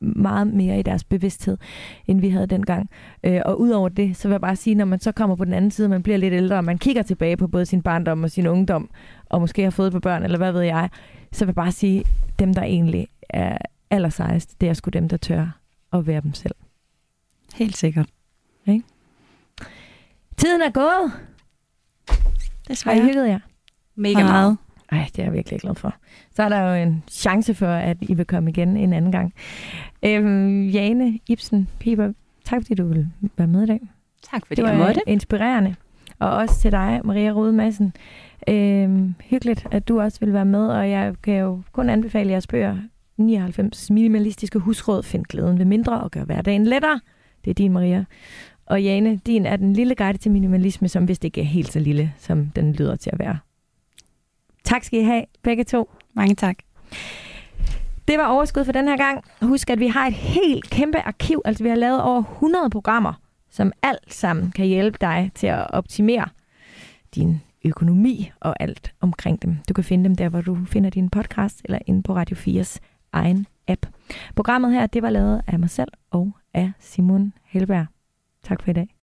meget 0.00 0.46
mere 0.46 0.78
i 0.78 0.82
deres 0.82 1.04
bevidsthed, 1.04 1.56
end 2.06 2.20
vi 2.20 2.28
havde 2.28 2.46
dengang. 2.46 2.90
Øh, 3.24 3.40
og 3.44 3.60
udover 3.60 3.88
det, 3.88 4.16
så 4.16 4.28
vil 4.28 4.32
jeg 4.32 4.40
bare 4.40 4.56
sige, 4.56 4.74
når 4.74 4.84
man 4.84 5.00
så 5.00 5.12
kommer 5.12 5.36
på 5.36 5.44
den 5.44 5.52
anden 5.52 5.70
side, 5.70 5.88
man 5.88 6.02
bliver 6.02 6.18
lidt 6.18 6.34
ældre, 6.34 6.56
og 6.56 6.64
man 6.64 6.78
kigger 6.78 7.02
tilbage 7.02 7.36
på 7.36 7.48
både 7.48 7.66
sin 7.66 7.82
barndom 7.82 8.24
og 8.24 8.30
sin 8.30 8.46
ungdom, 8.46 8.90
og 9.26 9.40
måske 9.40 9.62
har 9.62 9.70
fået 9.70 9.92
på 9.92 10.00
børn, 10.00 10.22
eller 10.22 10.38
hvad 10.38 10.52
ved 10.52 10.62
jeg, 10.62 10.88
så 11.32 11.44
vil 11.44 11.48
jeg 11.48 11.54
bare 11.54 11.72
sige, 11.72 12.04
dem 12.38 12.54
der 12.54 12.62
egentlig 12.62 13.08
er 13.28 13.58
allersejst, 13.90 14.60
det 14.60 14.68
er 14.68 14.72
sgu 14.72 14.88
dem, 14.88 15.08
der 15.08 15.16
tør 15.16 15.58
at 15.92 16.06
være 16.06 16.20
dem 16.20 16.34
selv. 16.34 16.54
Helt 17.54 17.76
sikkert. 17.76 18.06
Tiden 20.40 20.62
er 20.62 20.70
gået. 20.70 21.12
Har 22.84 22.92
I 22.92 23.00
hygget 23.00 23.28
jer? 23.28 23.38
Mega 23.96 24.22
meget. 24.22 24.56
Ej, 24.92 25.06
det 25.16 25.18
er 25.18 25.24
jeg 25.24 25.32
virkelig 25.32 25.60
glad 25.60 25.74
for. 25.74 25.94
Så 26.36 26.42
er 26.42 26.48
der 26.48 26.60
jo 26.60 26.74
en 26.82 27.02
chance 27.10 27.54
for, 27.54 27.66
at 27.66 27.96
I 28.00 28.14
vil 28.14 28.24
komme 28.26 28.50
igen 28.50 28.76
en 28.76 28.92
anden 28.92 29.12
gang. 29.12 29.32
Øhm, 30.02 30.66
Jane, 30.66 31.18
Ibsen, 31.28 31.68
Piber, 31.78 32.12
tak 32.44 32.62
fordi 32.62 32.74
du 32.74 32.86
ville 32.86 33.10
være 33.36 33.48
med 33.48 33.62
i 33.62 33.66
dag. 33.66 33.80
Tak 34.30 34.46
fordi 34.46 34.60
Det 34.62 34.68
jeg 34.68 34.78
var 34.78 34.86
måtte. 34.86 35.00
inspirerende. 35.06 35.74
Og 36.18 36.30
også 36.30 36.60
til 36.60 36.70
dig, 36.72 37.00
Maria 37.04 37.30
Rode 37.30 37.52
Madsen. 37.52 37.92
Øhm, 38.48 39.14
hyggeligt, 39.24 39.66
at 39.70 39.88
du 39.88 40.00
også 40.00 40.20
vil 40.20 40.32
være 40.32 40.44
med, 40.44 40.66
og 40.68 40.90
jeg 40.90 41.14
kan 41.22 41.34
jo 41.34 41.62
kun 41.72 41.90
anbefale 41.90 42.30
jeres 42.30 42.46
bøger. 42.46 42.76
99 43.16 43.90
minimalistiske 43.90 44.58
husråd. 44.58 45.02
Find 45.02 45.24
glæden 45.24 45.58
ved 45.58 45.64
mindre 45.64 46.00
og 46.00 46.10
gør 46.10 46.24
hverdagen 46.24 46.66
lettere. 46.66 47.00
Det 47.44 47.50
er 47.50 47.54
din, 47.54 47.72
Maria. 47.72 48.04
Og 48.70 48.82
Jane, 48.82 49.16
din 49.16 49.46
er 49.46 49.56
den 49.56 49.72
lille 49.72 49.94
guide 49.94 50.18
til 50.18 50.30
minimalisme, 50.32 50.88
som 50.88 51.08
vist 51.08 51.24
ikke 51.24 51.40
er 51.40 51.44
helt 51.44 51.72
så 51.72 51.78
lille, 51.78 52.14
som 52.18 52.46
den 52.46 52.72
lyder 52.72 52.96
til 52.96 53.10
at 53.12 53.18
være. 53.18 53.38
Tak 54.64 54.84
skal 54.84 55.00
I 55.00 55.02
have, 55.02 55.24
begge 55.42 55.64
to. 55.64 55.90
Mange 56.14 56.34
tak. 56.34 56.56
Det 58.08 58.18
var 58.18 58.26
overskud 58.26 58.64
for 58.64 58.72
den 58.72 58.88
her 58.88 58.96
gang. 58.96 59.24
Husk, 59.42 59.70
at 59.70 59.80
vi 59.80 59.86
har 59.86 60.06
et 60.06 60.14
helt 60.14 60.70
kæmpe 60.70 60.98
arkiv. 60.98 61.42
Altså, 61.44 61.62
vi 61.62 61.68
har 61.68 61.76
lavet 61.76 62.02
over 62.02 62.22
100 62.22 62.70
programmer, 62.70 63.12
som 63.50 63.72
alt 63.82 64.14
sammen 64.14 64.50
kan 64.50 64.66
hjælpe 64.66 64.98
dig 65.00 65.30
til 65.34 65.46
at 65.46 65.70
optimere 65.70 66.28
din 67.14 67.40
økonomi 67.64 68.30
og 68.40 68.62
alt 68.62 68.92
omkring 69.00 69.42
dem. 69.42 69.56
Du 69.68 69.74
kan 69.74 69.84
finde 69.84 70.04
dem 70.04 70.14
der, 70.14 70.28
hvor 70.28 70.40
du 70.40 70.58
finder 70.64 70.90
din 70.90 71.10
podcast, 71.10 71.60
eller 71.64 71.78
inde 71.86 72.02
på 72.02 72.16
Radio 72.16 72.36
4's 72.36 72.78
egen 73.12 73.46
app. 73.68 73.86
Programmet 74.36 74.72
her, 74.72 74.86
det 74.86 75.02
var 75.02 75.10
lavet 75.10 75.42
af 75.46 75.58
mig 75.58 75.70
selv 75.70 75.92
og 76.10 76.32
af 76.54 76.72
Simon 76.80 77.32
Helberg. 77.44 77.86
Tak 78.42 78.62
for 78.62 78.70
i 78.70 78.72
dag. 78.72 78.90